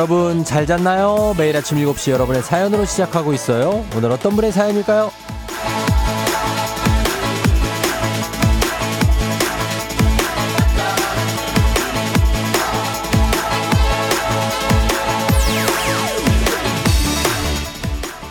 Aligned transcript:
여러분 0.00 0.44
잘 0.46 0.64
잤나요? 0.64 1.34
매일 1.36 1.54
아침 1.54 1.76
7시 1.76 2.10
여러분의 2.12 2.42
사연으로 2.42 2.86
시작하고 2.86 3.34
있어요. 3.34 3.84
오늘 3.94 4.10
어떤 4.10 4.34
분의 4.34 4.50
사연일까요? 4.50 5.10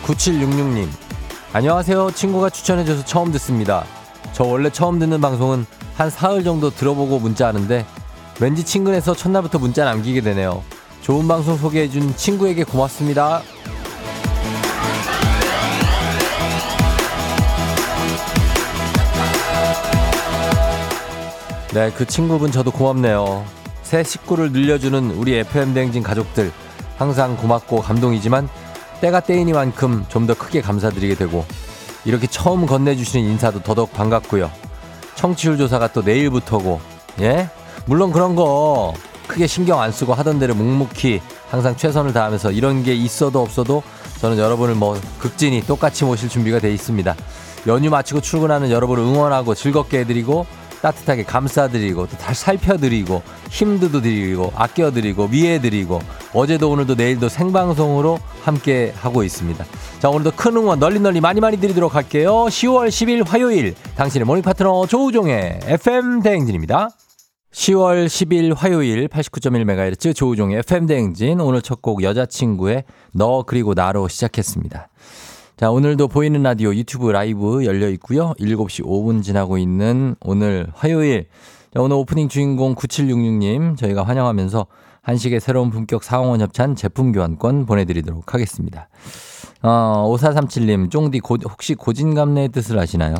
9766님. 0.02 0.88
안녕하세요. 1.52 2.10
친구가 2.10 2.50
추천해줘서 2.50 3.04
처음 3.04 3.30
듣습니다. 3.30 3.84
저 4.32 4.42
원래 4.42 4.70
처음 4.70 4.98
듣는 4.98 5.20
방송은 5.20 5.64
한 5.94 6.10
사흘 6.10 6.42
정도 6.42 6.70
들어보고 6.70 7.20
문자하는데 7.20 7.86
왠지 8.40 8.64
친근해서 8.64 9.14
첫날부터 9.14 9.60
문자 9.60 9.84
남기게 9.84 10.20
되네요. 10.22 10.64
좋은 11.02 11.26
방송 11.26 11.56
소개해준 11.56 12.14
친구에게 12.16 12.64
고맙습니다. 12.64 13.42
네, 21.72 21.90
그 21.92 22.04
친구분 22.04 22.50
저도 22.50 22.70
고맙네요. 22.72 23.44
새 23.82 24.02
식구를 24.02 24.52
늘려주는 24.52 25.12
우리 25.12 25.36
FM대행진 25.36 26.02
가족들 26.02 26.52
항상 26.98 27.36
고맙고 27.36 27.80
감동이지만 27.80 28.48
때가 29.00 29.20
때이니만큼 29.20 30.06
좀 30.08 30.26
더 30.26 30.34
크게 30.34 30.60
감사드리게 30.60 31.14
되고 31.14 31.44
이렇게 32.04 32.26
처음 32.26 32.66
건네주시는 32.66 33.24
인사도 33.30 33.62
더더욱 33.62 33.92
반갑고요. 33.92 34.50
청취율 35.14 35.56
조사가 35.58 35.92
또 35.92 36.02
내일부터고 36.02 36.80
예? 37.20 37.48
물론 37.86 38.12
그런 38.12 38.34
거 38.34 38.92
크게 39.30 39.46
신경 39.46 39.80
안 39.80 39.92
쓰고 39.92 40.12
하던 40.14 40.40
대로 40.40 40.56
묵묵히 40.56 41.20
항상 41.48 41.76
최선을 41.76 42.12
다하면서 42.12 42.50
이런 42.50 42.82
게 42.82 42.94
있어도 42.94 43.40
없어도 43.40 43.84
저는 44.20 44.38
여러분을 44.38 44.74
뭐 44.74 45.00
극진히 45.20 45.64
똑같이 45.64 46.04
모실 46.04 46.28
준비가 46.28 46.58
돼 46.58 46.72
있습니다. 46.74 47.14
연휴 47.68 47.90
마치고 47.90 48.22
출근하는 48.22 48.72
여러분을 48.72 49.04
응원하고 49.04 49.54
즐겁게 49.54 50.00
해드리고 50.00 50.46
따뜻하게 50.82 51.24
감싸드리고 51.24 52.08
또 52.08 52.16
다시 52.16 52.42
살펴드리고 52.42 53.22
힘도 53.50 54.00
드리고 54.00 54.52
아껴드리고 54.56 55.28
위해드리고 55.30 56.00
어제도 56.32 56.70
오늘도 56.70 56.96
내일도 56.96 57.28
생방송으로 57.28 58.18
함께 58.42 58.92
하고 58.96 59.22
있습니다. 59.22 59.64
자 60.00 60.08
오늘도 60.08 60.32
큰 60.34 60.56
응원 60.56 60.80
널리 60.80 60.98
널리 60.98 61.20
많이 61.20 61.40
많이 61.40 61.56
드리도록 61.58 61.94
할게요. 61.94 62.46
10월 62.48 62.88
10일 62.88 63.28
화요일 63.28 63.76
당신의 63.94 64.24
모닝 64.26 64.42
파트너 64.42 64.86
조우종의 64.86 65.60
FM 65.66 66.22
대행진입니다. 66.22 66.88
10월 67.52 68.06
10일 68.06 68.54
화요일 68.56 69.08
89.1MHz 69.08 70.14
조우종의 70.14 70.58
FM 70.60 70.86
대행진 70.86 71.40
오늘 71.40 71.62
첫 71.62 71.82
곡 71.82 72.02
여자친구의 72.02 72.84
너 73.12 73.42
그리고 73.44 73.74
나로 73.74 74.06
시작했습니다. 74.06 74.88
자, 75.56 75.70
오늘도 75.70 76.08
보이는 76.08 76.42
라디오 76.42 76.74
유튜브 76.74 77.10
라이브 77.10 77.64
열려 77.66 77.88
있고요. 77.90 78.34
7시 78.38 78.84
5분 78.84 79.22
지나고 79.22 79.58
있는 79.58 80.14
오늘 80.20 80.68
화요일. 80.74 81.26
자, 81.74 81.80
오늘 81.82 81.96
오프닝 81.96 82.28
주인공 82.28 82.74
9766님 82.76 83.76
저희가 83.76 84.04
환영하면서 84.04 84.66
한식의 85.02 85.40
새로운 85.40 85.70
품격 85.70 86.04
사원원 86.04 86.40
협찬 86.40 86.76
제품 86.76 87.10
교환권 87.12 87.66
보내드리도록 87.66 88.32
하겠습니다. 88.32 88.88
어, 89.62 90.06
5437님, 90.08 90.90
쫑디 90.90 91.20
고, 91.20 91.36
혹시 91.44 91.74
고진감래의 91.74 92.48
뜻을 92.50 92.78
아시나요? 92.78 93.14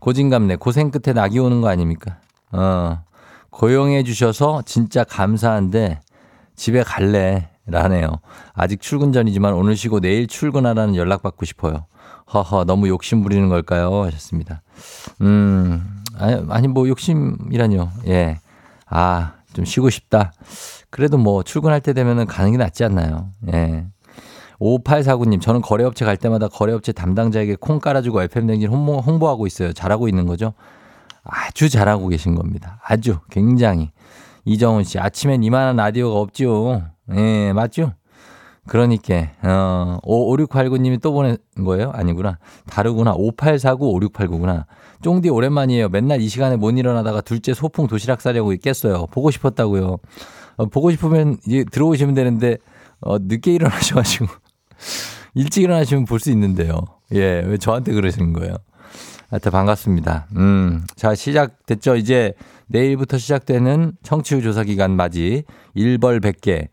고진감래, 0.00 0.56
고생 0.56 0.90
끝에 0.90 1.12
낙이 1.12 1.38
오는 1.38 1.60
거 1.60 1.68
아닙니까? 1.68 2.18
어, 2.50 3.02
고용해 3.52 4.02
주셔서 4.02 4.62
진짜 4.66 5.04
감사한데 5.04 6.00
집에 6.56 6.82
갈래. 6.82 7.48
라네요. 7.64 8.08
아직 8.54 8.80
출근 8.80 9.12
전이지만 9.12 9.54
오늘 9.54 9.76
쉬고 9.76 10.00
내일 10.00 10.26
출근하라는 10.26 10.96
연락 10.96 11.22
받고 11.22 11.44
싶어요. 11.44 11.86
허허, 12.34 12.64
너무 12.64 12.88
욕심 12.88 13.22
부리는 13.22 13.48
걸까요? 13.48 14.02
하셨습니다. 14.02 14.62
음, 15.20 16.02
아니, 16.18 16.44
아니, 16.48 16.66
뭐 16.68 16.88
욕심이라뇨. 16.88 17.88
예. 18.08 18.40
아, 18.86 19.34
좀 19.52 19.64
쉬고 19.64 19.90
싶다. 19.90 20.32
그래도 20.90 21.18
뭐 21.18 21.44
출근할 21.44 21.80
때 21.80 21.92
되면은 21.92 22.26
가는 22.26 22.50
게 22.50 22.58
낫지 22.58 22.82
않나요? 22.84 23.28
예. 23.52 23.86
5849님, 24.60 25.40
저는 25.40 25.60
거래업체 25.60 26.04
갈 26.04 26.16
때마다 26.16 26.48
거래업체 26.48 26.92
담당자에게 26.92 27.56
콩 27.60 27.78
깔아주고 27.78 28.22
FM댕진 28.22 28.68
홍보, 28.68 28.98
홍보하고 28.98 29.46
있어요. 29.46 29.72
잘하고 29.72 30.08
있는 30.08 30.26
거죠? 30.26 30.54
아주 31.24 31.68
잘하고 31.68 32.08
계신 32.08 32.34
겁니다. 32.34 32.80
아주, 32.84 33.18
굉장히. 33.30 33.90
이정훈 34.44 34.84
씨, 34.84 34.98
아침엔 34.98 35.42
이만한 35.42 35.76
라디오가 35.76 36.18
없지요. 36.20 36.82
예, 37.14 37.52
맞죠? 37.52 37.92
그러니까, 38.66 39.28
어, 39.42 39.98
5689님이 40.04 41.00
또 41.00 41.12
보낸 41.12 41.36
거예요? 41.64 41.90
아니구나. 41.94 42.38
다르구나. 42.68 43.12
5849, 43.14 43.98
5689구나. 44.00 44.66
쫑디 45.02 45.30
오랜만이에요. 45.30 45.88
맨날 45.88 46.20
이 46.20 46.28
시간에 46.28 46.56
못 46.56 46.70
일어나다가 46.70 47.20
둘째 47.20 47.54
소풍 47.54 47.88
도시락 47.88 48.20
싸려고 48.20 48.52
있겠어요. 48.52 49.06
보고 49.06 49.30
싶었다고요. 49.32 49.96
어, 50.56 50.66
보고 50.66 50.90
싶으면 50.92 51.38
이제 51.46 51.64
들어오시면 51.70 52.14
되는데, 52.14 52.58
어, 53.00 53.18
늦게 53.18 53.52
일어나셔가지고. 53.52 54.26
일찍 55.34 55.62
일어나시면 55.62 56.04
볼 56.04 56.20
수 56.20 56.30
있는데요. 56.30 56.74
예, 57.14 57.40
왜 57.40 57.56
저한테 57.56 57.92
그러시는 57.92 58.32
거예요? 58.32 58.56
하여튼 59.32 59.50
반갑습니다. 59.50 60.26
음, 60.36 60.84
자, 60.94 61.14
시작됐죠. 61.14 61.96
이제 61.96 62.34
내일부터 62.66 63.16
시작되는 63.16 63.92
청취율 64.02 64.42
조사 64.42 64.62
기간 64.62 64.90
맞이 64.94 65.44
1벌 65.74 66.20
100개. 66.22 66.68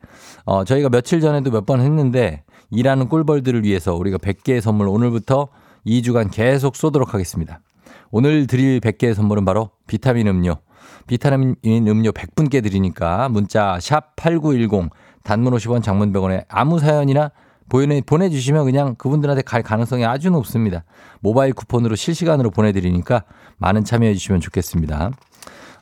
어, 0.46 0.66
저희가 0.66 0.90
며칠 0.90 1.22
전에도 1.22 1.52
몇 1.52 1.66
번 1.66 1.80
했는데 1.80 2.44
일하는 2.70 3.08
꿀벌들을 3.08 3.64
위해서 3.64 3.96
우리가 3.96 4.18
100개의 4.18 4.60
선물 4.60 4.90
오늘부터 4.90 5.48
2주간 5.88 6.30
계속 6.32 6.76
쏘도록 6.76 7.14
하겠습니다. 7.14 7.62
오늘 8.12 8.46
드릴 8.46 8.82
100개의 8.82 9.14
선물은 9.14 9.46
바로 9.46 9.70
비타민 9.88 10.28
음료. 10.28 10.58
비타민 11.08 11.56
음료 11.66 12.12
100분께 12.12 12.62
드리니까 12.62 13.30
문자 13.30 13.80
샵 13.80 14.18
8910 14.18 14.90
단문 15.24 15.54
50원 15.54 15.82
장문 15.82 16.12
100원에 16.12 16.44
아무 16.50 16.78
사연이나 16.80 17.32
보내, 17.70 18.02
보내주시면 18.02 18.66
그냥 18.66 18.96
그분들한테 18.96 19.44
갈 19.44 19.64
가능성이 19.64 20.06
아주 20.06 20.30
높습니다. 20.30 20.84
모바일 21.22 21.54
쿠폰으로 21.54 21.96
실시간으로 21.96 22.50
보내드리니까 22.52 23.24
많은 23.58 23.84
참여해 23.84 24.14
주시면 24.16 24.42
좋겠습니다. 24.42 25.12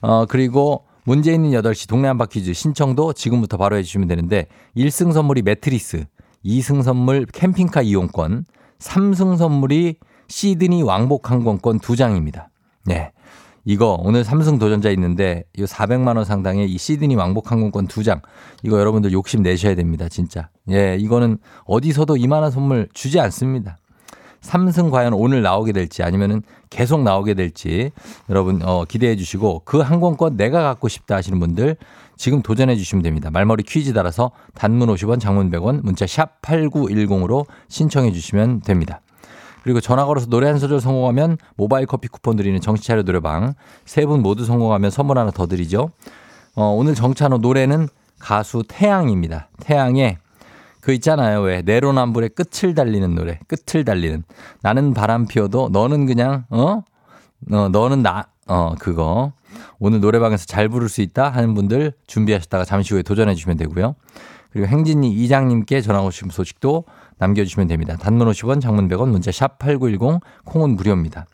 어, 0.01 0.25
그리고 0.27 0.85
문제 1.05 1.33
있는 1.33 1.51
8시 1.51 1.87
동네 1.87 2.09
한바 2.09 2.25
퀴즈 2.25 2.53
신청도 2.53 3.13
지금부터 3.13 3.57
바로 3.57 3.77
해주시면 3.77 4.07
되는데 4.09 4.47
1승 4.75 5.13
선물이 5.13 5.41
매트리스, 5.41 6.05
2승 6.45 6.83
선물 6.83 7.25
캠핑카 7.25 7.81
이용권, 7.81 8.45
3승 8.79 9.37
선물이 9.37 9.95
시드니 10.27 10.83
왕복 10.83 11.31
항공권 11.31 11.79
2장입니다. 11.79 12.47
네. 12.85 13.11
이거 13.69 13.97
오늘 13.99 14.23
삼승 14.23 14.59
도전자 14.59 14.89
있는데 14.91 15.43
이 15.57 15.63
400만 15.63 16.15
원 16.15 16.23
상당의 16.23 16.71
이 16.71 16.77
시드니 16.77 17.15
왕복 17.15 17.51
항공권 17.51 17.89
2장 17.89 18.21
이거 18.63 18.79
여러분들 18.79 19.11
욕심 19.11 19.43
내셔야 19.43 19.75
됩니다. 19.75 20.07
진짜. 20.07 20.47
예, 20.71 20.95
이거는 20.97 21.37
어디서도 21.65 22.15
이만한 22.15 22.49
선물 22.49 22.87
주지 22.93 23.19
않습니다. 23.19 23.77
삼승 24.39 24.89
과연 24.89 25.11
오늘 25.11 25.41
나오게 25.41 25.73
될지 25.73 26.01
아니면은 26.01 26.43
계속 26.69 27.03
나오게 27.03 27.33
될지 27.33 27.91
여러분 28.29 28.61
어, 28.63 28.85
기대해 28.85 29.17
주시고 29.17 29.63
그 29.65 29.79
항공권 29.79 30.37
내가 30.37 30.63
갖고 30.63 30.87
싶다 30.87 31.17
하시는 31.17 31.37
분들 31.37 31.75
지금 32.15 32.41
도전해 32.41 32.77
주시면 32.77 33.03
됩니다. 33.03 33.29
말머리 33.31 33.63
퀴즈 33.63 33.91
따라서 33.91 34.31
단문 34.53 34.87
50원, 34.87 35.19
장문 35.19 35.51
100원, 35.51 35.81
문자 35.83 36.07
샵 36.07 36.41
8910으로 36.41 37.45
신청해 37.67 38.13
주시면 38.13 38.61
됩니다. 38.61 39.01
그리고 39.67 39.81
전화 39.81 40.05
걸어서 40.05 40.27
노래 40.27 40.47
한 40.47 40.59
소절 40.59 40.79
성공하면 40.79 41.37
모바일 41.57 41.85
커피 41.87 42.07
쿠폰 42.07 42.37
드리는 42.37 42.57
정치차려 42.61 43.03
노래방 43.03 43.53
세 43.83 44.05
분 44.05 44.21
모두 44.21 44.45
성공하면 44.45 44.91
선물 44.91 45.17
하나 45.17 45.29
더 45.29 45.45
드리죠. 45.45 45.91
어, 46.55 46.69
오늘 46.69 46.95
정찬호 46.95 47.39
노래는 47.39 47.89
가수 48.17 48.63
태양입니다. 48.65 49.49
태양의 49.59 50.19
그 50.79 50.93
있잖아요. 50.93 51.41
왜 51.41 51.63
내로남불의 51.63 52.29
끝을 52.29 52.75
달리는 52.75 53.13
노래. 53.13 53.39
끝을 53.49 53.83
달리는. 53.83 54.23
나는 54.61 54.93
바람 54.93 55.27
피워도 55.27 55.67
너는 55.73 56.05
그냥 56.05 56.45
어? 56.49 56.83
어 57.51 57.69
너는 57.69 58.01
나 58.01 58.27
어 58.47 58.73
그거. 58.79 59.33
오늘 59.79 59.99
노래방에서 59.99 60.45
잘 60.45 60.69
부를 60.69 60.87
수 60.87 61.01
있다 61.01 61.27
하는 61.27 61.53
분들 61.55 61.91
준비하셨다가 62.07 62.63
잠시 62.63 62.93
후에 62.93 63.01
도전해 63.03 63.35
주시면 63.35 63.57
되고요. 63.57 63.95
그리고 64.51 64.67
행진이 64.67 65.11
이장님께 65.11 65.81
전화 65.81 66.01
오신 66.01 66.29
소식도 66.29 66.85
남겨주시면 67.17 67.67
됩니다. 67.67 67.95
단문 67.97 68.29
50원, 68.29 68.61
장문 68.61 68.87
100원, 68.87 69.09
문자 69.09 69.31
샵 69.31 69.59
8910, 69.59 70.21
콩은 70.45 70.75
무료입니다. 70.75 71.25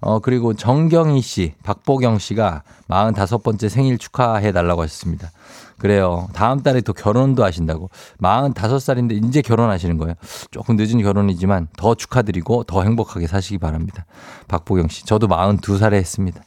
어, 0.00 0.20
그리고 0.20 0.54
정경희 0.54 1.20
씨, 1.20 1.54
박보경 1.64 2.18
씨가 2.18 2.62
45번째 2.88 3.68
생일 3.68 3.98
축하해 3.98 4.52
달라고 4.52 4.82
하셨습니다. 4.82 5.30
그래요. 5.78 6.28
다음 6.34 6.62
달에 6.62 6.80
또 6.80 6.92
결혼도 6.92 7.44
하신다고. 7.44 7.90
45살인데 8.20 9.24
이제 9.24 9.42
결혼하시는 9.42 9.96
거예요. 9.98 10.14
조금 10.50 10.76
늦은 10.76 11.02
결혼이지만 11.02 11.68
더 11.76 11.94
축하드리고 11.94 12.64
더 12.64 12.82
행복하게 12.82 13.26
사시기 13.26 13.58
바랍니다. 13.58 14.06
박보경 14.48 14.88
씨. 14.88 15.04
저도 15.04 15.26
42살에 15.28 15.94
했습니다. 15.94 16.42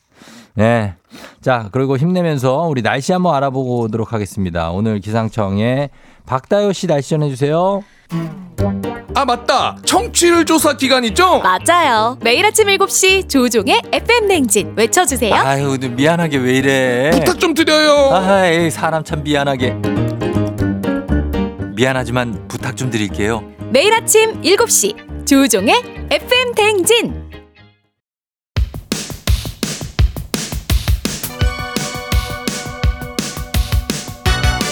네. 0.53 0.95
자, 1.42 1.69
그리고 1.71 1.98
힘내면서 1.98 2.63
우리 2.68 2.81
날씨 2.81 3.13
한번 3.13 3.36
알아보도록 3.36 4.13
하겠습니다. 4.13 4.71
오늘 4.71 5.00
기상청에 5.00 5.89
박다효 6.25 6.74
씨 6.74 6.88
날씨 6.88 7.09
전해주세요. 7.12 7.83
아 9.13 9.25
맞다 9.25 9.75
청취율 9.86 10.45
조사 10.45 10.77
기간 10.77 11.03
있죠? 11.06 11.42
맞아요. 11.42 12.18
매일 12.21 12.45
아침 12.45 12.68
7시 12.68 13.27
조종의 13.30 13.81
FM 13.92 14.27
냉진 14.27 14.74
외쳐주세요. 14.77 15.33
아유, 15.36 15.77
미안하게 15.80 16.38
왜 16.38 16.53
이래. 16.57 17.09
부탁 17.12 17.39
좀 17.39 17.53
드려요 17.53 18.09
아이, 18.13 18.71
사람 18.71 19.03
참 19.03 19.24
미안하게. 19.24 19.75
미안하지만 21.75 22.48
부탁 22.48 22.77
좀 22.77 22.89
드릴게요. 22.89 23.44
매일 23.69 23.94
아침 23.94 24.42
7시 24.42 25.25
조종의 25.27 25.75
FM 26.09 26.53
냉진. 26.56 27.30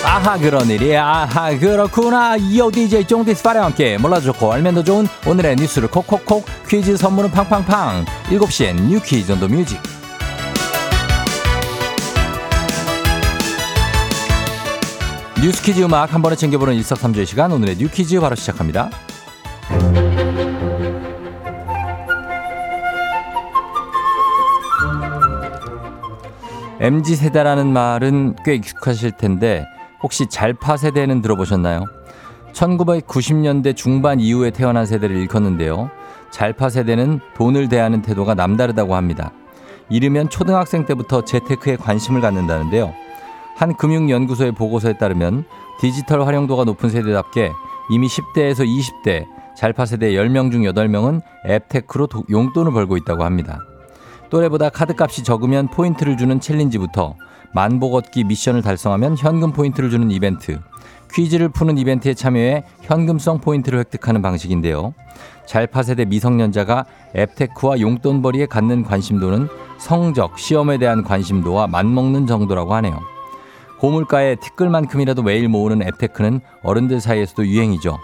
아하 0.05 0.37
그런 0.37 0.67
일이. 0.69 0.95
아하 0.95 1.57
그렇구나. 1.57 2.37
이어 2.37 2.71
DJ 2.71 3.05
쫑디스파랑 3.05 3.63
함께 3.65 3.97
몰라도 3.97 4.25
좋고 4.25 4.53
알면 4.53 4.75
더 4.75 4.83
좋은 4.83 5.07
오늘의 5.27 5.57
뉴스를 5.57 5.89
콕콕콕 5.89 6.45
퀴즈 6.67 6.97
선물은 6.97 7.31
팡팡팡. 7.31 8.05
7시엔 8.29 8.81
뉴 8.87 8.99
퀴즈 9.01 9.31
on 9.31 9.38
the 9.38 9.47
music. 9.47 9.79
뉴스 15.41 15.61
퀴즈 15.61 15.81
음악 15.83 16.13
한 16.13 16.21
번에 16.21 16.35
챙겨보는 16.35 16.73
일석삼조의 16.75 17.25
시간. 17.25 17.51
오늘의 17.51 17.77
뉴 17.77 17.89
퀴즈 17.89 18.19
바로 18.19 18.35
시작합니다. 18.35 18.89
MZ 26.81 27.15
세대라는 27.17 27.73
말은 27.73 28.37
꽤 28.45 28.55
익숙하실 28.55 29.11
텐데 29.11 29.65
혹시 30.01 30.27
잘파 30.27 30.77
세대는 30.77 31.21
들어보셨나요? 31.21 31.85
1990년대 32.53 33.75
중반 33.75 34.19
이후에 34.19 34.51
태어난 34.51 34.85
세대를 34.85 35.15
일컫는데요. 35.15 35.89
잘파 36.31 36.69
세대는 36.69 37.19
돈을 37.35 37.69
대하는 37.69 38.01
태도가 38.01 38.33
남다르다고 38.35 38.95
합니다. 38.95 39.31
이르면 39.89 40.29
초등학생 40.29 40.85
때부터 40.85 41.25
재테크에 41.25 41.75
관심을 41.75 42.21
갖는다는데요. 42.21 42.93
한 43.55 43.75
금융연구소의 43.75 44.53
보고서에 44.53 44.93
따르면 44.97 45.45
디지털 45.79 46.25
활용도가 46.25 46.63
높은 46.63 46.89
세대답게 46.89 47.51
이미 47.89 48.07
10대에서 48.07 48.65
20대 48.65 49.25
잘파 49.57 49.85
세대 49.85 50.11
10명 50.11 50.51
중 50.51 50.61
8명은 50.61 51.21
앱테크로 51.45 52.07
용돈을 52.29 52.71
벌고 52.71 52.95
있다고 52.97 53.23
합니다. 53.23 53.59
또래보다 54.29 54.69
카드값이 54.69 55.23
적으면 55.23 55.67
포인트를 55.67 56.15
주는 56.15 56.39
챌린지부터 56.39 57.15
만보 57.53 57.89
걷기 57.91 58.25
미션을 58.25 58.61
달성하면 58.61 59.17
현금 59.17 59.51
포인트를 59.51 59.89
주는 59.89 60.11
이벤트, 60.11 60.59
퀴즈를 61.11 61.49
푸는 61.49 61.77
이벤트에 61.77 62.13
참여해 62.13 62.63
현금성 62.81 63.39
포인트를 63.39 63.79
획득하는 63.79 64.21
방식인데요. 64.21 64.93
잘파 65.47 65.81
세대 65.81 66.05
미성년자가 66.05 66.85
앱테크와 67.15 67.79
용돈벌이에 67.79 68.45
갖는 68.45 68.83
관심도는 68.83 69.47
성적, 69.79 70.37
시험에 70.37 70.77
대한 70.77 71.03
관심도와 71.03 71.65
맞먹는 71.67 72.27
정도라고 72.27 72.75
하네요. 72.75 72.99
고물가에 73.79 74.35
티끌만큼이라도 74.35 75.23
매일 75.23 75.47
모으는 75.47 75.81
앱테크는 75.87 76.41
어른들 76.61 76.99
사이에서도 76.99 77.47
유행이죠. 77.47 77.97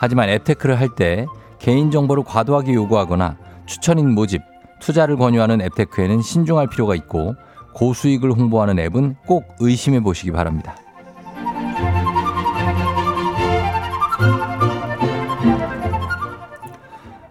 하지만 0.00 0.28
앱테크를 0.30 0.78
할 0.80 0.88
때 0.96 1.26
개인정보를 1.58 2.22
과도하게 2.22 2.72
요구하거나 2.74 3.36
추천인 3.66 4.14
모집, 4.14 4.40
투자를 4.80 5.16
권유하는 5.16 5.60
앱테크에는 5.60 6.22
신중할 6.22 6.68
필요가 6.68 6.94
있고 6.94 7.34
고수익을 7.78 8.32
홍보하는 8.32 8.78
앱은 8.80 9.16
꼭 9.26 9.54
의심해 9.60 10.00
보시기 10.00 10.32
바랍니다. 10.32 10.74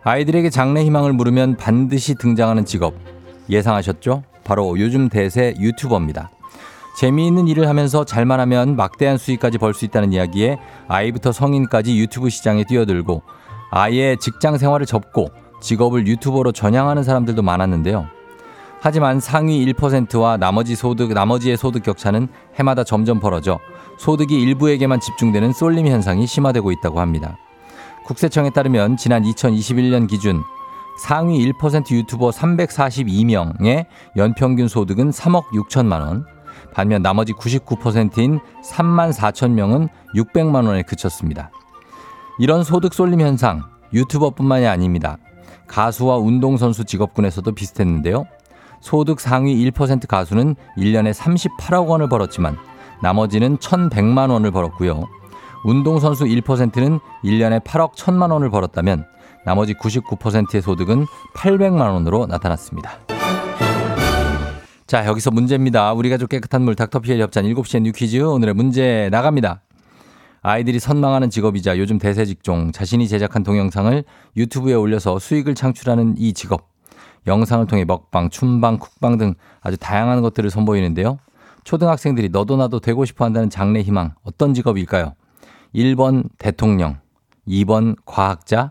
아이들에게 0.04 0.50
장래 0.50 0.86
희망을 0.86 1.12
물으면 1.12 1.58
반드시 1.58 2.16
등장하는 2.16 2.64
직업 2.64 2.94
예상하셨죠? 3.50 4.24
바로 4.46 4.80
요즘 4.80 5.10
대세 5.10 5.54
유튜버입니다. 5.60 6.32
재미있는 6.98 7.48
일을 7.50 7.68
하면서 7.68 8.06
잘만 8.06 8.40
하면 8.40 8.78
막대한 8.78 9.18
수익까지 9.18 9.58
벌 9.58 9.74
수 9.74 9.84
있다는 9.86 10.14
이야기에 10.14 10.58
아이부터 10.88 11.34
성인까지 11.34 12.00
유튜브 12.00 12.30
시장에 12.30 12.64
뛰어들고 12.64 13.22
아예 13.70 14.16
직장 14.20 14.58
생활을 14.58 14.86
접고 14.86 15.30
직업을 15.62 16.08
유튜버로 16.08 16.54
전향하는 16.54 17.04
사람들도 17.04 17.42
많았는데요. 17.42 18.17
하지만 18.88 19.20
상위 19.20 19.66
1%와 19.66 20.38
나머지 20.38 20.74
소득, 20.74 21.12
나머지의 21.12 21.58
소득 21.58 21.84
격차는 21.84 22.30
해마다 22.56 22.86
점점 22.86 23.20
벌어져 23.20 23.60
소득이 23.98 24.42
일부에게만 24.42 25.02
집중되는 25.02 25.52
쏠림 25.52 25.88
현상이 25.88 26.26
심화되고 26.26 26.72
있다고 26.72 27.02
합니다. 27.02 27.38
국세청에 28.06 28.50
따르면 28.52 28.96
지난 28.96 29.24
2021년 29.24 30.08
기준 30.08 30.42
상위 31.02 31.46
1% 31.52 31.92
유튜버 31.92 32.30
342명의 32.30 33.88
연평균 34.16 34.70
소득은 34.70 35.10
3억 35.10 35.48
6천만 35.48 36.00
원, 36.00 36.26
반면 36.74 37.02
나머지 37.02 37.34
99%인 37.34 38.40
3만 38.64 39.12
4천 39.12 39.52
명은 39.52 39.90
600만 40.16 40.66
원에 40.66 40.84
그쳤습니다. 40.84 41.52
이런 42.40 42.64
소득 42.64 42.94
쏠림 42.94 43.20
현상 43.20 43.64
유튜버뿐만이 43.92 44.66
아닙니다. 44.66 45.18
가수와 45.68 46.16
운동선수 46.16 46.86
직업군에서도 46.86 47.52
비슷했는데요. 47.52 48.28
소득 48.80 49.20
상위 49.20 49.56
1% 49.70 50.08
가수는 50.08 50.56
1년에 50.78 51.14
38억 51.14 51.88
원을 51.88 52.10
벌었지만 52.10 52.58
나머지는 53.02 53.58
1,100만 53.58 54.32
원을 54.32 54.52
벌었고요. 54.52 55.06
운동선수 55.66 56.26
1%는 56.26 57.00
1년에 57.24 57.64
8억 57.64 57.94
1천만 57.94 58.32
원을 58.32 58.50
벌었다면 58.50 59.06
나머지 59.46 59.74
99%의 59.74 60.62
소득은 60.62 61.06
800만 61.36 61.94
원으로 61.94 62.26
나타났습니다. 62.26 63.00
자, 64.88 65.06
여기서 65.06 65.32
문제입니다. 65.32 65.92
우리 65.94 66.10
가족 66.10 66.30
깨끗한 66.30 66.62
물 66.62 66.76
닥터피엘 66.76 67.20
협찬 67.20 67.44
7시에 67.46 67.82
뉴 67.82 67.92
퀴즈 67.92 68.18
오늘의 68.22 68.54
문제 68.54 69.10
나갑니다. 69.12 69.62
아이들이 70.42 70.80
선망하는 70.80 71.30
직업이자 71.30 71.78
요즘 71.78 71.98
대세 71.98 72.24
직종, 72.24 72.72
자신이 72.72 73.10
제작한 73.10 73.44
동영상을 73.44 74.04
유튜브에 74.38 74.74
올려서 74.76 75.20
수익을 75.20 75.56
창출하는 75.56 76.16
이 76.18 76.32
직업. 76.32 76.77
영상을 77.28 77.66
통해 77.68 77.86
먹방, 77.86 78.30
춤방, 78.30 78.80
쿡방 78.80 79.18
등 79.18 79.36
아주 79.62 79.78
다양한 79.78 80.22
것들을 80.22 80.50
선보이는데요. 80.50 81.20
초등학생들이 81.64 82.30
너도 82.30 82.56
나도 82.56 82.80
되고 82.80 83.04
싶어 83.06 83.26
한다는 83.26 83.50
장래 83.50 83.82
희망, 83.82 84.14
어떤 84.24 84.54
직업일까요? 84.54 85.14
1번 85.76 86.30
대통령, 86.38 86.98
2번 87.48 87.96
과학자, 88.06 88.70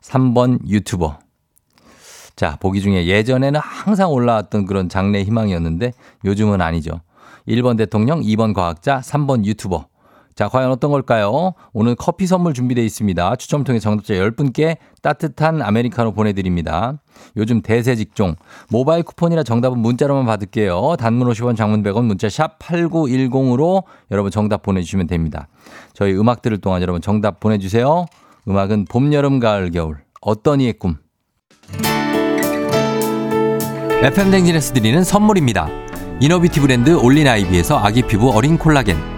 3번 0.00 0.66
유튜버. 0.66 1.18
자, 2.36 2.56
보기 2.60 2.80
중에 2.80 3.06
예전에는 3.06 3.60
항상 3.60 4.12
올라왔던 4.12 4.64
그런 4.66 4.88
장래 4.88 5.22
희망이었는데 5.22 5.92
요즘은 6.24 6.60
아니죠. 6.60 7.00
1번 7.46 7.76
대통령, 7.76 8.20
2번 8.20 8.54
과학자, 8.54 9.00
3번 9.00 9.44
유튜버. 9.44 9.86
자, 10.38 10.46
과연 10.46 10.70
어떤 10.70 10.92
걸까요? 10.92 11.54
오늘 11.72 11.96
커피 11.96 12.28
선물 12.28 12.54
준비되어 12.54 12.84
있습니다. 12.84 13.34
추첨 13.34 13.64
통해 13.64 13.80
정답자 13.80 14.14
10분께 14.14 14.76
따뜻한 15.02 15.62
아메리카노 15.62 16.12
보내드립니다. 16.12 17.00
요즘 17.36 17.60
대세 17.60 17.96
직종. 17.96 18.36
모바일 18.70 19.02
쿠폰이라 19.02 19.42
정답은 19.42 19.80
문자로만 19.80 20.26
받을게요. 20.26 20.94
단문 21.00 21.28
50원 21.28 21.56
장문 21.56 21.82
100원 21.82 22.04
문자 22.04 22.28
샵 22.28 22.56
8910으로 22.60 23.82
여러분 24.12 24.30
정답 24.30 24.62
보내주시면 24.62 25.08
됩니다. 25.08 25.48
저희 25.92 26.16
음악 26.16 26.40
들을 26.40 26.56
동안 26.58 26.82
여러분 26.82 27.02
정답 27.02 27.40
보내주세요. 27.40 28.06
음악은 28.46 28.84
봄, 28.88 29.12
여름, 29.12 29.40
가을, 29.40 29.72
겨울. 29.72 29.96
어떤 30.20 30.60
이의 30.60 30.74
꿈. 30.74 30.98
FM댕진에서 34.04 34.72
드리는 34.72 35.02
선물입니다. 35.02 35.68
이너비티 36.20 36.60
브랜드 36.60 36.90
올린 36.94 37.26
아이비에서 37.26 37.76
아기 37.76 38.02
피부 38.02 38.30
어린 38.30 38.56
콜라겐. 38.56 39.17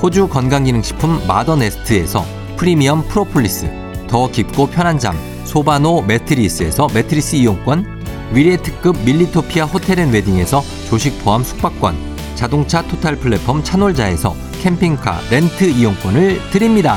호주 0.00 0.28
건강기능식품 0.28 1.26
마더네스트에서 1.26 2.24
프리미엄 2.56 3.02
프로폴리스, 3.08 3.68
더 4.06 4.30
깊고 4.30 4.68
편한 4.68 4.98
잠 4.98 5.16
소바노 5.44 6.02
매트리스에서 6.02 6.88
매트리스 6.94 7.36
이용권, 7.36 7.98
위례 8.32 8.56
특급 8.56 8.96
밀리토피아 9.04 9.64
호텔 9.64 9.98
앤 9.98 10.12
웨딩에서 10.12 10.62
조식 10.88 11.24
포함 11.24 11.42
숙박권, 11.42 11.96
자동차 12.34 12.82
토탈 12.82 13.16
플랫폼 13.16 13.64
차놀자에서 13.64 14.36
캠핑카 14.62 15.20
렌트 15.30 15.64
이용권을 15.64 16.50
드립니다. 16.50 16.96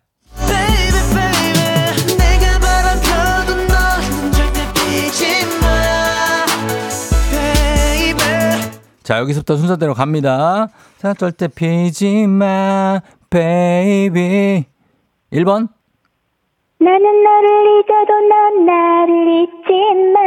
자, 9.06 9.20
여기서부터 9.20 9.54
순서대로 9.54 9.94
갑니다. 9.94 10.66
자, 10.96 11.14
절대 11.14 11.46
피지 11.46 12.26
마, 12.26 13.00
baby. 13.30 14.64
1번. 15.32 15.68
나는 16.80 17.22
너를 17.22 17.78
잊어도 17.78 18.20
넌 18.28 18.66
나를 18.66 19.42
잊지 19.42 19.72
마. 20.12 20.20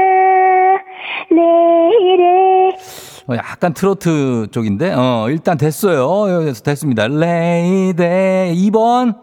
내일에. 1.36 2.70
어, 3.28 3.36
약간 3.36 3.74
트로트 3.74 4.48
쪽인데, 4.52 4.94
어, 4.94 5.28
일단 5.30 5.58
됐어요. 5.58 6.34
여기서 6.34 6.64
됐습니다. 6.64 7.10
lady. 7.10 8.54
2번. 8.56 9.14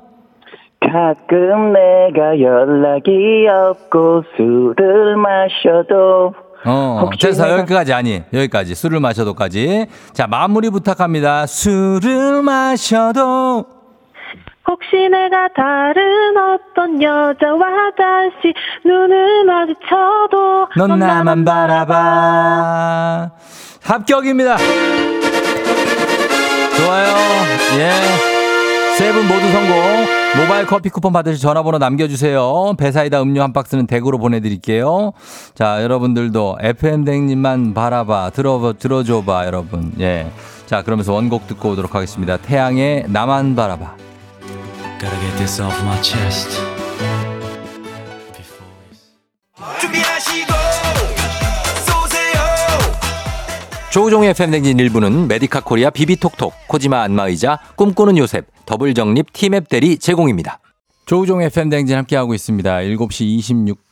가끔 0.80 1.72
내가 1.72 2.38
연락이 2.40 3.46
없고 3.48 4.22
술을 4.36 5.16
마셔도 5.16 6.34
어, 6.66 7.08
됐어. 7.20 7.58
여기까지 7.58 7.92
아니. 7.92 8.22
여기까지. 8.32 8.74
술을 8.74 9.00
마셔도까지. 9.00 9.86
자, 10.12 10.26
마무리 10.26 10.68
부탁합니다. 10.70 11.46
술을 11.46 12.42
마셔도. 12.42 13.64
혹시 14.68 14.96
내가 15.08 15.46
다른 15.54 16.34
어떤 16.36 17.00
여자와 17.00 17.92
다시 17.96 18.52
눈을 18.84 19.44
마주쳐도 19.44 20.68
넌 20.76 20.98
나만 20.98 21.44
바라봐. 21.44 23.30
합격입니다. 23.84 24.56
좋아요. 26.76 27.06
예. 27.78 27.90
세 28.98 29.12
분 29.12 29.28
모두 29.28 29.48
성공. 29.52 30.25
모바일 30.38 30.66
커피 30.66 30.90
쿠폰 30.90 31.12
받으실 31.12 31.40
전화번호 31.40 31.78
남겨주세요. 31.78 32.74
배사이다 32.78 33.22
음료 33.22 33.42
한 33.42 33.52
박스는 33.52 33.86
댁으로 33.86 34.18
보내드릴게요. 34.18 35.12
자, 35.54 35.82
여러분들도 35.82 36.58
FM댕님만 36.60 37.72
바라봐. 37.72 38.30
들어, 38.30 38.74
들어줘봐, 38.78 39.46
여러분. 39.46 39.92
예. 39.98 40.30
자, 40.66 40.82
그러면서 40.82 41.14
원곡 41.14 41.46
듣고 41.46 41.70
오도록 41.70 41.94
하겠습니다. 41.94 42.36
태양의 42.36 43.06
나만 43.08 43.56
바라봐. 43.56 43.96
Gotta 45.00 45.20
get 45.20 45.36
this 45.36 45.60
off 45.62 45.80
my 45.82 46.02
chest. 46.02 46.60
조우종의 53.96 54.34
팬댕진 54.34 54.78
일부는 54.78 55.26
메디카 55.26 55.60
코리아 55.60 55.88
비비톡톡, 55.88 56.52
코지마 56.68 57.00
안마의자, 57.04 57.58
꿈꾸는 57.76 58.18
요셉, 58.18 58.44
더블정립 58.66 59.32
티맵 59.32 59.70
대리 59.70 59.96
제공입니다. 59.96 60.58
조우종의 61.06 61.48
팬댕진 61.48 61.96
함께하고 61.96 62.34
있습니다. 62.34 62.76
7시 62.76 63.38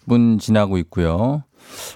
26분 0.06 0.38
지나고 0.38 0.76
있고요. 0.76 1.44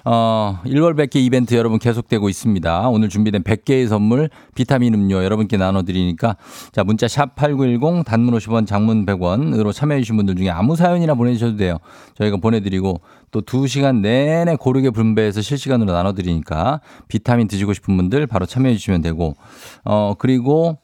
어, 0.05 0.59
1월 0.65 0.95
100개 0.95 1.17
이벤트 1.17 1.55
여러분 1.55 1.79
계속되고 1.79 2.29
있습니다. 2.29 2.89
오늘 2.89 3.09
준비된 3.09 3.43
100개의 3.43 3.87
선물 3.87 4.29
비타민 4.55 4.93
음료 4.93 5.23
여러분께 5.23 5.57
나눠드리니까 5.57 6.37
자 6.71 6.83
문자 6.83 7.07
샵 7.07 7.35
8910 7.35 8.05
단문 8.05 8.33
50원 8.35 8.67
장문 8.67 9.05
100원으로 9.05 9.73
참여해 9.73 10.01
주신 10.01 10.17
분들 10.17 10.35
중에 10.35 10.49
아무 10.49 10.75
사연이나 10.75 11.13
보내주셔도 11.15 11.57
돼요. 11.57 11.77
저희가 12.15 12.37
보내드리고 12.37 13.01
또 13.31 13.41
2시간 13.41 14.01
내내 14.01 14.55
고르게 14.55 14.89
분배해서 14.89 15.41
실시간으로 15.41 15.91
나눠드리니까 15.91 16.81
비타민 17.07 17.47
드시고 17.47 17.73
싶은 17.73 17.95
분들 17.97 18.27
바로 18.27 18.45
참여해 18.45 18.75
주시면 18.75 19.01
되고 19.01 19.35
어 19.83 20.15
그리고 20.17 20.79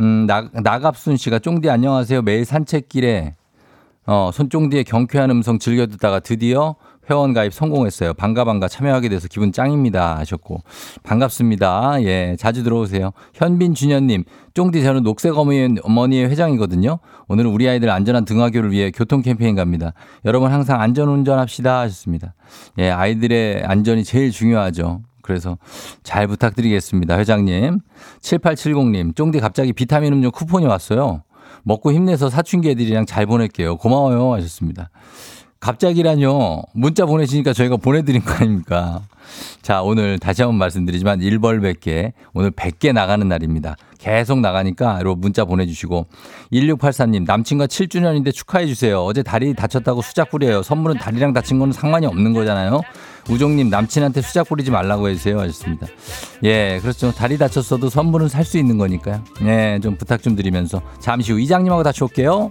음, 0.00 0.26
나, 0.26 0.48
나갑순 0.52 1.16
씨가 1.16 1.40
쫑디 1.40 1.68
안녕하세요. 1.68 2.22
매일 2.22 2.44
산책길에 2.44 3.34
어, 4.06 4.30
손종디의 4.32 4.84
경쾌한 4.84 5.30
음성 5.30 5.58
즐겨 5.58 5.86
듣다가 5.86 6.20
드디어 6.20 6.76
회원 7.10 7.32
가입 7.32 7.52
성공했어요. 7.52 8.14
반가 8.14 8.44
반가 8.44 8.68
참여하게 8.68 9.08
돼서 9.08 9.26
기분 9.28 9.52
짱입니다 9.52 10.16
하셨고 10.18 10.62
반갑습니다. 11.02 12.02
예, 12.04 12.36
자주 12.38 12.62
들어오세요. 12.62 13.10
현빈 13.34 13.74
준현님, 13.74 14.24
쫑디 14.54 14.82
저는 14.82 15.02
녹색 15.02 15.36
어머니, 15.36 15.78
어머니의 15.82 16.28
회장이거든요. 16.30 17.00
오늘은 17.28 17.50
우리 17.50 17.68
아이들 17.68 17.90
안전한 17.90 18.24
등하교를 18.24 18.70
위해 18.70 18.90
교통 18.90 19.22
캠페인 19.22 19.56
갑니다. 19.56 19.92
여러분 20.24 20.52
항상 20.52 20.80
안전 20.80 21.08
운전합시다 21.08 21.80
하셨습니다. 21.80 22.34
예, 22.78 22.90
아이들의 22.90 23.64
안전이 23.64 24.04
제일 24.04 24.30
중요하죠. 24.30 25.02
그래서 25.22 25.58
잘 26.02 26.26
부탁드리겠습니다. 26.26 27.18
회장님. 27.18 27.80
7870님, 28.20 29.16
쫑디 29.16 29.40
갑자기 29.40 29.72
비타민 29.72 30.12
음료 30.12 30.30
쿠폰이 30.30 30.66
왔어요. 30.66 31.22
먹고 31.62 31.92
힘내서 31.92 32.30
사춘기 32.30 32.70
애들이랑 32.70 33.06
잘 33.06 33.26
보낼게요. 33.26 33.76
고마워요. 33.76 34.32
하셨습니다. 34.34 34.90
갑자기라뇨. 35.60 36.62
문자 36.72 37.04
보내시니까 37.04 37.52
저희가 37.52 37.76
보내드린 37.76 38.24
거 38.24 38.32
아닙니까? 38.32 39.02
자, 39.60 39.82
오늘 39.82 40.18
다시 40.18 40.40
한번 40.42 40.58
말씀드리지만 40.58 41.20
1벌 41.20 41.60
100개, 41.60 42.12
오늘 42.32 42.50
100개 42.50 42.92
나가는 42.92 43.28
날입니다. 43.28 43.76
계속 43.98 44.40
나가니까 44.40 44.96
여러 45.00 45.14
문자 45.14 45.44
보내주시고 45.44 46.06
1684님 46.50 47.26
남친과 47.26 47.66
7주년인데 47.66 48.32
축하해주세요. 48.32 49.04
어제 49.04 49.22
다리 49.22 49.52
다쳤다고 49.52 50.00
수작 50.00 50.30
부려요. 50.30 50.62
선물은 50.62 50.96
다리랑 50.96 51.34
다친 51.34 51.58
거는 51.58 51.72
상관이 51.72 52.06
없는 52.06 52.32
거잖아요. 52.32 52.80
우종님 53.28 53.68
남친한테 53.68 54.22
수작 54.22 54.48
부리지 54.48 54.70
말라고 54.70 55.10
해주세요 55.10 55.38
하셨습니다. 55.38 55.86
예, 56.42 56.78
그렇죠. 56.80 57.12
다리 57.12 57.36
다쳤어도 57.36 57.90
선물은 57.90 58.28
살 58.28 58.46
수 58.46 58.56
있는 58.56 58.78
거니까요. 58.78 59.22
예, 59.42 59.78
좀 59.82 59.96
부탁 59.96 60.22
좀 60.22 60.34
드리면서 60.34 60.80
잠시 60.98 61.32
후 61.32 61.38
이장님하고 61.38 61.82
다시 61.82 62.02
올게요. 62.02 62.50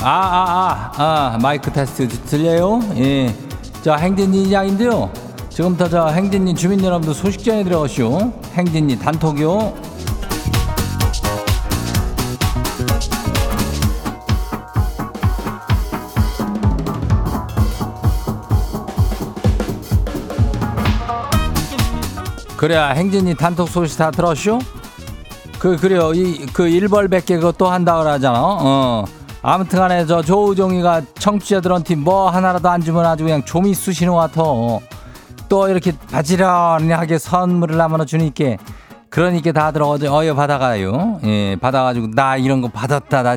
아, 0.00 0.06
아, 0.10 0.92
아, 0.96 1.02
아, 1.34 1.38
마이크 1.42 1.72
테스트 1.72 2.06
들려요? 2.08 2.80
예. 2.96 3.34
저 3.82 3.94
행진이 3.94 4.44
이장인데요. 4.44 5.10
지금부터 5.50 5.88
저 5.88 6.06
행진이 6.08 6.54
주민 6.54 6.82
여러분들 6.84 7.14
소식 7.14 7.44
전해 7.44 7.64
들어오시오. 7.64 8.32
행진이 8.54 8.98
단톡이요. 8.98 9.74
그래야 22.56 22.88
행진이 22.88 23.36
단톡 23.36 23.68
소식 23.68 23.98
다 23.98 24.10
들었쇼? 24.10 24.58
그 25.58 25.76
그래요 25.76 26.12
이 26.14 26.46
그 26.52 26.68
일벌백개 26.68 27.36
그거 27.36 27.52
또 27.52 27.66
한다 27.68 27.98
그러잖아 27.98 28.38
어 28.40 29.04
아무튼 29.50 29.78
간에 29.78 30.06
저 30.06 30.22
조우종이가 30.22 31.02
청취자들한테 31.18 31.96
뭐 31.96 32.28
하나라도 32.30 32.68
안 32.68 32.80
주면 32.80 33.06
아주 33.06 33.24
그냥 33.24 33.42
좀이 33.44 33.74
쑤시는 33.74 34.12
것 34.12 34.18
같아. 34.18 34.42
또 35.48 35.68
이렇게 35.68 35.92
바지런하게 36.10 37.18
선물을 37.18 37.76
남아 37.76 38.04
주니까 38.04 38.56
그러니까 39.08 39.52
다들 39.52 39.82
어제 39.82 40.06
어여 40.06 40.34
받아가요. 40.34 41.20
예 41.24 41.56
받아가지고 41.56 42.10
나 42.10 42.36
이런 42.36 42.60
거 42.60 42.68
받았다. 42.68 43.22
나 43.22 43.36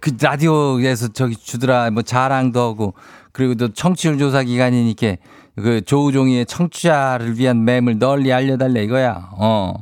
그 0.00 0.12
라디오에서 0.20 1.08
저기 1.08 1.36
주더라. 1.36 1.90
뭐 1.90 2.02
자랑도 2.02 2.60
하고. 2.60 2.94
그리고 3.32 3.54
또 3.54 3.72
청취율 3.72 4.18
조사 4.18 4.42
기간이니까 4.42 5.16
그 5.56 5.82
조우종이의 5.84 6.46
청취자를 6.46 7.38
위한 7.38 7.58
mem을 7.58 7.98
널리 7.98 8.32
알려달래 8.32 8.82
이거야. 8.82 9.28
어 9.32 9.74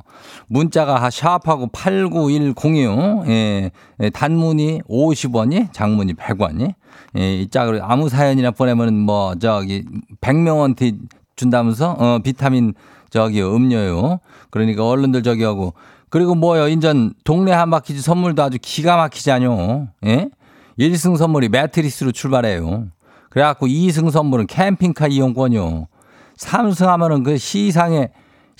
문자가 0.47 1.11
샤프하고 1.11 1.69
89106, 1.69 3.27
예, 3.29 3.71
예, 4.01 4.11
단문이 4.11 4.83
50원이, 4.89 5.73
장문이 5.73 6.15
100원이, 6.15 6.75
예, 7.19 7.35
이 7.35 7.49
짝으로 7.49 7.83
아무 7.83 8.09
사연이나 8.09 8.51
보내면은 8.51 8.95
뭐, 8.95 9.35
저기, 9.37 9.85
100명한테 10.21 10.99
준다면서, 11.37 11.97
어, 11.99 12.19
비타민, 12.23 12.75
저기, 13.11 13.43
음료요. 13.43 14.21
그러니까 14.51 14.87
얼른들 14.87 15.23
저기 15.23 15.45
하고. 15.45 15.75
그리고 16.11 16.35
뭐요, 16.35 16.69
인전, 16.69 17.15
동네 17.25 17.53
한바퀴즈 17.53 18.03
선물도 18.03 18.43
아주 18.43 18.59
기가 18.61 18.97
막히지 18.97 19.31
않요. 19.31 19.89
예? 20.07 20.31
1승 20.79 21.17
선물이 21.17 21.49
매트리스로 21.49 22.13
출발해요. 22.13 22.87
그래갖고 23.31 23.67
2승 23.67 24.11
선물은 24.11 24.47
캠핑카 24.47 25.09
이용권이요. 25.09 25.89
3승 26.37 26.87
하면은 26.87 27.25
그 27.25 27.37
시상에 27.37 28.11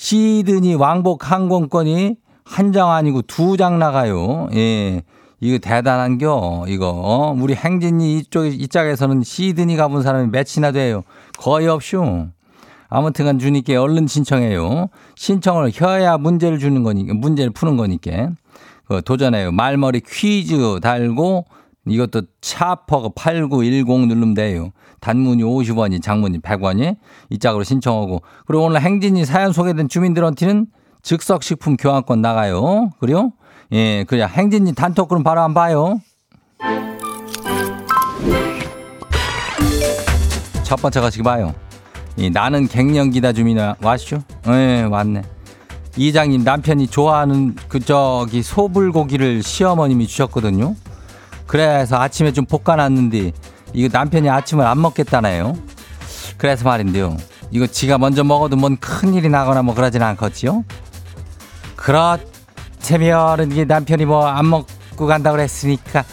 시드니 0.03 0.75
왕복 0.77 1.31
항공권이 1.31 2.17
한 2.45 2.73
장 2.73 2.91
아니고 2.91 3.23
두 3.23 3.57
장 3.59 3.79
나가요. 3.79 4.49
예. 4.55 5.03
이거 5.41 5.59
대단한겨, 5.59 6.65
이거. 6.69 6.91
어? 6.91 7.37
우리 7.39 7.55
행진이 7.55 8.19
이쪽, 8.19 8.47
이 8.47 8.67
짝에서는 8.69 9.23
시드니 9.23 9.77
가본 9.77 10.03
사람이 10.03 10.31
몇이나 10.31 10.73
돼요. 10.73 11.03
거의 11.37 11.69
없쇼. 11.69 12.29
아무튼간 12.89 13.39
주니께 13.39 13.77
얼른 13.77 14.07
신청해요. 14.07 14.89
신청을 15.15 15.73
해야 15.83 16.17
문제를 16.17 16.59
주는 16.59 16.83
거니까, 16.83 17.13
문제를 17.15 17.51
푸는 17.53 17.77
거니까. 17.77 18.31
그 18.87 19.03
도전해요. 19.05 19.53
말머리 19.53 20.01
퀴즈 20.01 20.81
달고 20.81 21.45
이것도 21.91 22.23
차퍼가 22.41 23.11
8910 23.15 24.09
누르면 24.09 24.35
돼요. 24.35 24.71
단문이 25.01 25.43
50원이, 25.43 26.03
장문이 26.03 26.41
100원이 26.41 26.97
이 27.31 27.39
짝으로 27.39 27.65
신청하고 27.65 28.23
그리고 28.47 28.65
오늘 28.65 28.81
행진이 28.81 29.25
사연 29.25 29.53
소개된 29.53 29.89
주민들한테는 29.89 30.67
즉석식품 31.03 31.77
교환권 31.77 32.21
나가요. 32.21 32.91
그래요? 32.99 33.33
예, 33.73 34.05
그래 34.05 34.27
행진이 34.27 34.75
단톡 34.75 35.09
그럼 35.09 35.23
바로 35.23 35.41
한번 35.41 35.63
봐요. 35.63 36.01
첫 40.65 40.77
번째 40.77 41.01
가시기 41.01 41.23
봐요. 41.23 41.55
이 42.17 42.31
나는 42.31 42.67
갱년기다 42.67 43.33
주민 43.33 43.59
왔슈? 43.81 44.21
예, 44.49 44.83
왔네. 44.83 45.23
이장님 45.97 46.45
남편이 46.45 46.89
좋아하는 46.89 47.57
그 47.69 47.81
저기 47.81 48.43
소불고기를 48.43 49.43
시어머님이 49.43 50.07
주셨거든요. 50.07 50.75
그래서 51.49 51.97
아침에 51.97 52.33
좀 52.33 52.45
볶아놨는데 52.47 53.33
이거 53.73 53.89
남편이 53.91 54.29
아침을 54.31 54.65
안 54.65 54.81
먹겠다네요. 54.81 55.55
그래서 56.37 56.65
말인데요. 56.65 57.17
이거 57.51 57.67
지가 57.67 57.99
먼저 57.99 58.23
먹어도 58.23 58.55
뭔 58.57 58.77
큰일이 58.77 59.29
나거나 59.29 59.63
뭐 59.63 59.75
그러진 59.75 60.03
않겠지요? 60.03 60.65
그렇다면 61.75 63.51
이게 63.51 63.65
남편이 63.65 64.05
뭐 64.05 64.27
안 64.29 64.49
먹고 64.51 65.07
간다고 65.07 65.37
그랬으니까 65.37 66.05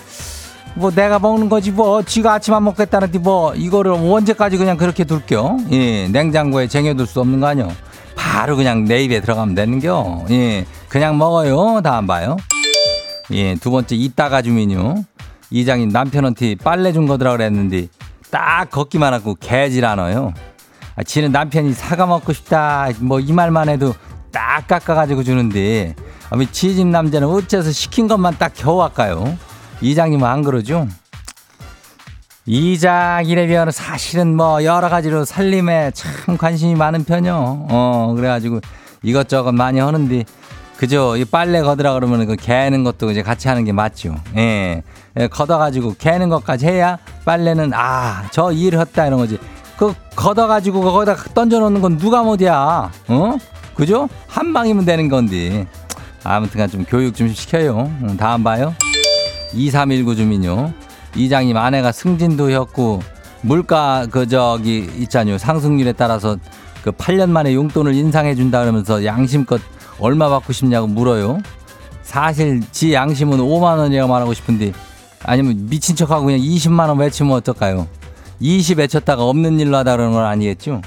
뭐 0.76 0.92
내가 0.92 1.20
먹는 1.20 1.50
거지 1.50 1.72
뭐 1.72 2.02
지가 2.02 2.34
아침 2.36 2.54
안 2.54 2.64
먹겠다는데 2.64 3.20
뭐 3.20 3.54
이거를 3.56 3.92
언제까지 3.92 4.58
그냥 4.58 4.78
그렇게 4.78 5.04
둘겨? 5.04 5.58
예, 5.72 6.08
냉장고에 6.08 6.68
쟁여둘 6.68 7.06
수 7.08 7.20
없는 7.20 7.40
거 7.42 7.48
아니요? 7.48 7.72
바로 8.16 8.56
그냥 8.56 8.86
내 8.86 9.04
입에 9.04 9.20
들어가면 9.22 9.56
되는겨. 9.56 10.26
예, 10.32 10.66
그냥 10.88 11.18
먹어요. 11.18 11.82
다안 11.82 12.08
봐요. 12.08 12.38
예, 13.32 13.56
두 13.56 13.72
번째 13.72 13.96
이따가 13.96 14.42
주민요. 14.42 15.04
이장님 15.52 15.90
남편한테 15.90 16.56
빨래 16.56 16.92
준 16.92 17.08
거더라 17.08 17.32
그랬는데 17.32 17.88
딱 18.32 18.70
걷기만 18.72 19.14
하고 19.14 19.36
개질 19.40 19.86
않아요. 19.86 20.34
아, 20.96 21.04
지는 21.04 21.32
남편이 21.32 21.74
사과 21.74 22.06
먹고 22.06 22.34
싶다 22.34 22.90
뭐 23.00 23.20
이 23.20 23.32
말만 23.34 23.70
해도 23.70 23.94
딱 24.32 24.68
깎아가지고 24.68 25.24
주는데 25.24 25.96
아, 26.30 26.38
지집 26.52 26.88
남자는 26.88 27.28
어째서 27.28 27.72
시킨 27.72 28.08
것만 28.08 28.38
딱 28.38 28.52
겨우 28.56 28.82
할까요? 28.82 29.38
이장님은 29.82 30.28
안 30.28 30.42
그러죠? 30.44 30.88
이장 32.46 33.24
이래면 33.26 33.72
사실은 33.72 34.36
뭐 34.36 34.64
여러 34.64 34.88
가지로 34.90 35.26
살림에 35.26 35.92
참 35.94 36.38
관심이 36.38 36.76
많은 36.76 37.04
편이요. 37.04 37.68
어 37.70 38.14
그래가지고 38.16 38.62
이것저것 39.02 39.52
많이 39.52 39.80
하는데 39.80 40.24
그죠? 40.78 41.16
이 41.16 41.24
빨래 41.24 41.62
걷으라 41.62 41.94
그러면 41.94 42.26
그 42.28 42.36
개는 42.36 42.84
것도 42.84 43.12
이제 43.12 43.22
같이 43.22 43.48
하는 43.48 43.64
게 43.64 43.72
맞죠. 43.72 44.16
예. 44.36 44.84
예, 45.18 45.28
걷어가지고 45.28 45.96
개는 45.98 46.30
것까지 46.30 46.66
해야 46.68 46.98
빨래는 47.24 47.72
아, 47.74 48.28
저 48.32 48.52
일을 48.52 48.80
했다 48.80 49.08
이런 49.08 49.20
거지. 49.20 49.38
그 49.78 49.94
걷어가지고 50.16 50.82
거기다 50.82 51.16
던져놓는 51.34 51.82
건 51.82 51.98
누가 51.98 52.24
못이야. 52.24 52.92
어? 53.08 53.38
그죠? 53.76 54.10
한 54.28 54.54
방이면 54.54 54.86
되는 54.86 55.08
건데. 55.10 55.68
아무튼간 56.24 56.70
좀 56.70 56.86
교육 56.86 57.16
좀 57.16 57.30
시켜요. 57.30 57.92
응, 58.04 58.18
다음 58.18 58.44
봐요. 58.44 58.74
2319 59.54 60.16
주민요. 60.16 60.74
이장님 61.16 61.56
아내가 61.56 61.92
승진도였고 61.92 63.02
물가 63.42 64.08
그 64.10 64.28
저기 64.28 64.90
있잖요 64.98 65.38
상승률에 65.38 65.94
따라서 65.94 66.36
그 66.84 66.92
8년 66.92 67.30
만에 67.30 67.54
용돈을 67.54 67.94
인상해 67.94 68.36
준다 68.36 68.60
그러면서 68.62 69.06
양심껏 69.06 69.62
얼마 70.00 70.30
받고 70.30 70.54
싶냐고 70.54 70.88
물어요. 70.88 71.40
사실 72.04 72.62
지 72.72 72.94
양심은 72.94 73.40
5만 73.40 73.78
원이라고 73.78 74.12
말하고 74.12 74.34
싶은데 74.34 74.74
아니면 75.24 75.68
미친 75.70 75.96
척하고 75.96 76.26
그냥 76.26 76.40
20만 76.40 76.88
원 76.88 77.00
외치면 77.00 77.34
어떨까요? 77.34 77.88
20 78.40 78.80
외쳤다가 78.80 79.24
없는 79.24 79.60
일로 79.60 79.78
하다 79.78 79.96
그러는 79.96 80.14
건 80.14 80.26
아니겠죠? 80.26 80.82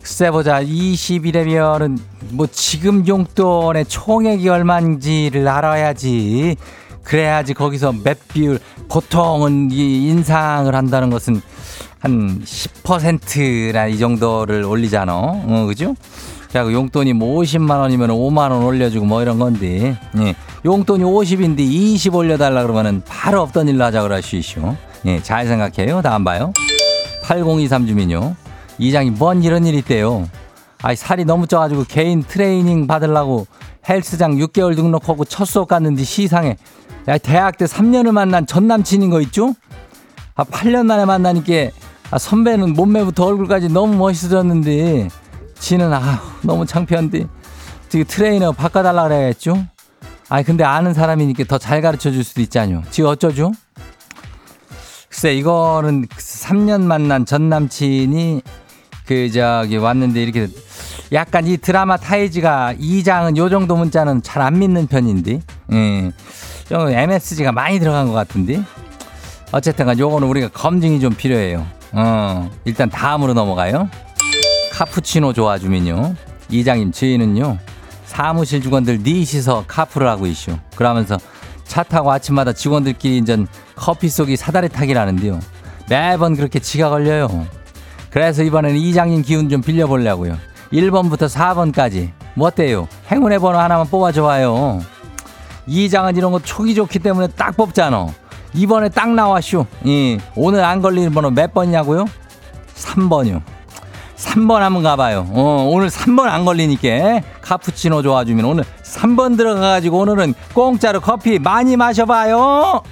글쎄 0.00 0.30
보자 0.30 0.62
20이라면은 0.62 1.98
뭐 2.30 2.46
지금 2.46 3.06
용돈의 3.06 3.86
총액이 3.86 4.48
얼마인지를 4.48 5.48
알아야지 5.48 6.56
그래야지 7.02 7.54
거기서 7.54 7.92
몇 8.04 8.18
비율 8.28 8.58
보통은 8.88 9.70
이 9.72 10.08
인상을 10.08 10.74
한다는 10.74 11.10
것은 11.10 11.40
한 12.00 12.42
10%나 12.44 13.86
이 13.86 13.98
정도를 13.98 14.64
올리잖아 14.64 15.14
어 15.14 15.64
그죠? 15.66 15.94
그리고 16.62 16.80
용돈이 16.80 17.14
뭐 17.14 17.40
50만 17.40 17.78
원이면 17.80 18.10
5만 18.10 18.50
원 18.50 18.62
올려주고 18.62 19.06
뭐 19.06 19.22
이런 19.22 19.38
건데 19.38 19.98
예. 20.18 20.34
용돈이 20.64 21.02
50인데 21.02 21.60
20 21.60 22.14
올려달라 22.14 22.62
그러면은 22.62 23.02
바로 23.06 23.42
없던 23.42 23.68
일로 23.68 23.84
하자 23.84 24.02
그러시오. 24.02 24.76
예, 25.06 25.20
잘 25.22 25.46
생각해요. 25.46 26.02
다음 26.02 26.24
봐요. 26.24 26.52
8023 27.24 27.86
주민요. 27.86 28.36
이장이 28.78 29.10
뭔 29.10 29.42
이런 29.42 29.66
일이 29.66 29.78
있대요? 29.78 30.28
아이 30.82 30.96
살이 30.96 31.24
너무 31.24 31.46
쪄가지고 31.46 31.84
개인 31.88 32.22
트레이닝 32.22 32.86
받으려고 32.86 33.46
헬스장 33.88 34.36
6개월 34.36 34.76
등록하고 34.76 35.24
첫 35.24 35.46
수업 35.46 35.68
갔는데 35.68 36.04
시상해. 36.04 36.56
야 37.08 37.18
대학 37.18 37.58
때 37.58 37.64
3년을 37.66 38.12
만난 38.12 38.46
전 38.46 38.66
남친인 38.66 39.10
거 39.10 39.20
있죠? 39.22 39.54
아 40.34 40.44
8년 40.44 40.86
만에 40.86 41.04
만나니까 41.04 41.70
아, 42.10 42.18
선배는 42.18 42.74
몸매부터 42.74 43.24
얼굴까지 43.24 43.68
너무 43.70 43.96
멋있어졌는데 43.96 45.08
지는 45.58 45.92
아 45.92 46.20
너무 46.42 46.66
창피한데 46.66 47.26
지금 47.88 48.04
트레이너 48.06 48.52
바꿔달라 48.52 49.04
그래야겠죠? 49.04 49.64
아니 50.28 50.44
근데 50.44 50.64
아는 50.64 50.94
사람이니까 50.94 51.44
더 51.44 51.58
잘 51.58 51.80
가르쳐 51.82 52.10
줄 52.10 52.24
수도 52.24 52.40
있잖요. 52.40 52.82
지 52.90 53.02
어쩌죠? 53.02 53.52
글쎄 55.08 55.34
이거는 55.34 56.06
3년 56.08 56.82
만난 56.82 57.24
전 57.24 57.48
남친이 57.48 58.42
그 59.06 59.30
저기 59.30 59.76
왔는데 59.76 60.22
이렇게 60.22 60.48
약간 61.12 61.46
이 61.46 61.56
드라마 61.56 61.96
타이즈가 61.96 62.74
이장은 62.78 63.36
요 63.36 63.48
정도 63.48 63.76
문자는 63.76 64.22
잘 64.22 64.42
안 64.42 64.58
믿는 64.58 64.86
편인데 64.88 65.40
예. 65.72 66.12
좀 66.68 66.88
MSG가 66.88 67.52
많이 67.52 67.78
들어간 67.78 68.06
것 68.08 68.12
같은데 68.14 68.62
어쨌든 69.52 69.86
간 69.86 69.98
요거는 69.98 70.26
우리가 70.26 70.48
검증이 70.48 70.98
좀 71.00 71.14
필요해요 71.14 71.64
어 71.92 72.50
일단 72.64 72.88
다음으로 72.90 73.34
넘어가요 73.34 73.88
카푸치노 74.74 75.32
좋아 75.34 75.56
주민요. 75.56 76.16
이장님 76.50 76.90
저희는요. 76.90 77.58
사무실 78.06 78.60
직원들 78.60 79.02
넷이서 79.04 79.64
카풀을 79.68 80.08
하고 80.08 80.26
있쇼 80.26 80.58
그러면서 80.74 81.16
차 81.64 81.84
타고 81.84 82.10
아침마다 82.10 82.52
직원들끼리 82.52 83.18
인전 83.18 83.46
커피 83.76 84.08
쏘기 84.08 84.36
사다리 84.36 84.68
타기라는데요. 84.68 85.38
매번 85.88 86.34
그렇게 86.34 86.58
지가 86.58 86.90
걸려요. 86.90 87.46
그래서 88.10 88.42
이번에는 88.42 88.76
이장님 88.76 89.22
기운 89.22 89.48
좀 89.48 89.60
빌려보려고요. 89.62 90.36
1번부터 90.72 91.28
4번까지. 91.28 92.10
뭐 92.34 92.48
어때요? 92.48 92.88
행운의 93.12 93.38
번호 93.38 93.58
하나만 93.58 93.86
뽑아줘봐요. 93.86 94.82
이장은 95.66 96.16
이런 96.16 96.32
거 96.32 96.40
촉이 96.40 96.74
좋기 96.74 96.98
때문에 96.98 97.28
딱 97.28 97.56
뽑잖아. 97.56 98.08
이번에 98.54 98.88
딱 98.88 99.10
나왔쇼 99.10 99.66
예, 99.86 100.18
오늘 100.34 100.64
안 100.64 100.82
걸리는 100.82 101.12
번호 101.12 101.30
몇 101.30 101.54
번이냐고요? 101.54 102.06
3번이요 102.74 103.40
3번 104.16 104.60
한번 104.60 104.82
가봐요. 104.82 105.26
어, 105.32 105.68
오늘 105.70 105.88
3번 105.88 106.28
안 106.28 106.44
걸리니까 106.44 107.20
카푸치노 107.40 108.02
좋아주면 108.02 108.44
오늘 108.44 108.64
3번 108.82 109.36
들어가가지고 109.36 109.98
오늘은 109.98 110.34
공짜로 110.54 111.00
커피 111.00 111.38
많이 111.38 111.76
마셔봐요. 111.76 112.82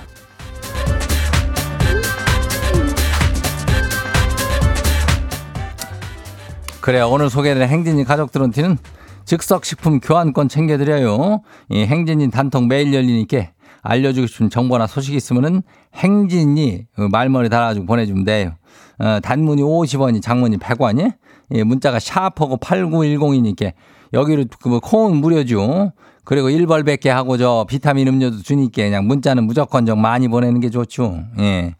그래요. 6.80 7.08
오늘 7.08 7.30
소개된 7.30 7.68
행진이 7.68 8.04
가족들한테는 8.04 8.76
즉석식품 9.24 10.00
교환권 10.00 10.48
챙겨드려요. 10.48 11.42
이 11.70 11.84
행진이 11.86 12.32
단통 12.32 12.66
매일 12.66 12.92
열리니까 12.92 13.46
알려주고 13.82 14.26
싶은 14.28 14.50
정보나 14.50 14.86
소식 14.86 15.14
있으면은 15.14 15.62
행진이 15.94 16.86
말머리 17.10 17.48
달아가지고 17.48 17.86
보내주면 17.86 18.24
돼요. 18.24 18.52
어, 18.98 19.18
단문이 19.20 19.62
50원이 19.62 20.22
장문이 20.22 20.58
100원이 20.58 21.12
예, 21.54 21.62
문자가 21.64 21.98
샤프고 21.98 22.58
8910이니까 22.58 23.72
여기로 24.12 24.44
그 24.60 24.80
콩은 24.80 25.16
무료죠. 25.18 25.92
그리고 26.24 26.48
1벌100개 26.48 27.08
하고 27.08 27.36
저 27.36 27.66
비타민 27.68 28.06
음료도 28.06 28.42
주니까 28.42 28.82
그냥 28.82 29.06
문자는 29.06 29.44
무조건 29.44 29.84
좀 29.86 30.00
많이 30.00 30.28
보내는 30.28 30.60
게 30.60 30.70
좋죠. 30.70 31.24
예. 31.40 31.74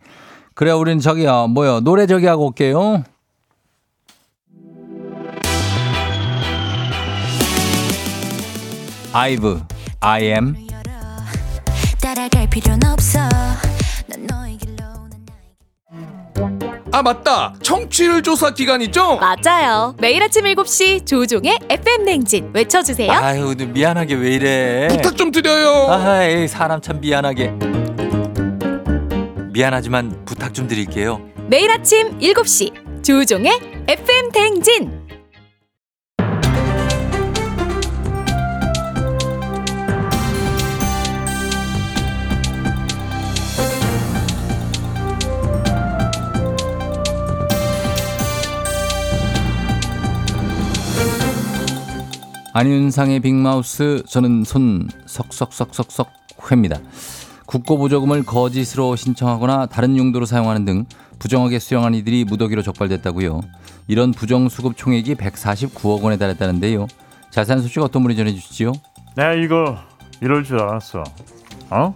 그래 0.55 0.73
우리는 0.73 0.99
저기요 0.99 1.49
뭐요 1.49 1.81
노래 1.81 2.07
저기 2.07 2.27
하고 2.27 2.47
올게요. 2.47 3.05
아이브 9.15 9.61
I 10.01 10.23
am 10.25 10.72
따라갈 12.03 12.49
필요는 12.51 12.81
없어 12.91 13.19
난 14.07 14.27
너의 14.27 14.57
길로 14.59 14.83
난 15.09 15.25
나의 15.27 16.73
아 16.93 17.03
맞다 17.03 17.55
청취율 17.62 18.23
조사 18.23 18.51
기간 18.53 18.83
있죠? 18.83 19.17
맞아요. 19.19 19.95
매일 19.99 20.23
아침 20.23 20.45
7시 20.45 21.07
조종의 21.07 21.59
FM 21.71 22.05
냉진 22.05 22.51
외쳐주세요. 22.53 23.11
아유 23.12 23.55
미안하게 23.57 24.15
왜 24.15 24.35
이래. 24.35 24.88
부탁 24.88 25.17
좀 25.17 25.31
드려요 25.31 25.91
아이 25.91 26.47
사람 26.49 26.81
참 26.83 27.01
미안하게. 27.01 27.53
미안하지만 29.53 30.25
부탁 30.25 30.53
좀 30.53 30.67
드릴게요. 30.67 31.21
매일 31.49 31.71
아침 31.71 32.19
7시 32.19 33.03
조종의 33.05 33.59
FM 33.88 34.31
냉진. 34.33 35.02
안윤상의 52.55 53.21
빅마우스 53.21 54.03
저는 54.07 54.45
손 54.45 54.87
석석석석석 55.07 56.11
회입니다. 56.51 56.79
국고보조금을 57.47 58.25
거짓으로 58.25 58.95
신청하거나 58.95 59.67
다른 59.67 59.97
용도로 59.97 60.27
사용하는 60.27 60.67
등 60.67 60.85
부정하게 61.19 61.59
수령한 61.59 61.95
이들이 61.95 62.25
무더기로 62.25 62.61
적발됐다고요. 62.61 63.41
이런 63.88 64.11
부정수급 64.11 64.77
총액이 64.77 65.15
149억 65.15 66.03
원에 66.03 66.19
달했다는데요. 66.19 66.88
자세한 67.31 67.62
소식 67.62 67.81
어떤 67.81 68.03
분이 68.03 68.17
전해주시지요? 68.17 68.73
내가 69.17 69.33
이거 69.33 69.79
이럴 70.21 70.45
줄 70.45 70.61
알았어. 70.61 71.05
어? 71.71 71.95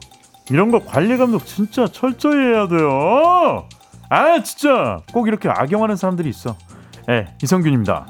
이런 0.51 0.71
거 0.71 0.79
관리 0.79 1.19
감독 1.19 1.45
진짜 1.45 1.87
철저히 1.87 2.35
해야 2.35 2.67
돼요. 2.67 3.69
아 4.09 4.43
진짜 4.43 5.01
꼭 5.13 5.29
이렇게 5.29 5.51
악용하는 5.51 5.97
사람들이 5.97 6.31
있어. 6.31 6.57
예, 7.11 7.27
이성균입니다. 7.43 8.07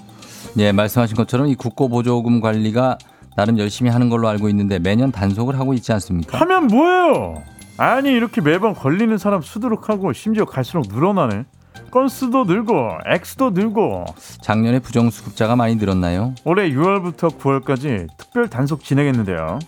예, 0.59 0.73
말씀하신 0.73 1.17
것처럼 1.17 1.49
이 1.49 1.55
국고보조금 1.55 2.41
관리가 2.41 2.99
나름 3.37 3.59
열심히 3.59 3.91
하는 3.91 4.09
걸로 4.09 4.29
알고 4.29 4.49
있는데 4.49 4.79
매년 4.79 5.13
단속을 5.13 5.59
하고 5.59 5.75
있지 5.75 5.93
않습니까? 5.93 6.39
하면 6.41 6.69
뭐예요? 6.69 7.43
아니 7.77 8.11
이렇게 8.11 8.41
매번 8.41 8.75
걸리는 8.75 9.19
사람 9.19 9.43
수두룩 9.43 9.91
하고 9.91 10.13
심지어 10.13 10.47
갈수록 10.47 10.87
늘어나네. 10.89 11.45
건수도 11.91 12.45
늘고 12.45 12.75
액수도 13.07 13.51
늘고 13.51 14.07
작년에 14.41 14.79
부정수급자가 14.81 15.57
많이 15.57 15.77
늘었나요? 15.77 16.35
올해 16.45 16.71
6월부터 16.71 17.39
9월까지 17.39 18.09
특별 18.17 18.49
단속 18.49 18.83
진행했는데요. 18.83 19.59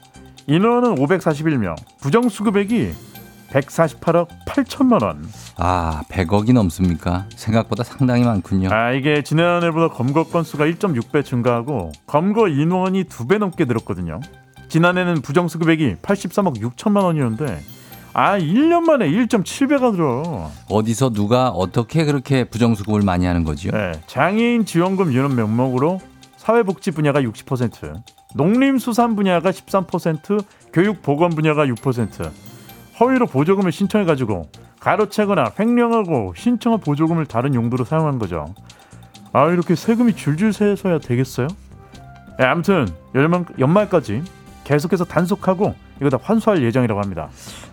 인원은 0.46 0.94
541명, 0.94 1.77
부정수급액이 2.01 2.92
148억 3.51 4.29
8천만 4.47 5.03
원. 5.03 5.27
아, 5.57 6.03
100억이 6.11 6.53
넘습니까? 6.53 7.27
생각보다 7.35 7.83
상당히 7.83 8.25
많군요. 8.25 8.69
아 8.71 8.93
이게 8.93 9.23
지난해보다 9.23 9.89
검거 9.95 10.25
건수가 10.25 10.67
1.6배 10.67 11.25
증가하고 11.25 11.93
검거 12.07 12.49
인원이 12.49 13.05
두배 13.05 13.39
넘게 13.39 13.65
늘었거든요. 13.65 14.21
지난해는 14.69 15.23
부정수급액이 15.23 15.97
83억 16.03 16.61
6천만 16.61 17.05
원이었는데 17.05 17.61
아 18.13 18.39
1년 18.39 18.83
만에 18.83 19.09
1.7배가 19.09 19.93
늘어. 19.93 20.51
어디서 20.69 21.11
누가 21.11 21.49
어떻게 21.49 22.05
그렇게 22.05 22.45
부정수급을 22.45 23.03
많이 23.03 23.25
하는 23.27 23.45
거지요? 23.45 23.73
네, 23.73 23.93
장애인 24.07 24.67
지원금 24.67 25.13
유럽 25.13 25.33
명목으로 25.35 26.01
사회복지 26.37 26.91
분야가 26.91 27.23
60%, 27.23 28.03
농림수산 28.35 29.17
분야가 29.17 29.51
13%, 29.51 30.43
교육 30.73 31.03
보건 31.03 31.31
분야가 31.31 31.67
6%. 31.67 32.31
허위로 33.01 33.27
보조금을 33.27 33.73
신청해가지고 33.73 34.51
가로채거나 34.81 35.53
횡령하고 35.59 36.35
신청한 36.37 36.81
보조금을 36.81 37.27
다른 37.27 37.55
용도로 37.55 37.85
사용한 37.85 38.19
거죠. 38.19 38.55
아 39.33 39.49
이렇게 39.51 39.75
세금이 39.75 40.15
줄줄 40.15 40.53
새서야 40.53 40.99
되겠어요? 40.99 41.49
예, 42.41 42.45
아무튼 42.45 42.89
연말, 43.15 43.45
연말 43.59 43.89
까지 43.89 44.23
계속해서 44.65 45.05
단속하고 45.05 45.75
이거 46.01 46.11
다 46.11 46.19
환수할 46.23 46.63
예정이라고 46.63 47.01
합니다. 47.01 47.29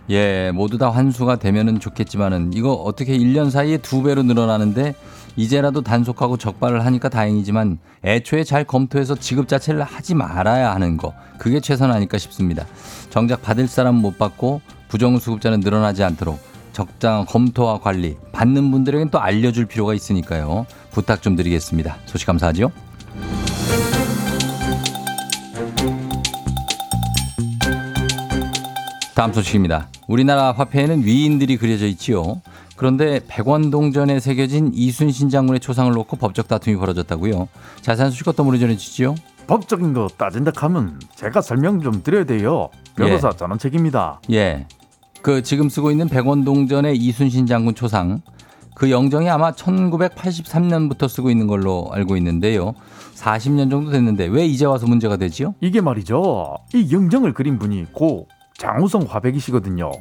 예, 0.10 0.52
모두 0.54 0.78
다 0.78 0.90
환수가 0.90 1.38
되면은 1.38 1.80
좋겠지만은 1.80 2.54
이거 2.54 2.74
어떻게 2.74 3.18
1년 3.18 3.50
사이에 3.50 3.78
두 3.78 4.04
배로 4.04 4.24
늘어나는데 4.24 4.96
이제라도 5.36 5.82
단속하고 5.82 6.38
적발을 6.38 6.86
하니까 6.86 7.10
다행이지만 7.10 7.80
애초에 8.04 8.44
잘 8.44 8.64
검토해서 8.64 9.16
지급 9.16 9.48
자체를 9.48 9.84
하지 9.84 10.16
말아야 10.16 10.74
하는 10.74 10.98
거 10.98 11.14
그게 11.38 11.60
최선 11.60 11.92
아닐까 11.92 12.18
싶습니다. 12.18 12.66
정작 13.10 13.42
받을 13.42 13.68
사람 13.68 13.96
못 13.96 14.18
받고 14.18 14.62
부정수급자는 14.88 15.60
늘어나지 15.62 16.04
않도록 16.04 16.39
적당한 16.74 17.26
검토와 17.26 17.80
관리 17.80 18.17
받는 18.34 18.69
분들에겐 18.71 19.10
또 19.10 19.19
알려줄 19.19 19.65
필요가 19.65 19.93
있으니까요. 19.93 20.65
부탁 20.91 21.21
좀 21.21 21.36
드리겠습니다. 21.36 21.98
소식 22.06 22.26
감사하죠. 22.26 22.71
다음 29.15 29.32
소식입니다. 29.32 29.88
우리나라 30.08 30.52
화폐에는 30.52 31.06
위인들이 31.06 31.56
그려져 31.56 31.88
있지요. 31.88 32.41
그런데 32.76 33.21
백원 33.30 33.71
동전에 33.71 34.19
새겨진 34.19 34.71
이순신 34.74 35.30
장군의 35.30 35.62
초상을 35.62 35.89
놓고 35.93 36.17
법적 36.17 36.50
다툼이 36.50 36.76
벌어졌다고요. 36.76 37.48
자세한 37.82 38.12
소식 38.12 38.28
어떤 38.28 38.45
분이 38.45 38.60
전해주시죠? 38.60 39.15
법적인 39.47 39.93
거 39.93 40.08
따진다 40.17 40.51
하면 40.55 40.99
제가 41.15 41.41
설명 41.41 41.81
좀 41.81 42.03
드려야 42.03 42.25
돼요. 42.25 42.69
변호사 42.95 43.29
전원 43.31 43.60
책입니다. 43.60 44.21
예. 44.31 44.67
그 45.21 45.41
지금 45.41 45.69
쓰고 45.69 45.91
있는 45.91 46.08
백원 46.08 46.43
동전의 46.43 46.97
이순신 46.97 47.47
장군 47.47 47.73
초상 47.75 48.21
그 48.75 48.91
영정이 48.91 49.29
아마 49.29 49.51
1983년부터 49.53 51.08
쓰고 51.08 51.29
있는 51.29 51.47
걸로 51.47 51.89
알고 51.91 52.17
있는데요. 52.17 52.73
40년 53.15 53.71
정도 53.71 53.91
됐는데 53.91 54.25
왜 54.25 54.45
이제 54.45 54.65
와서 54.65 54.86
문제가 54.86 55.17
되지요? 55.17 55.55
이게 55.62 55.81
말이죠. 55.81 56.58
이 56.73 56.91
영정을 56.91 57.34
그린 57.34 57.58
분이 57.58 57.93
고 57.93 58.27
장우성 58.58 59.05
화백이시거든요. 59.10 59.91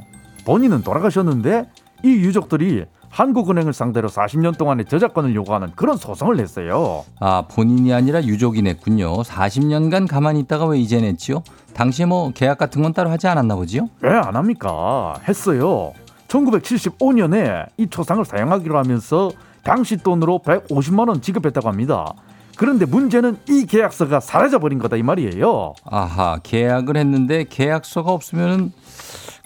본인은 0.45 0.83
돌아가셨는데 0.83 1.69
이 2.03 2.09
유족들이 2.09 2.85
한국은행을 3.15 3.73
상대로 3.73 4.09
40년 4.09 4.59
동안의 4.59 4.87
저작권을 4.87 5.37
요구하는 5.37 5.71
그런 5.77 5.97
소송을 5.97 6.37
냈어요. 6.37 7.05
아, 7.21 7.45
본인이 7.49 7.95
아니라 7.95 8.21
유족이 8.25 8.61
냈군요. 8.63 9.23
40년간 9.23 10.09
가만히 10.09 10.41
있다가 10.41 10.67
왜 10.67 10.81
이제 10.81 11.01
냈지요? 11.01 11.45
당시에 11.75 12.07
뭐 12.07 12.33
계약 12.35 12.59
같은 12.59 12.83
건 12.83 12.93
따로 12.93 13.11
하지 13.11 13.29
않았나 13.29 13.55
보지요? 13.55 13.89
왜 14.01 14.11
안 14.15 14.35
합니까? 14.35 15.15
했어요. 15.29 15.93
1975년에 16.27 17.69
이 17.77 17.87
초상을 17.87 18.25
사용하기로 18.25 18.77
하면서 18.79 19.31
당시 19.63 19.97
돈으로 19.97 20.41
150만 20.45 21.09
원 21.09 21.23
지급했다고 21.23 21.69
합니다. 21.69 22.13
그런데 22.57 22.85
문제는 22.85 23.37
이 23.49 23.65
계약서가 23.67 24.19
사라져 24.19 24.59
버린 24.59 24.81
거다 24.81 24.97
이 24.97 25.03
말이에요. 25.05 25.75
아하, 25.85 26.41
계약을 26.43 26.97
했는데 26.97 27.45
계약서가 27.49 28.11
없으면은 28.11 28.73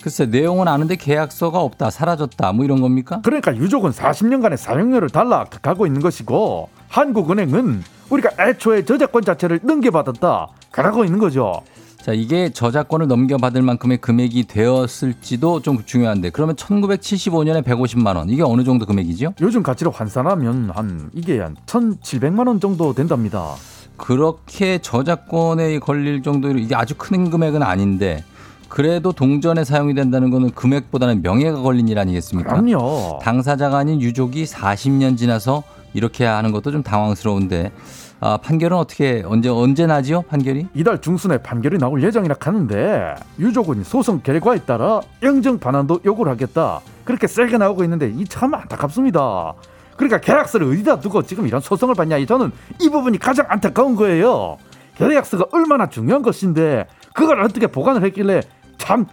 글쎄 0.00 0.26
내용은 0.26 0.68
아는데 0.68 0.94
계약서가 0.94 1.58
없다, 1.58 1.90
사라졌다, 1.90 2.52
뭐 2.52 2.64
이런 2.64 2.80
겁니까? 2.80 3.20
그러니까 3.24 3.56
유족은 3.56 3.90
40년간의 3.90 4.56
사용료를 4.56 5.10
달라 5.10 5.44
가고 5.44 5.86
있는 5.86 6.00
것이고 6.00 6.68
한국은행은 6.88 7.82
우리가 8.08 8.30
애초에 8.40 8.84
저작권 8.84 9.24
자체를 9.24 9.58
넘겨받았다 9.62 10.46
가고 10.70 11.04
있는 11.04 11.18
거죠. 11.18 11.62
자, 12.00 12.12
이게 12.12 12.50
저작권을 12.50 13.08
넘겨받을 13.08 13.60
만큼의 13.60 13.98
금액이 13.98 14.44
되었을지도 14.44 15.62
좀 15.62 15.84
중요한데 15.84 16.30
그러면 16.30 16.54
1975년에 16.54 17.64
150만 17.64 18.16
원 18.16 18.30
이게 18.30 18.42
어느 18.42 18.62
정도 18.62 18.86
금액이죠? 18.86 19.34
요즘 19.40 19.64
가치로 19.64 19.90
환산하면 19.90 20.70
한 20.70 21.10
이게 21.12 21.40
한 21.40 21.56
1,700만 21.66 22.46
원 22.46 22.60
정도 22.60 22.94
된답니다. 22.94 23.56
그렇게 23.96 24.78
저작권에 24.78 25.80
걸릴 25.80 26.22
정도로 26.22 26.60
이게 26.60 26.76
아주 26.76 26.94
큰 26.96 27.30
금액은 27.30 27.64
아닌데 27.64 28.24
그래도 28.68 29.12
동전에 29.12 29.64
사용이 29.64 29.94
된다는 29.94 30.30
거는 30.30 30.50
금액보다는 30.50 31.22
명예가 31.22 31.62
걸린 31.62 31.88
일 31.88 31.98
아니겠습니까? 31.98 32.50
그럼요. 32.60 33.18
당사자가 33.22 33.78
아닌 33.78 34.00
유족이 34.00 34.44
40년 34.44 35.16
지나서 35.16 35.62
이렇게 35.94 36.24
하는 36.26 36.52
것도 36.52 36.70
좀 36.70 36.82
당황스러운데 36.82 37.72
아, 38.20 38.36
판결은 38.36 38.76
어떻게 38.76 39.22
언제 39.26 39.48
언제 39.48 39.86
나지요? 39.86 40.22
판결이? 40.22 40.66
이달 40.74 41.00
중순에 41.00 41.38
판결이 41.38 41.78
나올 41.78 42.02
예정이라 42.02 42.34
하는데 42.40 43.14
유족은 43.38 43.84
소송 43.84 44.20
결과에 44.20 44.58
따라 44.58 45.00
영정 45.22 45.58
반환도 45.58 46.00
요구를 46.04 46.32
하겠다. 46.32 46.80
그렇게 47.04 47.26
세게 47.26 47.56
나오고 47.58 47.84
있는데 47.84 48.10
이 48.10 48.24
참 48.26 48.52
안타깝습니다. 48.54 49.54
그러니까 49.96 50.20
계약서를 50.20 50.66
어디다 50.68 51.00
두고 51.00 51.22
지금 51.22 51.46
이런 51.46 51.60
소송을 51.60 51.94
받냐? 51.94 52.24
저는 52.26 52.52
이 52.80 52.88
부분이 52.90 53.18
가장 53.18 53.46
안타까운 53.48 53.96
거예요. 53.96 54.58
계약서가 54.96 55.46
얼마나 55.52 55.88
중요한 55.88 56.22
것인데 56.22 56.86
그걸 57.14 57.40
어떻게 57.42 57.66
보관을 57.68 58.04
했길래 58.04 58.42
참 58.78 59.06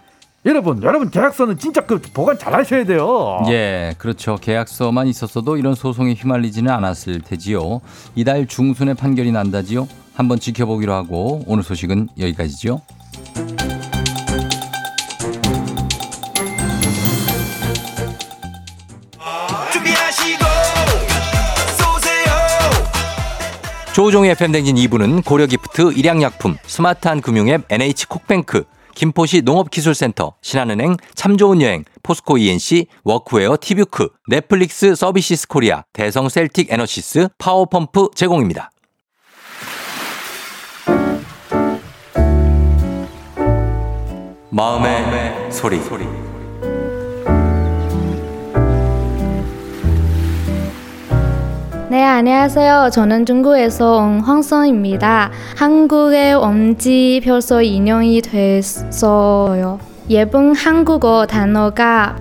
여러분 0.44 0.82
여러분 0.82 1.10
계약서는 1.10 1.58
진짜 1.58 1.80
그 1.84 2.00
보관 2.14 2.38
잘 2.38 2.54
하셔야 2.54 2.84
돼요. 2.84 3.42
예, 3.48 3.94
그렇죠. 3.98 4.36
계약서만 4.36 5.08
있었어도 5.08 5.56
이런 5.56 5.74
소송에 5.74 6.14
휘말리지는 6.14 6.72
않았을 6.72 7.20
테지요. 7.20 7.80
이달 8.14 8.46
중순에 8.46 8.94
판결이 8.94 9.32
난다지요. 9.32 9.88
한번 10.14 10.38
지켜보기로 10.38 10.92
하고 10.92 11.42
오늘 11.46 11.62
소식은 11.62 12.08
여기까지죠. 12.18 12.80
조우종의 23.96 24.32
FM댕진 24.32 24.76
2부는 24.76 25.24
고려기프트, 25.24 25.92
일양약품, 25.94 26.58
스마트한 26.66 27.22
금융앱 27.22 27.64
NH콕뱅크, 27.70 28.64
김포시 28.96 29.42
농업기술센터, 29.42 30.36
신한은행, 30.40 30.96
참 31.14 31.36
좋은 31.36 31.60
여행, 31.60 31.84
포스코 32.02 32.38
ENC, 32.38 32.86
워크웨어 33.04 33.58
티뷰크, 33.60 34.08
넷플릭스 34.28 34.94
서비스 34.96 35.46
코리아, 35.46 35.84
대성 35.92 36.30
셀틱 36.30 36.72
에너시스, 36.72 37.28
파워펌프 37.36 38.08
제공입니다. 38.14 38.70
마음의, 44.50 45.52
소리. 45.52 46.25
네, 51.96 52.04
안녕하세요. 52.04 52.90
저는 52.92 53.24
중국에서 53.24 53.96
온 53.96 54.20
황성입니다. 54.20 55.30
한국에 55.56 56.34
온 56.34 56.76
지 56.76 57.22
벌써 57.24 57.56
2년이 57.60 58.22
됐어요. 58.22 59.80
예쁜 60.10 60.54
한국어 60.54 61.24
단어가 61.26 62.16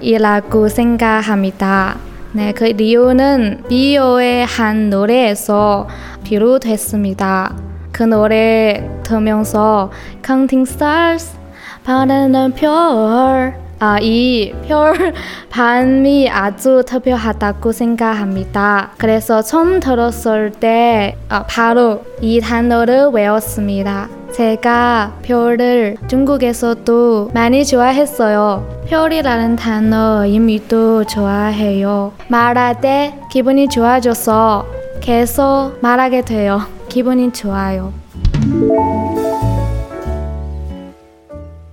별이라고 0.00 0.68
생각합니다. 0.68 1.98
네, 2.32 2.52
그 2.52 2.68
이유는 2.68 3.64
비오의 3.68 4.46
한 4.46 4.88
노래에서 4.88 5.86
비롯됐습니다. 6.24 7.54
그 7.92 8.04
노래 8.04 8.88
들으면서 9.02 9.90
Counting 10.24 10.66
Stars 10.66 11.36
바라는 11.84 12.54
별 12.54 13.65
아, 13.78 13.98
이 14.00 14.52
별 14.66 15.12
반이 15.50 16.30
아주 16.30 16.82
특별하다고 16.86 17.72
생각합니다. 17.72 18.90
그래서 18.96 19.42
처음 19.42 19.80
들었을 19.80 20.52
때 20.52 21.16
아, 21.28 21.44
바로 21.46 22.02
이 22.20 22.40
단어를 22.40 23.08
외웠습니다. 23.08 24.08
제가 24.32 25.14
별을 25.22 25.96
중국에서도 26.08 27.30
많이 27.32 27.64
좋아했어요. 27.64 28.82
별이라는 28.88 29.56
단어 29.56 30.24
의미도 30.26 31.04
좋아해요. 31.04 32.12
말할 32.28 32.80
때 32.80 33.14
기분이 33.30 33.68
좋아져서 33.68 34.66
계속 35.00 35.78
말하게 35.80 36.22
돼요. 36.22 36.60
기분이 36.88 37.32
좋아요. 37.32 37.92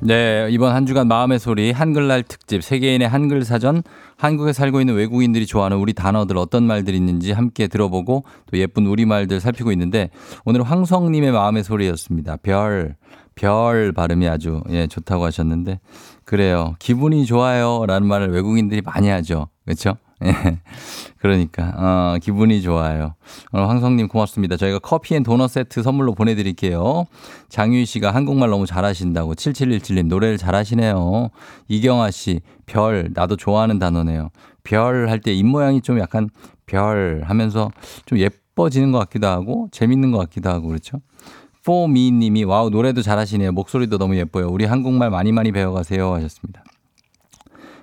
네, 0.06 0.50
이번 0.52 0.76
한 0.76 0.86
주간 0.86 1.08
마음의 1.08 1.40
소리 1.40 1.72
한글날 1.72 2.24
특집 2.24 2.62
세계인의 2.62 3.08
한글 3.08 3.46
사전 3.46 3.84
한국에 4.18 4.52
살고 4.52 4.82
있는 4.82 4.96
외국인들이 4.96 5.46
좋아하는 5.46 5.78
우리 5.78 5.94
단어들 5.94 6.38
어떤 6.38 6.64
말들이 6.64 6.98
있는지 6.98 7.32
함께 7.32 7.68
들어보고 7.68 8.26
또 8.52 8.58
예쁜 8.58 8.86
우리말들 8.86 9.40
살피고 9.40 9.72
있는데 9.72 10.10
오늘 10.44 10.64
황성 10.64 11.10
님의 11.10 11.32
마음의 11.32 11.64
소리였습니다. 11.64 12.36
별, 12.44 12.98
별 13.36 13.94
발음이 13.94 14.28
아주 14.28 14.62
예, 14.72 14.88
좋다고 14.88 15.24
하셨는데 15.24 15.80
그래요. 16.26 16.76
기분이 16.80 17.26
좋아요 17.26 17.86
라는 17.88 18.06
말을 18.06 18.28
외국인들이 18.28 18.82
많이 18.82 19.08
하죠. 19.08 19.48
그렇죠? 19.64 19.96
예. 20.26 20.60
그러니까, 21.20 21.74
어, 21.78 22.18
기분이 22.22 22.62
좋아요. 22.62 23.16
오늘 23.52 23.70
황성님 23.70 24.08
고맙습니다. 24.10 24.58
저희가 24.58 24.80
커피 24.80 25.16
and 25.16 25.24
도넛 25.24 25.50
세트 25.50 25.84
선물로 25.84 26.14
보내드릴게요. 26.16 27.06
장유희 27.50 27.86
씨가 27.86 28.12
한국말 28.14 28.50
너무 28.50 28.66
잘하신다고. 28.66 29.34
7717님 29.36 30.08
노래를 30.08 30.38
잘하시네요. 30.38 31.30
이경아 31.70 32.12
씨, 32.12 32.42
별, 32.66 33.10
나도 33.14 33.36
좋아하는 33.38 33.80
단어네요. 33.80 34.30
별 34.64 35.08
할 35.10 35.20
때 35.22 35.34
입 35.34 35.46
모양이 35.46 35.82
좀 35.82 36.00
약간 36.00 36.30
별 36.66 37.22
하면서 37.26 37.70
좀 38.06 38.18
예뻐지는 38.20 38.92
것 38.92 39.00
같기도 39.00 39.28
하고, 39.28 39.68
재밌는 39.72 40.12
것 40.12 40.18
같기도 40.20 40.50
하고, 40.50 40.68
그렇죠? 40.68 41.00
포미 41.66 42.12
님이 42.12 42.44
wow 42.44 42.70
노래도 42.70 43.02
잘하시네요. 43.02 43.54
목소리도 43.54 43.98
너무 43.98 44.18
예뻐요. 44.18 44.50
우리 44.50 44.66
한국말 44.66 45.10
많이 45.10 45.32
많이 45.32 45.52
배워가세요 45.54 46.14
하셨습니다. 46.14 46.62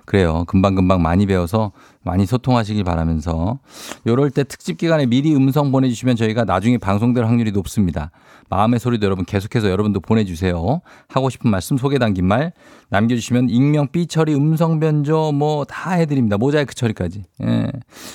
그래요. 0.05 0.43
금방금방 0.47 1.01
많이 1.01 1.25
배워서 1.25 1.71
많이 2.03 2.25
소통하시길 2.25 2.83
바라면서 2.83 3.59
요럴 4.07 4.31
때 4.31 4.43
특집 4.43 4.77
기간에 4.77 5.05
미리 5.05 5.35
음성 5.35 5.71
보내주시면 5.71 6.15
저희가 6.15 6.45
나중에 6.45 6.77
방송될 6.77 7.25
확률이 7.25 7.51
높습니다. 7.51 8.11
마음의 8.49 8.79
소리도 8.79 9.05
여러분 9.05 9.23
계속해서 9.23 9.69
여러분도 9.69 10.01
보내주세요. 10.01 10.81
하고 11.07 11.29
싶은 11.29 11.49
말씀 11.49 11.77
소개 11.77 11.97
담긴 11.99 12.25
말 12.27 12.51
남겨주시면 12.89 13.49
익명 13.49 13.87
삐 13.91 14.07
처리 14.07 14.33
음성 14.35 14.79
변조 14.79 15.31
뭐 15.31 15.63
다 15.71 15.91
해드립니다. 15.91 16.37
모자이크 16.37 16.75
처리까지. 16.75 17.23
예. 17.43 17.67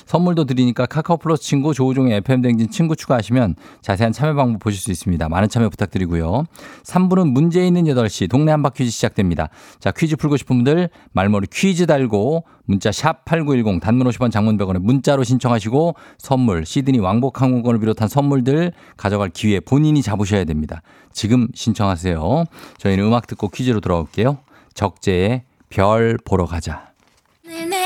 선물도 0.05 0.45
드리니까 0.45 0.85
카카오 0.87 1.17
플러스 1.17 1.43
친구 1.43 1.73
조우종의 1.73 2.19
FM 2.19 2.43
댕진 2.43 2.71
친구 2.71 2.95
추가하시면 2.97 3.55
자세한 3.81 4.13
참여 4.13 4.35
방법 4.35 4.59
보실 4.59 4.81
수 4.81 4.91
있습니다. 4.91 5.29
많은 5.29 5.49
참여 5.49 5.71
부탁드리고요. 5.71 6.45
3부는 6.85 7.31
문제 7.31 7.67
있는 7.67 7.85
8시 7.85 8.29
동네 8.29 8.51
한바 8.53 8.71
퀴즈 8.71 8.91
시작됩니다. 8.91 9.49
자 9.79 9.91
퀴즈 9.91 10.17
풀고 10.17 10.37
싶은 10.37 10.57
분들 10.57 10.91
말머리 11.13 11.47
퀴즈 11.51 11.87
달고 11.87 12.45
문자 12.67 12.93
샵 12.93 13.25
8910 13.25 13.81
단문 13.81 14.07
50원 14.09 14.31
장문 14.31 14.59
100원에 14.59 14.79
문자로 14.81 15.25
신청하시고 15.25 15.95
선물 16.19 16.67
시드니 16.67 16.99
왕복 16.99 17.41
항공권을 17.41 17.81
비롯한 17.81 18.09
선물들 18.09 18.73
가져갈 18.97 19.31
기회 19.31 19.61
본인이 19.61 20.03
잡으셔야 20.03 20.45
됩니다. 20.45 20.83
지금 21.13 21.49
신청하세요. 21.55 22.45
저희는 22.79 23.05
음악 23.05 23.27
듣고 23.27 23.49
퀴즈로 23.49 23.81
돌아올게요. 23.81 24.39
적재의 24.75 25.43
별 25.71 26.19
보러 26.25 26.45
가자. 26.45 26.93
내아 27.45 27.86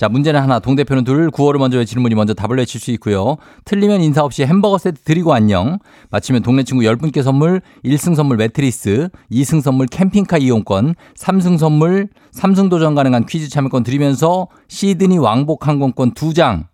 자 0.00 0.08
문제는 0.08 0.40
하나 0.40 0.60
동대표는 0.60 1.04
둘 1.04 1.30
구호를 1.30 1.58
먼저 1.58 1.76
외치는 1.76 2.02
분이 2.02 2.14
먼저 2.14 2.32
답을 2.32 2.56
외칠 2.56 2.80
수 2.80 2.90
있고요 2.92 3.36
틀리면 3.66 4.00
인사 4.00 4.24
없이 4.24 4.46
햄버거 4.46 4.78
세트 4.78 5.02
드리고 5.02 5.34
안녕 5.34 5.78
마치면 6.08 6.40
동네 6.40 6.62
친구 6.62 6.84
10분께 6.84 7.22
선물 7.22 7.60
1승 7.84 8.14
선물 8.14 8.38
매트리스 8.38 9.10
2승 9.30 9.60
선물 9.60 9.88
캠핑카 9.88 10.38
이용권 10.38 10.94
3승 11.18 11.58
선물 11.58 12.08
3승 12.32 12.70
도전 12.70 12.94
가능한 12.94 13.26
퀴즈 13.26 13.50
참여권 13.50 13.82
드리면서 13.82 14.48
시드니 14.68 15.18
왕복 15.18 15.68
항공권 15.68 16.14
2장 16.14 16.64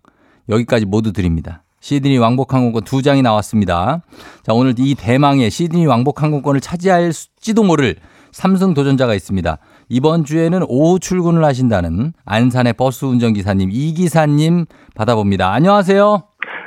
여기까지 0.47 0.85
모두 0.85 1.11
드립니다. 1.11 1.63
시드니 1.81 2.17
왕복 2.19 2.53
항공권 2.53 2.83
2장이 2.83 3.23
나왔습니다. 3.23 4.03
자, 4.43 4.53
오늘 4.53 4.73
이 4.77 4.95
대망의 4.95 5.51
시드니 5.51 5.85
왕복 5.85 6.23
항공권을 6.23 6.61
차지할지도 6.61 7.63
모를 7.63 7.97
삼승 8.31 8.73
도전자가 8.73 9.15
있습니다. 9.15 9.57
이번 9.89 10.25
주에는 10.25 10.63
오후 10.67 10.99
출근을 10.99 11.43
하신다는 11.43 12.13
안산의 12.25 12.73
버스 12.73 13.05
운전기사님 13.05 13.69
이기사님 13.71 14.65
받아봅니다. 14.95 15.51
안녕하세요. 15.53 16.23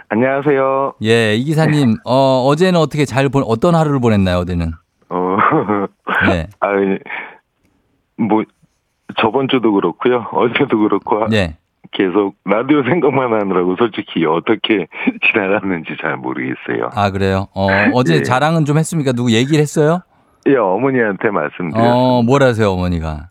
안녕하세요. 0.08 0.94
예, 1.04 1.34
이기사님, 1.36 1.96
어, 2.04 2.44
어제는 2.46 2.80
어떻게 2.80 3.04
잘 3.04 3.28
본, 3.28 3.44
어떤 3.46 3.76
하루를 3.76 4.00
보냈나요, 4.00 4.38
어제는? 4.38 4.72
어, 5.08 5.36
네. 6.28 6.48
아, 6.60 6.68
뭐, 8.16 8.42
저번 9.20 9.46
주도 9.48 9.72
그렇고요. 9.72 10.26
어제도 10.32 10.78
그렇고. 10.78 11.28
네. 11.28 11.56
계속 11.92 12.34
라디오 12.44 12.82
생각만 12.84 13.32
하느라고 13.32 13.76
솔직히 13.76 14.24
어떻게 14.24 14.86
지나갔는지 15.32 15.96
잘 16.00 16.16
모르겠어요. 16.16 16.90
아, 16.94 17.10
그래요? 17.10 17.46
어, 17.54 17.68
어제 17.94 18.16
예. 18.16 18.22
자랑은 18.22 18.64
좀 18.64 18.78
했습니까? 18.78 19.12
누구 19.12 19.32
얘기를 19.32 19.60
했어요? 19.60 20.00
예, 20.46 20.56
어머니한테 20.56 21.30
말씀드렸어요. 21.30 21.90
어, 21.90 22.22
뭐라세요, 22.22 22.70
어머니가? 22.72 23.30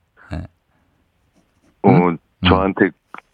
어, 1.82 1.92
저한테 2.46 2.90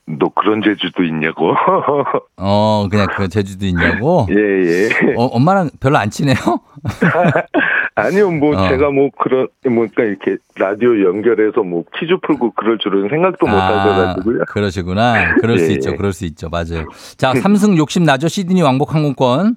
너 0.05 0.29
그런 0.29 0.61
재주도 0.61 1.03
있냐고. 1.03 1.53
어, 2.37 2.87
그냥 2.89 3.07
그 3.15 3.27
제주도 3.27 3.65
있냐고? 3.65 4.27
예, 4.29 4.35
예. 4.35 4.89
어, 5.15 5.25
엄마랑 5.25 5.71
별로 5.79 5.97
안 5.97 6.09
친해요? 6.09 6.35
아니요, 7.95 8.29
뭐, 8.29 8.55
어. 8.55 8.67
제가 8.67 8.91
뭐, 8.91 9.09
그런, 9.17 9.47
뭔가 9.63 10.03
이렇게 10.03 10.35
라디오 10.57 11.01
연결해서 11.01 11.63
뭐, 11.63 11.85
퀴즈 11.97 12.17
풀고 12.21 12.51
그럴 12.51 12.77
줄은 12.77 13.07
생각도 13.09 13.47
못 13.47 13.55
아, 13.55 13.79
하셔가지고요. 13.79 14.43
그러시구나. 14.47 15.35
그럴 15.35 15.57
수 15.57 15.71
예, 15.71 15.75
있죠. 15.75 15.91
예. 15.91 15.95
그럴 15.95 16.11
수 16.11 16.25
있죠. 16.25 16.49
맞아요. 16.49 16.85
자, 17.17 17.33
삼승 17.33 17.77
욕심 17.77 18.03
나죠? 18.03 18.27
시드니 18.27 18.61
왕복 18.61 18.93
항공권. 18.93 19.55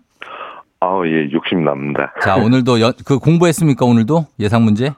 아, 0.81 1.01
예, 1.07 1.31
욕심 1.33 1.65
납니다. 1.65 2.13
자, 2.23 2.37
오늘도 2.37 2.81
여- 2.81 2.93
그 3.05 3.19
공부했습니까? 3.19 3.85
오늘도 3.85 4.27
예상 4.39 4.65
문제? 4.65 4.93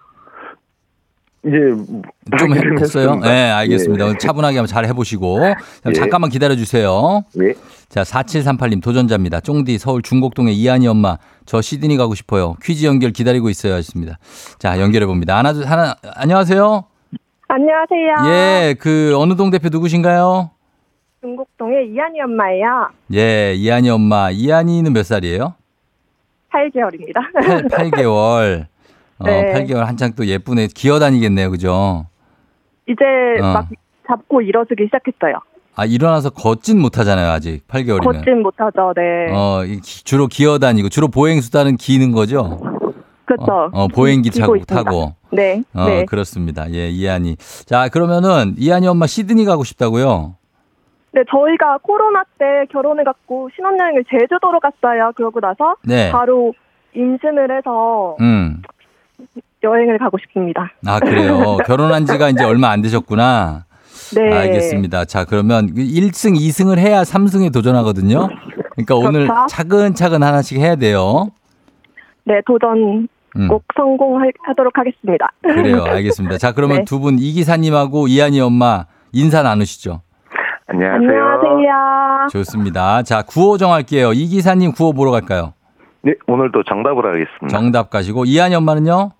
예, 1.46 1.50
좀 2.38 2.52
하기는 2.52 2.78
했어요? 2.80 3.16
네, 3.16 3.50
알겠습니다. 3.50 4.08
예. 4.10 4.14
차분하게 4.18 4.58
한번 4.58 4.66
잘 4.66 4.84
해보시고. 4.84 5.38
자, 5.40 5.54
예. 5.88 5.92
잠깐만 5.94 6.28
기다려 6.28 6.54
주세요. 6.54 7.22
예. 7.42 7.54
자, 7.88 8.02
4738님 8.02 8.82
도전자입니다. 8.82 9.40
쫑디 9.40 9.78
서울 9.78 10.02
중곡동의 10.02 10.54
이한이 10.54 10.86
엄마. 10.86 11.16
저 11.46 11.62
시드니 11.62 11.96
가고 11.96 12.14
싶어요. 12.14 12.56
퀴즈 12.62 12.84
연결 12.84 13.12
기다리고 13.12 13.48
있어요. 13.48 13.72
하셨습니다. 13.72 14.18
자, 14.58 14.78
연결해 14.78 15.06
봅니다. 15.06 15.38
하나, 15.38 15.54
둘, 15.54 15.64
하나, 15.64 15.94
안녕하세요. 16.14 16.84
안녕하세요. 17.48 18.14
예, 18.34 18.74
그, 18.78 19.14
어느 19.16 19.34
동 19.34 19.48
대표 19.48 19.70
누구신가요? 19.70 20.50
중곡동의 21.22 21.88
이한이 21.90 22.20
엄마예요. 22.20 22.90
예, 23.14 23.54
이한이 23.54 23.88
엄마. 23.88 24.30
이한이는 24.30 24.92
몇 24.92 25.04
살이에요? 25.06 25.54
8개월입니다. 26.52 27.68
8, 27.70 27.90
8개월. 27.90 28.66
어, 29.18 29.24
네. 29.24 29.52
8개월 29.52 29.84
한창 29.84 30.12
또 30.16 30.26
예쁘네. 30.26 30.68
기어 30.74 30.98
다니겠네요. 30.98 31.50
그죠? 31.50 32.06
이제 32.88 33.04
어. 33.42 33.52
막 33.52 33.68
잡고 34.06 34.42
일어서기 34.42 34.84
시작했어요. 34.86 35.40
아, 35.76 35.84
일어나서 35.84 36.30
걷진 36.30 36.80
못하잖아요. 36.80 37.30
아직 37.30 37.66
8개월이면. 37.68 38.04
걷진 38.04 38.42
못하죠. 38.42 38.92
네. 38.96 39.32
어, 39.32 39.62
주로 39.82 40.26
기어 40.26 40.58
다니고, 40.58 40.88
주로 40.88 41.08
보행수단은 41.08 41.76
기는 41.76 42.12
거죠? 42.12 42.58
그렇죠. 43.24 43.52
어, 43.52 43.70
어, 43.72 43.88
보행기 43.88 44.30
타고. 44.30 44.58
타고. 44.64 45.14
네. 45.30 45.62
어, 45.72 45.84
네. 45.86 46.04
그렇습니다. 46.04 46.70
예, 46.72 46.88
이한이. 46.88 47.36
자, 47.66 47.88
그러면은, 47.88 48.54
이한이 48.58 48.88
엄마 48.88 49.06
시드니 49.06 49.44
가고 49.44 49.62
싶다고요? 49.62 50.34
네, 51.12 51.22
저희가 51.28 51.78
코로나 51.82 52.22
때 52.38 52.66
결혼해갖고 52.70 53.50
신혼여행을 53.54 54.04
제주도로 54.08 54.60
갔어요. 54.60 55.12
그러고 55.16 55.40
나서 55.40 55.76
네. 55.82 56.10
바로 56.10 56.54
임신을 56.94 57.56
해서 57.56 58.16
음. 58.20 58.62
여행을 59.62 59.98
가고 59.98 60.18
싶습니다. 60.18 60.72
아, 60.86 61.00
그래요. 61.00 61.58
결혼한 61.66 62.06
지가 62.06 62.30
이제 62.30 62.44
얼마 62.44 62.70
안 62.70 62.80
되셨구나. 62.80 63.64
네. 64.14 64.32
알겠습니다. 64.32 65.04
자, 65.04 65.24
그러면 65.24 65.66
1승, 65.74 66.36
2승을 66.36 66.78
해야 66.78 67.02
3승에 67.02 67.52
도전하거든요. 67.52 68.28
그러니까 68.72 68.94
오늘 68.96 69.26
그렇죠. 69.26 69.46
차근차근 69.48 70.22
하나씩 70.22 70.58
해야 70.58 70.76
돼요. 70.76 71.28
네, 72.24 72.40
도전 72.46 73.08
음. 73.36 73.48
꼭 73.48 73.64
성공하도록 73.76 74.76
하겠습니다. 74.76 75.28
그래요. 75.42 75.84
알겠습니다. 75.86 76.38
자, 76.38 76.52
그러면 76.52 76.78
네. 76.78 76.84
두분 76.84 77.18
이기사님하고 77.18 78.08
이한이 78.08 78.40
엄마 78.40 78.86
인사 79.12 79.42
나누시죠. 79.42 80.00
안녕하세요. 80.72 81.08
안녕하세요. 81.10 82.28
좋습니다. 82.30 83.02
자, 83.02 83.22
구호 83.22 83.58
정할게요. 83.58 84.12
이 84.12 84.26
기사님 84.26 84.72
구호 84.72 84.92
보러 84.92 85.10
갈까요? 85.10 85.52
네, 86.02 86.14
오늘도 86.26 86.62
정답을 86.64 87.04
하겠습니다. 87.06 87.48
정답 87.48 87.90
가시고 87.90 88.24
이한이 88.24 88.54
엄마는요? 88.54 89.10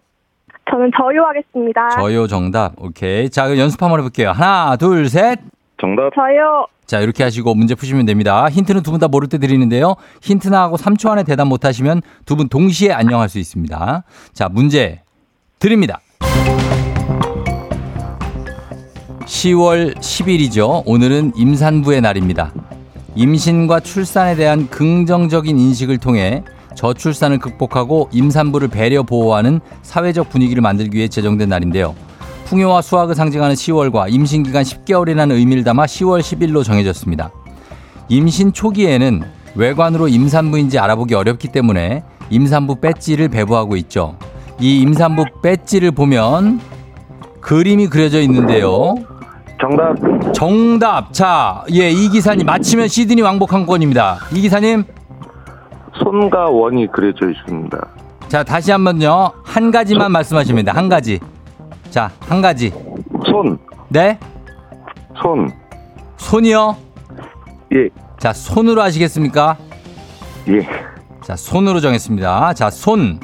저는 0.71 0.91
저요 0.97 1.25
하겠습니다. 1.25 1.89
저요 1.91 2.27
정답. 2.29 2.73
오케이. 2.79 3.29
자, 3.31 3.47
그럼 3.47 3.59
연습 3.59 3.83
한번 3.83 3.99
해볼게요. 3.99 4.31
하나, 4.31 4.77
둘, 4.77 5.09
셋. 5.09 5.41
정답 5.81 6.15
저요. 6.15 6.67
자, 6.87 7.01
이렇게 7.01 7.25
하시고 7.25 7.55
문제 7.55 7.75
푸시면 7.75 8.07
됩니다. 8.07 8.49
힌트는 8.49 8.83
두 8.83 8.93
분 8.93 9.01
다 9.01 9.09
모를 9.09 9.29
때 9.29 9.39
드리는데요. 9.39 9.95
힌트나 10.23 10.61
하고 10.63 10.77
3초 10.77 11.11
안에 11.11 11.25
대답 11.25 11.49
못 11.49 11.65
하시면 11.65 12.03
두 12.27 12.37
분 12.37 12.49
동시에 12.49 12.93
안녕할 12.93 13.29
수 13.29 13.39
있습니다. 13.39 14.05
자, 14.33 14.49
문제 14.49 15.03
드립니다. 15.59 15.99
10월 19.31 19.97
10일이죠. 19.97 20.83
오늘은 20.87 21.33
임산부의 21.37 22.01
날입니다. 22.01 22.53
임신과 23.15 23.81
출산에 23.81 24.35
대한 24.35 24.69
긍정적인 24.69 25.57
인식을 25.57 25.99
통해 25.99 26.43
저출산을 26.75 27.39
극복하고 27.39 28.09
임산부를 28.13 28.69
배려 28.69 29.05
보호하는 29.05 29.61
사회적 29.83 30.31
분위기를 30.31 30.63
만들기 30.63 30.99
위해 30.99 31.09
제정된 31.09 31.49
날인데요. 31.49 31.95
풍요와 32.47 32.83
수확을 32.83 33.15
상징하는 33.15 33.55
10월과 33.55 34.13
임신 34.13 34.43
기간 34.43 34.65
10개월이라는 34.65 35.31
의미를 35.31 35.63
담아 35.63 35.87
10월 35.87 36.21
10일로 36.21 36.65
정해졌습니다. 36.65 37.31
임신 38.09 38.53
초기에는 38.53 39.23
외관으로 39.55 40.09
임산부인지 40.09 40.81
알아보기 40.81 41.15
어렵기 41.15 41.49
때문에 41.49 42.03
임산부 42.31 42.81
배지를 42.81 43.29
배부하고 43.29 43.77
있죠. 43.77 44.17
이 44.61 44.81
임산부 44.81 45.25
배지를 45.41 45.93
보면 45.93 46.61
그림이 47.41 47.87
그려져 47.87 48.21
있는데요. 48.23 48.97
정답 49.61 49.95
정답. 50.33 51.13
자, 51.13 51.65
예, 51.73 51.91
이 51.91 52.09
기사님 52.09 52.47
맞히면 52.47 52.89
시드니 52.89 53.23
왕복 53.23 53.53
항권입니다. 53.53 54.19
이 54.33 54.41
기사님. 54.41 54.85
손과 56.03 56.49
원이 56.49 56.87
그려져 56.93 57.31
있습니다. 57.31 57.79
자, 58.29 58.43
다시 58.43 58.71
한번요. 58.71 59.33
한 59.45 59.71
가지만 59.71 60.13
말씀하시면 60.13 60.57
됩니다. 60.57 60.73
한 60.73 60.89
가지. 60.89 61.19
자, 61.91 62.11
한 62.21 62.41
가지. 62.41 62.73
손, 63.27 63.59
네? 63.89 64.19
손, 65.21 65.51
손이요? 66.17 66.77
예, 67.75 67.89
자, 68.19 68.33
손으로 68.33 68.81
하시겠습니까? 68.83 69.57
예. 70.49 70.67
자, 71.23 71.37
손으로 71.37 71.81
정했습니다. 71.81 72.55
자, 72.55 72.71
손. 72.71 73.21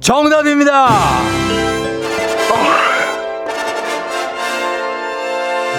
정답입니다! 0.00 0.88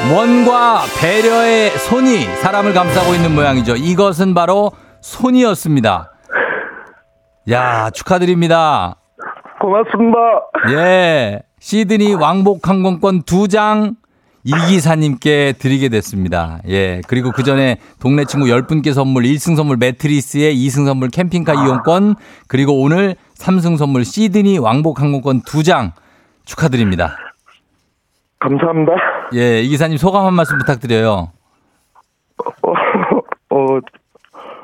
원과 0.08 0.84
배려의 1.00 1.72
손이 1.72 2.24
사람을 2.41 2.74
감싸고 2.74 3.14
있는 3.14 3.36
모양이죠. 3.36 3.76
이것은 3.76 4.34
바로 4.34 4.72
손이었습니다. 5.02 6.12
야, 7.52 7.89
축하드립니다. 7.89 8.95
고맙습니다. 9.60 10.18
예. 10.72 11.41
시드니 11.60 12.14
왕복 12.14 12.70
항공권 12.70 13.24
두장 13.24 13.95
이기사님께 14.45 15.56
드리게 15.60 15.89
됐습니다. 15.89 16.60
예. 16.70 17.02
그리고 17.08 17.32
그 17.32 17.43
전에 17.43 17.78
동네 18.00 18.24
친구 18.24 18.45
10분께 18.47 18.93
선물 18.93 19.24
1승 19.24 19.58
선물 19.58 19.76
매트리스에 19.78 20.54
2승 20.54 20.86
선물 20.86 21.10
캠핑카 21.10 21.54
이용권 21.54 22.16
그리고 22.47 22.82
오늘 22.82 23.16
3승 23.38 23.78
선물 23.78 24.06
시드니 24.06 24.60
왕복 24.60 25.02
항공권 25.02 25.41
두 25.41 25.62
장 25.62 25.91
축하드립니다. 26.45 27.18
감사합니다. 28.39 28.93
예. 29.34 29.62
이 29.62 29.68
기사님 29.70 29.98
소감 29.98 30.26
한 30.26 30.34
말씀 30.34 30.58
부탁드려요. 30.58 31.32
어, 32.62 32.72
어, 33.56 33.80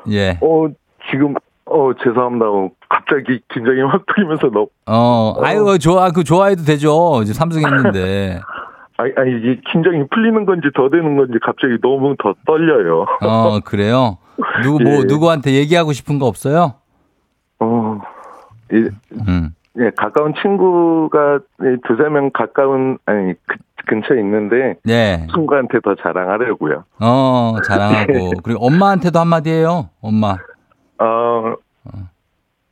예. 0.10 0.38
어, 0.42 0.68
지금, 1.12 1.36
어, 1.66 1.92
죄송합니다. 2.04 2.46
어, 2.48 2.70
갑자기 2.90 3.42
긴장이 3.54 3.82
확 3.82 4.06
풀리면서 4.06 4.48
너무, 4.50 4.68
어, 4.86 5.36
아유, 5.42 5.78
좋아, 5.80 6.10
그 6.12 6.24
좋아해도 6.24 6.64
되죠. 6.64 7.22
이제 7.24 7.34
3승 7.34 7.66
했는데. 7.66 8.40
아니, 8.98 9.12
아니, 9.18 9.32
이게 9.38 9.60
긴장이 9.72 10.08
풀리는 10.08 10.46
건지 10.46 10.70
더 10.74 10.90
되는 10.90 11.18
건지 11.18 11.34
갑자기 11.44 11.78
너무 11.82 12.16
더 12.18 12.34
떨려요. 12.46 13.06
어, 13.22 13.60
그래요? 13.66 14.18
누구, 14.64 14.82
뭐, 14.82 14.94
예. 14.94 15.04
누구한테 15.06 15.52
얘기하고 15.54 15.92
싶은 15.92 16.18
거 16.18 16.28
없어요? 16.28 16.76
어, 17.60 18.00
이, 18.72 18.90
음. 19.28 19.50
예, 19.78 19.92
가까운 19.98 20.34
친구가 20.42 21.40
예, 21.64 21.76
두세 21.86 22.10
명 22.10 22.32
가까운, 22.32 22.98
아니, 23.06 23.34
그, 23.46 23.58
근처에 23.86 24.20
있는데, 24.20 24.76
네. 24.84 25.26
친구한테 25.34 25.80
더 25.84 25.96
자랑하려고요. 25.96 26.84
어, 27.00 27.56
자랑하고. 27.66 28.32
그리고 28.44 28.66
엄마한테도 28.66 29.20
한마디 29.20 29.50
해요. 29.52 29.90
엄마. 30.02 30.36
어, 31.00 31.56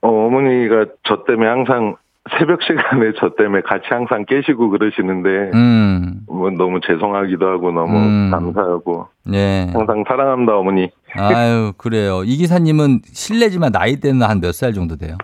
어, 0.02 0.08
어머니가 0.08 0.86
저 1.04 1.24
때문에 1.26 1.50
항상 1.50 1.96
새벽 2.40 2.62
시간에 2.64 3.12
저 3.20 3.32
때문에 3.38 3.62
같이 3.64 3.86
항상 3.90 4.26
깨시고 4.26 4.70
그러시는데, 4.70 5.52
음. 5.54 6.22
뭐 6.28 6.50
너무 6.52 6.80
죄송하기도 6.86 7.46
하고 7.48 7.72
너무 7.72 7.98
음. 7.98 8.32
감사하고, 8.32 9.08
네. 9.26 9.68
항상 9.74 10.04
사랑합니다, 10.08 10.56
어머니. 10.58 10.90
아유, 11.16 11.74
그래요. 11.78 12.24
이 12.24 12.38
기사님은 12.38 13.02
실례지만 13.06 13.72
나이대는 13.74 14.22
한 14.24 14.40
몇 14.40 14.54
살 14.54 14.74
정도 14.74 14.96
돼요? 14.96 15.18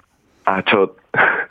아, 0.45 0.61
저, 0.69 0.89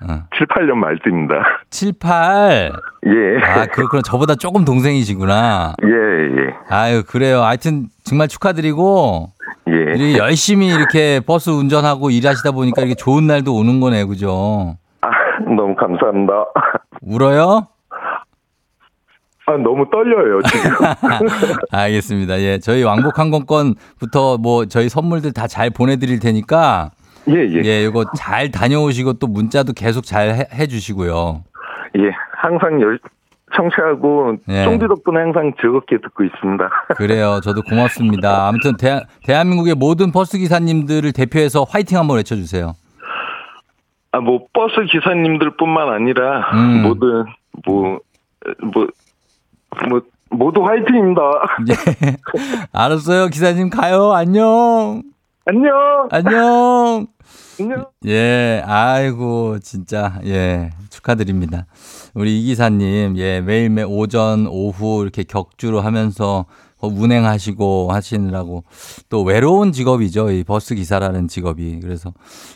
어. 0.01 0.25
7, 0.37 0.47
8년 0.47 0.75
말띠입니다. 0.75 1.35
7, 1.71 1.93
8. 1.99 2.73
예. 3.07 3.43
아, 3.45 3.67
그렇구나. 3.67 4.03
저보다 4.03 4.35
조금 4.37 4.65
동생이시구나. 4.65 5.75
예, 5.83 5.89
예. 5.89 6.55
아유, 6.69 7.03
그래요. 7.07 7.43
하여튼 7.43 7.89
정말 8.05 8.29
축하드리고, 8.29 9.33
예. 9.69 9.73
이렇게 9.73 10.19
열심히 10.19 10.69
이렇게 10.69 11.21
버스 11.21 11.51
운전하고 11.51 12.11
일하시다 12.11 12.53
보니까 12.53 12.83
이렇게 12.83 12.95
좋은 12.95 13.27
날도 13.27 13.55
오는 13.55 13.81
거네, 13.81 14.05
그죠? 14.05 14.77
아, 15.01 15.09
너무 15.45 15.75
감사합니다. 15.75 16.33
울어요? 17.03 17.67
아, 19.47 19.53
너무 19.53 19.89
떨려요, 19.91 20.43
지금. 20.43 20.71
알겠습니다. 21.73 22.39
예. 22.41 22.59
저희 22.59 22.83
왕복 22.85 23.19
항공권부터 23.19 24.37
뭐 24.39 24.67
저희 24.67 24.89
선물들 24.89 25.33
다 25.33 25.47
잘 25.49 25.71
보내드릴 25.71 26.21
테니까, 26.21 26.91
예, 27.29 27.35
예. 27.35 27.63
예, 27.65 27.83
이거 27.85 28.05
잘 28.17 28.51
다녀오시고 28.51 29.15
또 29.15 29.27
문자도 29.27 29.73
계속 29.75 30.05
잘 30.05 30.31
해, 30.31 30.47
해주시고요. 30.53 31.45
예. 31.99 32.11
항상 32.33 32.81
열, 32.81 32.99
청취하고, 33.55 34.37
예. 34.49 34.65
쫑디 34.65 34.87
덕분에 34.89 35.21
항상 35.21 35.53
즐겁게 35.61 35.99
듣고 35.99 36.25
있습니다. 36.25 36.69
그래요. 36.97 37.41
저도 37.43 37.63
고맙습니다. 37.63 38.49
아무튼 38.49 38.77
대, 38.77 39.01
대한민국의 39.25 39.75
모든 39.75 40.13
버스 40.13 40.39
기사님들을 40.39 41.13
대표해서 41.13 41.65
화이팅 41.69 41.99
한번 41.99 42.19
외쳐주세요. 42.19 42.75
아, 44.13 44.21
뭐, 44.21 44.47
버스 44.53 44.75
기사님들 44.91 45.57
뿐만 45.57 45.89
아니라, 45.89 46.51
음. 46.55 46.83
모든, 46.83 47.25
뭐, 47.67 47.99
뭐, 48.73 48.87
뭐, 49.89 50.03
모두 50.31 50.65
화이팅입니다. 50.65 51.23
예. 51.71 52.17
알았어요. 52.73 53.29
기사님 53.29 53.71
가요. 53.71 54.13
안녕. 54.13 55.03
안녕! 55.51 55.73
안녕. 56.11 57.07
안녕! 57.59 57.87
예, 58.07 58.63
아이고, 58.67 59.59
진짜, 59.61 60.21
예, 60.27 60.69
축하드립니다. 60.91 61.65
우리 62.13 62.39
이 62.43 62.45
기사님, 62.45 63.17
예, 63.17 63.41
매일매일 63.41 63.87
오전, 63.89 64.47
오후 64.47 65.01
이렇게 65.01 65.23
격주로 65.25 65.81
하면서 65.81 66.45
어, 66.81 66.87
운행하시고 66.87 67.89
하시느라고 67.93 68.63
또 69.09 69.23
외로운 69.25 69.73
직업이죠. 69.73 70.31
이 70.31 70.45
버스 70.45 70.75
기사라는 70.75 71.27
직업이. 71.29 71.81
그래서, 71.81 72.13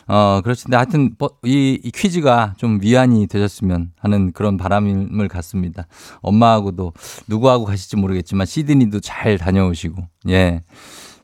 어, 0.07 0.39
그렇습니다. 0.43 0.77
하여튼, 0.77 1.15
버- 1.17 1.31
이, 1.43 1.77
이 1.83 1.89
퀴즈가 1.91 2.53
좀 2.57 2.77
위안이 2.79 3.25
되셨으면 3.25 3.91
하는 3.99 4.31
그런 4.33 4.55
바람을 4.57 5.27
갖습니다. 5.29 5.87
엄마하고도 6.21 6.93
누구하고 7.27 7.65
가실지 7.65 7.97
모르겠지만 7.97 8.45
시드니도 8.45 8.99
잘 8.99 9.39
다녀오시고, 9.39 10.03
예. 10.29 10.61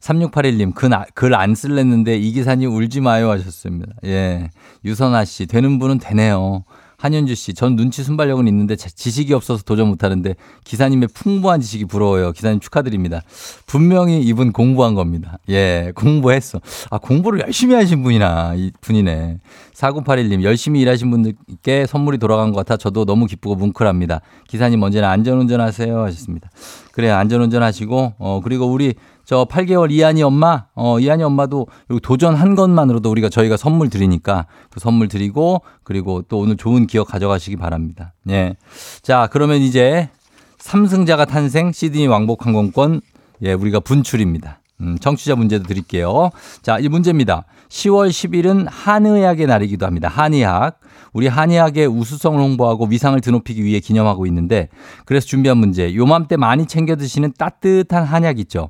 3681님, 0.01 0.73
글 1.13 1.33
안 1.35 1.55
쓸랬는데 1.55 2.17
이 2.17 2.31
기사님 2.31 2.71
울지 2.73 3.01
마요 3.01 3.29
하셨습니다. 3.31 3.93
예. 4.05 4.49
유선아 4.85 5.25
씨, 5.25 5.45
되는 5.45 5.77
분은 5.79 5.99
되네요. 5.99 6.63
한현주 6.97 7.33
씨, 7.35 7.53
전 7.53 7.77
눈치 7.77 8.03
순발력은 8.03 8.45
있는데 8.49 8.75
자- 8.75 8.89
지식이 8.93 9.33
없어서 9.33 9.63
도전 9.63 9.87
못하는데 9.87 10.35
기사님의 10.65 11.07
풍부한 11.13 11.61
지식이 11.61 11.85
부러워요. 11.85 12.33
기사님 12.33 12.59
축하드립니다. 12.59 13.21
분명히 13.67 14.19
이분 14.21 14.51
공부한 14.51 14.95
겁니다. 14.95 15.37
예, 15.47 15.93
공부했어. 15.95 16.59
아, 16.91 16.97
공부를 16.97 17.39
열심히 17.45 17.75
하신 17.75 18.03
분이나, 18.03 18.53
이 18.57 18.71
분이네. 18.81 19.37
4981님, 19.73 20.43
열심히 20.43 20.81
일하신 20.81 21.09
분들께 21.09 21.85
선물이 21.85 22.17
돌아간 22.17 22.51
것 22.51 22.57
같아 22.57 22.75
저도 22.75 23.05
너무 23.05 23.27
기쁘고 23.27 23.55
뭉클합니다. 23.55 24.19
기사님 24.49 24.83
언제나 24.83 25.09
안전운전 25.11 25.61
하세요. 25.61 26.01
하셨습니다. 26.03 26.49
그래, 26.91 27.09
안전운전 27.09 27.63
하시고, 27.63 28.15
어, 28.17 28.41
그리고 28.43 28.65
우리 28.65 28.95
저 29.29 29.45
8개월 29.45 29.91
이한이 29.91 30.23
엄마, 30.23 30.65
어, 30.73 30.99
이한이 30.99 31.21
엄마도 31.21 31.67
요 31.91 31.99
도전한 31.99 32.55
것만으로도 32.55 33.11
우리가 33.11 33.29
저희가 33.29 33.57
선물 33.57 33.91
드리니까 33.91 34.47
그 34.71 34.79
선물 34.79 35.07
드리고 35.07 35.61
그리고 35.83 36.23
또 36.23 36.39
오늘 36.39 36.57
좋은 36.57 36.87
기억 36.87 37.09
가져가시기 37.09 37.55
바랍니다. 37.55 38.15
예. 38.31 38.55
자, 39.03 39.29
그러면 39.31 39.61
이제 39.61 40.09
삼승자가 40.57 41.25
탄생 41.25 41.71
시드니 41.71 42.07
왕복 42.07 42.47
항공권 42.47 43.01
예, 43.43 43.53
우리가 43.53 43.81
분출입니다. 43.81 44.61
음, 44.81 44.97
청취자 44.97 45.35
문제도 45.35 45.63
드릴게요. 45.63 46.31
자, 46.63 46.79
이 46.79 46.89
문제입니다. 46.89 47.45
10월 47.69 48.09
10일은 48.09 48.65
한의학의 48.67 49.45
날이기도 49.45 49.85
합니다. 49.85 50.07
한의학. 50.07 50.79
우리 51.13 51.27
한의학의 51.27 51.85
우수성을 51.85 52.39
홍보하고 52.39 52.87
위상을 52.87 53.19
드높이기 53.21 53.63
위해 53.63 53.79
기념하고 53.79 54.25
있는데 54.25 54.69
그래서 55.05 55.27
준비한 55.27 55.59
문제. 55.59 55.93
요맘때 55.93 56.37
많이 56.37 56.65
챙겨 56.65 56.95
드시는 56.95 57.33
따뜻한 57.37 58.05
한약 58.05 58.39
있죠. 58.39 58.69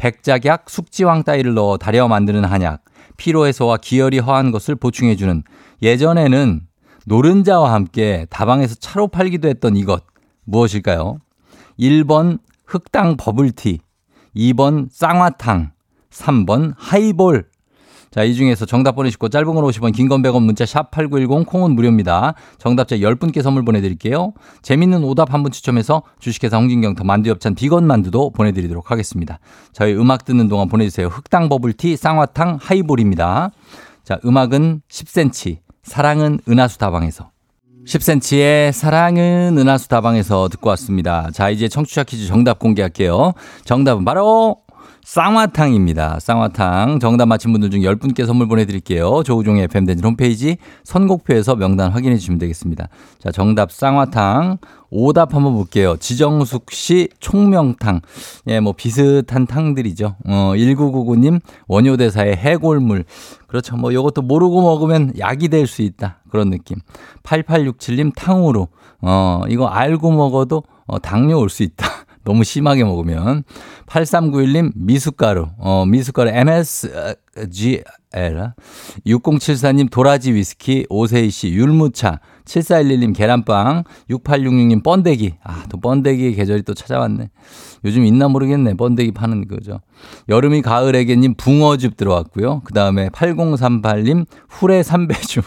백작약, 0.00 0.70
숙지황 0.70 1.24
따위를 1.24 1.52
넣어 1.52 1.76
달여 1.76 2.08
만드는 2.08 2.46
한약. 2.46 2.82
피로 3.18 3.46
해소와 3.46 3.76
기혈이 3.76 4.18
허한 4.18 4.50
것을 4.50 4.74
보충해 4.74 5.14
주는 5.14 5.42
예전에는 5.82 6.62
노른자와 7.04 7.74
함께 7.74 8.26
다방에서 8.30 8.76
차로 8.76 9.08
팔기도 9.08 9.48
했던 9.48 9.76
이것 9.76 10.02
무엇일까요? 10.44 11.18
1번 11.78 12.38
흑당 12.66 13.18
버블티, 13.18 13.80
2번 14.34 14.88
쌍화탕, 14.90 15.72
3번 16.10 16.72
하이볼. 16.78 17.49
자, 18.10 18.24
이 18.24 18.34
중에서 18.34 18.66
정답 18.66 18.96
보내시고 18.96 19.28
짧은 19.28 19.54
건 19.54 19.64
50원, 19.64 19.94
긴 19.94 20.08
건 20.08 20.20
100원 20.22 20.42
문자 20.42 20.66
샵 20.66 20.90
8910 20.90 21.46
콩은 21.46 21.76
무료입니다. 21.76 22.34
정답자 22.58 22.96
10분께 22.96 23.40
선물 23.42 23.64
보내드릴게요. 23.64 24.32
재밌는 24.62 25.04
오답 25.04 25.32
한 25.32 25.42
분 25.44 25.52
추첨해서 25.52 26.02
주식회사 26.18 26.56
홍진경터 26.58 27.04
만두엽찬 27.04 27.54
비건 27.54 27.86
만두도 27.86 28.30
보내드리도록 28.30 28.90
하겠습니다. 28.90 29.38
저희 29.72 29.94
음악 29.94 30.24
듣는 30.24 30.48
동안 30.48 30.68
보내주세요. 30.68 31.06
흑당 31.06 31.48
버블티, 31.48 31.96
쌍화탕, 31.96 32.58
하이볼입니다. 32.60 33.52
자, 34.02 34.18
음악은 34.24 34.82
10cm, 34.90 35.58
사랑은 35.84 36.40
은하수 36.48 36.78
다방에서. 36.78 37.30
10cm의 37.86 38.72
사랑은 38.72 39.56
은하수 39.56 39.88
다방에서 39.88 40.48
듣고 40.48 40.68
왔습니다. 40.70 41.30
자, 41.32 41.48
이제 41.48 41.68
청취자 41.68 42.04
퀴즈 42.04 42.26
정답 42.26 42.58
공개할게요. 42.58 43.32
정답은 43.64 44.04
바로 44.04 44.56
쌍화탕입니다. 45.10 46.20
쌍화탕. 46.20 47.00
정답 47.00 47.26
맞힌 47.26 47.50
분들 47.50 47.70
중 47.70 47.80
10분께 47.80 48.24
선물 48.26 48.46
보내드릴게요. 48.46 49.24
조우종의 49.24 49.64
FM대진 49.64 50.04
홈페이지 50.04 50.56
선곡표에서 50.84 51.56
명단 51.56 51.90
확인해 51.90 52.16
주시면 52.16 52.38
되겠습니다. 52.38 52.88
자, 53.18 53.32
정답 53.32 53.72
쌍화탕. 53.72 54.58
오답 54.88 55.34
한번 55.34 55.54
볼게요. 55.54 55.96
지정숙 55.98 56.70
씨 56.70 57.08
총명탕. 57.18 58.02
예, 58.46 58.60
뭐 58.60 58.72
비슷한 58.72 59.48
탕들이죠. 59.48 60.14
어, 60.26 60.52
1999님 60.54 61.40
원효대사의 61.66 62.36
해골물. 62.36 63.04
그렇죠. 63.48 63.76
뭐 63.76 63.92
요것도 63.92 64.22
모르고 64.22 64.62
먹으면 64.62 65.14
약이 65.18 65.48
될 65.48 65.66
수 65.66 65.82
있다. 65.82 66.20
그런 66.30 66.50
느낌. 66.50 66.76
8867님 67.24 68.12
탕후루. 68.14 68.68
어, 69.02 69.42
이거 69.48 69.66
알고 69.66 70.12
먹어도 70.12 70.62
어, 70.86 71.00
당뇨 71.00 71.40
올 71.40 71.48
수 71.48 71.64
있다. 71.64 71.84
너무 72.30 72.44
심하게 72.44 72.84
먹으면. 72.84 73.42
8391님 73.86 74.70
미숫가루. 74.76 75.48
어, 75.58 75.84
미숫가루 75.84 76.30
MSG 76.30 77.82
L. 78.12 78.52
6074님 79.04 79.90
도라지 79.90 80.32
위스키, 80.32 80.86
오세희 80.88 81.30
씨 81.30 81.48
율무차, 81.48 82.20
7411님 82.44 83.16
계란빵, 83.16 83.82
6866님 84.10 84.84
번데기. 84.84 85.34
아, 85.42 85.64
또 85.68 85.80
번데기의 85.80 86.34
계절이 86.34 86.62
또 86.62 86.72
찾아왔네. 86.72 87.30
요즘 87.84 88.04
있나 88.04 88.28
모르겠네. 88.28 88.74
번데기 88.74 89.10
파는 89.10 89.48
거죠. 89.48 89.80
여름이 90.28 90.62
가을에게님 90.62 91.34
붕어즙 91.34 91.96
들어왔고요. 91.96 92.60
그 92.64 92.72
다음에 92.72 93.08
8038님 93.08 94.26
후레 94.48 94.84
삼배주. 94.84 95.42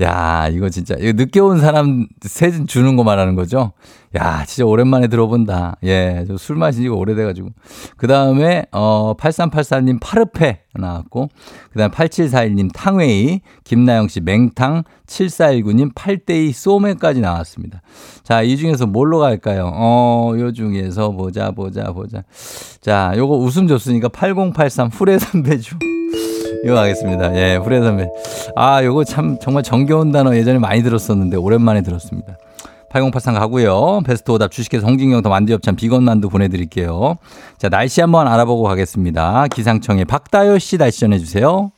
야, 0.00 0.48
이거 0.50 0.70
진짜, 0.70 0.94
이거 0.98 1.12
늦게 1.12 1.38
온 1.40 1.60
사람 1.60 2.06
세진 2.22 2.66
주는 2.66 2.96
거 2.96 3.04
말하는 3.04 3.34
거죠? 3.34 3.72
야, 4.16 4.44
진짜 4.46 4.64
오랜만에 4.66 5.08
들어본다. 5.08 5.76
예, 5.84 6.24
저 6.26 6.36
술 6.36 6.56
마신 6.56 6.82
지가 6.82 6.94
오래돼가지고. 6.94 7.50
그 7.98 8.06
다음에, 8.06 8.64
어, 8.72 9.14
8384님 9.18 9.98
파르페 10.00 10.60
나왔고, 10.74 11.28
그 11.72 11.78
다음에 11.78 11.90
8741님 11.94 12.70
탕웨이, 12.72 13.40
김나영 13.64 14.08
씨 14.08 14.20
맹탕, 14.20 14.84
7419님 15.06 15.94
8대이 15.94 16.52
소매까지 16.54 17.20
나왔습니다. 17.20 17.82
자, 18.22 18.42
이 18.42 18.56
중에서 18.56 18.86
뭘로 18.86 19.18
갈까요? 19.18 19.70
어, 19.74 20.32
요 20.38 20.52
중에서 20.52 21.10
보자, 21.12 21.50
보자, 21.50 21.92
보자. 21.92 22.24
자, 22.80 23.12
요거 23.16 23.36
웃음 23.36 23.66
줬으니까 23.68 24.08
8083 24.08 24.88
후레 24.88 25.18
선배주. 25.18 25.76
이거 26.64 26.78
하겠습니다. 26.78 27.34
예, 27.36 27.56
후레 27.56 27.80
선배. 27.80 28.08
아, 28.56 28.84
요거 28.84 29.04
참 29.04 29.38
정말 29.40 29.62
정겨운 29.62 30.12
단어 30.12 30.34
예전에 30.36 30.58
많이 30.58 30.82
들었었는데 30.82 31.36
오랜만에 31.36 31.82
들었습니다. 31.82 32.36
8083 32.90 33.34
가고요. 33.34 34.02
베스트 34.04 34.30
오답 34.30 34.50
주식회사 34.50 34.86
홍진경 34.86 35.22
더 35.22 35.30
만두엽찬 35.30 35.76
비건 35.76 36.04
만두 36.04 36.28
보내드릴게요. 36.28 37.16
자, 37.58 37.68
날씨 37.68 38.00
한번 38.00 38.28
알아보고 38.28 38.64
가겠습니다. 38.64 39.46
기상청의 39.48 40.04
박다효 40.04 40.58
씨 40.58 40.76
날씨 40.76 41.00
전해주세요. 41.00 41.72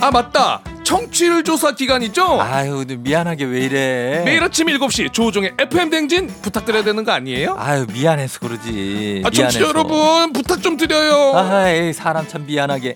아 0.00 0.10
맞다 0.10 0.60
청취율 0.84 1.44
조사 1.44 1.72
기간이죠 1.72 2.40
아유, 2.40 2.84
미안하게 2.98 3.44
왜 3.44 3.60
이래? 3.60 4.22
매일 4.24 4.42
아침 4.42 4.66
7시 4.66 5.12
조우종의 5.12 5.52
FM 5.58 5.90
댕진 5.90 6.26
부탁드려야 6.42 6.82
되는 6.84 7.04
거 7.04 7.12
아니에요? 7.12 7.54
아유, 7.58 7.86
미안해서 7.92 8.40
그러지. 8.40 9.22
아 9.24 9.30
청취자 9.30 9.60
여러분 9.64 10.32
부탁 10.32 10.62
좀 10.62 10.76
드려요 10.76 11.32
아이, 11.36 11.92
사람 11.92 12.26
참 12.26 12.44
미안하게. 12.46 12.94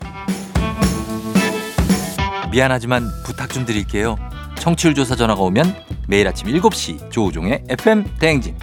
미안하지만 2.50 3.08
부탁 3.24 3.50
좀 3.52 3.64
드릴게요. 3.66 4.16
청취율 4.58 4.94
조사 4.94 5.14
전화가 5.14 5.40
오면 5.42 5.74
매일 6.08 6.26
아침 6.28 6.48
7시 6.48 7.10
조우종의 7.10 7.64
FM 7.68 8.04
대행진. 8.18 8.56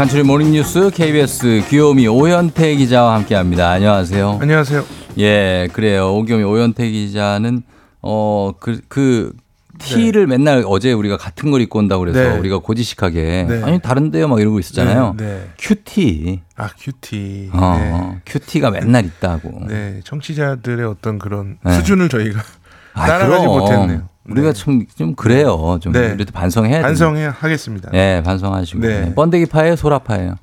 간추리 0.00 0.22
모닝뉴스 0.22 0.88
KBS 0.94 1.64
귀요미 1.68 2.08
오현태 2.08 2.74
기자와 2.76 3.16
함께합니다. 3.16 3.68
안녕하세요. 3.68 4.38
안녕하세요. 4.40 4.82
예, 5.18 5.68
그래요. 5.74 6.14
오겸이 6.14 6.42
오현태 6.42 6.88
기자는 6.88 7.62
어그그 8.00 9.34
티를 9.76 10.26
맨날 10.26 10.64
어제 10.66 10.94
우리가 10.94 11.18
같은 11.18 11.50
걸 11.50 11.60
입고 11.60 11.80
온다고 11.80 12.00
그래서 12.00 12.18
네. 12.18 12.38
우리가 12.38 12.60
고지식하게 12.60 13.46
네. 13.46 13.62
아니 13.62 13.78
다른데요 13.78 14.26
막 14.26 14.40
이러고 14.40 14.58
있었잖아요. 14.58 15.16
네, 15.18 15.24
네. 15.24 15.50
cutie. 15.58 16.40
아 16.56 16.70
cutie. 16.78 17.50
어, 17.52 17.76
네. 17.78 18.20
cutie가 18.24 18.70
맨날 18.70 19.04
있다고. 19.04 19.66
네, 19.66 20.00
청취자들의 20.04 20.86
어떤 20.86 21.18
그런 21.18 21.58
네. 21.62 21.74
수준을 21.74 22.08
저희가 22.08 22.40
아, 22.40 22.59
따라가지 23.06 23.46
그럼. 23.46 23.58
못했네요. 23.58 24.02
우리가 24.28 24.52
좀, 24.52 24.84
좀 24.96 25.14
그래요. 25.14 25.78
좀 25.80 25.92
네. 25.92 26.12
우리도 26.12 26.32
반성해야 26.32 26.76
돼. 26.78 26.82
반성해 26.82 27.26
하겠습니다. 27.26 27.90
예, 27.94 28.22
반성하시고. 28.24 28.80
네. 28.80 29.00
네. 29.06 29.14
번데기 29.14 29.46
파예요, 29.46 29.76
소라파예요? 29.76 30.34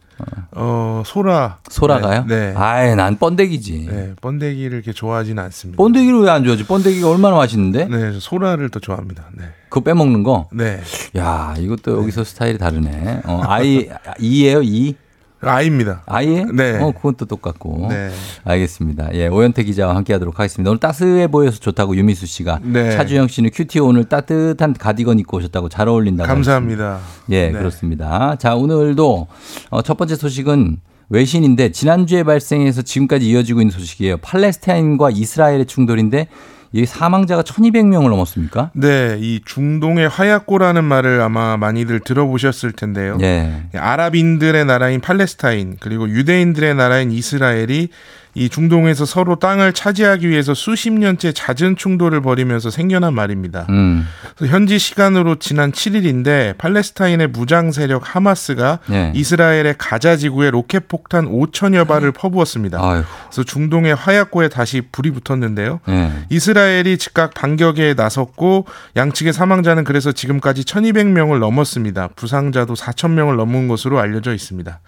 어 0.51 1.03
소라. 1.05 1.59
소라가요? 1.69 2.25
네. 2.27 2.49
네. 2.49 2.53
아예 2.57 2.95
난 2.95 3.17
번데기지. 3.19 3.87
네, 3.89 4.13
번데기를 4.19 4.77
이렇게 4.77 4.91
좋아하지는 4.91 5.41
않습니다. 5.43 5.77
번데기를 5.77 6.21
왜 6.21 6.29
안 6.31 6.43
좋아하지? 6.43 6.65
번데기가 6.65 7.07
얼마나 7.09 7.35
맛있는데? 7.35 7.85
네, 7.85 8.11
저 8.13 8.19
소라를 8.19 8.69
더 8.69 8.79
좋아합니다. 8.79 9.25
네. 9.37 9.43
그거 9.69 9.81
빼먹는 9.81 10.23
거? 10.23 10.49
네. 10.51 10.81
야, 11.17 11.53
이것도 11.59 11.99
여기서 12.01 12.23
스타일이 12.23 12.57
다르네. 12.57 13.21
어, 13.25 13.41
아이, 13.45 13.87
이예요, 14.19 14.63
이? 14.63 14.95
아입니다. 15.41 16.01
아이에? 16.05 16.45
네. 16.51 16.79
어, 16.81 16.91
그건 16.91 17.15
또 17.15 17.25
똑같고. 17.25 17.87
네. 17.89 18.09
알겠습니다. 18.43 19.13
예, 19.13 19.27
오현태 19.27 19.63
기자와 19.63 19.95
함께 19.95 20.13
하도록 20.13 20.37
하겠습니다. 20.37 20.69
오늘 20.69 20.79
따스해 20.79 21.27
보여서 21.27 21.59
좋다고 21.59 21.95
유미수 21.95 22.25
씨가. 22.25 22.59
네. 22.63 22.91
차주영 22.91 23.27
씨는 23.27 23.51
큐티 23.53 23.79
오늘 23.79 24.05
따뜻한 24.05 24.73
가디건 24.73 25.19
입고 25.19 25.37
오셨다고 25.37 25.69
잘 25.69 25.87
어울린다고. 25.87 26.27
감사합니다. 26.27 26.93
하셨습니다. 26.95 27.25
예, 27.29 27.49
네. 27.49 27.51
그렇습니다. 27.51 28.35
자, 28.37 28.55
오늘도 28.55 29.27
어, 29.69 29.81
첫 29.83 29.97
번째 29.97 30.15
소식은 30.15 30.77
외신인데 31.09 31.71
지난주에 31.71 32.23
발생해서 32.23 32.81
지금까지 32.81 33.29
이어지고 33.29 33.61
있는 33.61 33.71
소식이에요. 33.71 34.17
팔레스타인과 34.17 35.11
이스라엘의 35.11 35.65
충돌인데 35.65 36.27
이 36.71 36.85
사망자가 36.85 37.43
1,200명을 37.43 38.09
넘었습니까? 38.09 38.71
네, 38.73 39.17
이 39.19 39.41
중동의 39.45 40.09
화약고라는 40.09 40.83
말을 40.83 41.21
아마 41.21 41.57
많이들 41.57 41.99
들어보셨을 42.01 42.73
텐데요. 42.73 43.17
예. 43.21 43.63
아랍인들의 43.73 44.65
나라인 44.65 45.01
팔레스타인 45.01 45.77
그리고 45.79 46.09
유대인들의 46.09 46.75
나라인 46.75 47.11
이스라엘이 47.11 47.89
이 48.37 48.49
중동에서 48.49 49.05
서로 49.05 49.37
땅을 49.37 49.73
차지하기 49.73 50.29
위해서 50.29 50.53
수십 50.53 50.91
년째 50.91 51.31
잦은 51.31 51.75
충돌을 51.75 52.21
벌이면서 52.21 52.69
생겨난 52.69 53.15
말입니다. 53.15 53.65
음. 53.69 54.07
현지 54.45 54.77
시간으로 54.77 55.37
지난 55.39 55.71
7일인데 55.71 56.55
팔레스타인의 56.59 57.29
무장 57.29 57.71
세력 57.71 58.15
하마스가 58.15 58.77
예. 58.91 59.11
이스라엘의 59.15 59.73
가자 59.79 60.15
지구에 60.17 60.51
로켓 60.51 60.87
폭탄 60.87 61.25
5천여 61.25 61.87
발을 61.87 62.11
퍼부었습니다. 62.11 62.79
아유. 62.79 63.03
그래서 63.25 63.43
중동의 63.43 63.95
화약고에 63.95 64.49
다시 64.49 64.81
불이 64.91 65.09
붙었는데요. 65.11 65.79
예. 65.89 66.11
이스라엘이 66.29 66.99
즉각 66.99 67.33
반격에 67.33 67.95
나섰고 67.97 68.67
양측의 68.95 69.33
사망자는 69.33 69.83
그래서 69.83 70.11
지금까지 70.11 70.61
1200명을 70.61 71.39
넘었습니다. 71.39 72.09
부상자도 72.15 72.75
4000명을 72.75 73.35
넘은 73.35 73.67
것으로 73.67 73.99
알려져 73.99 74.35
있습니다. 74.35 74.79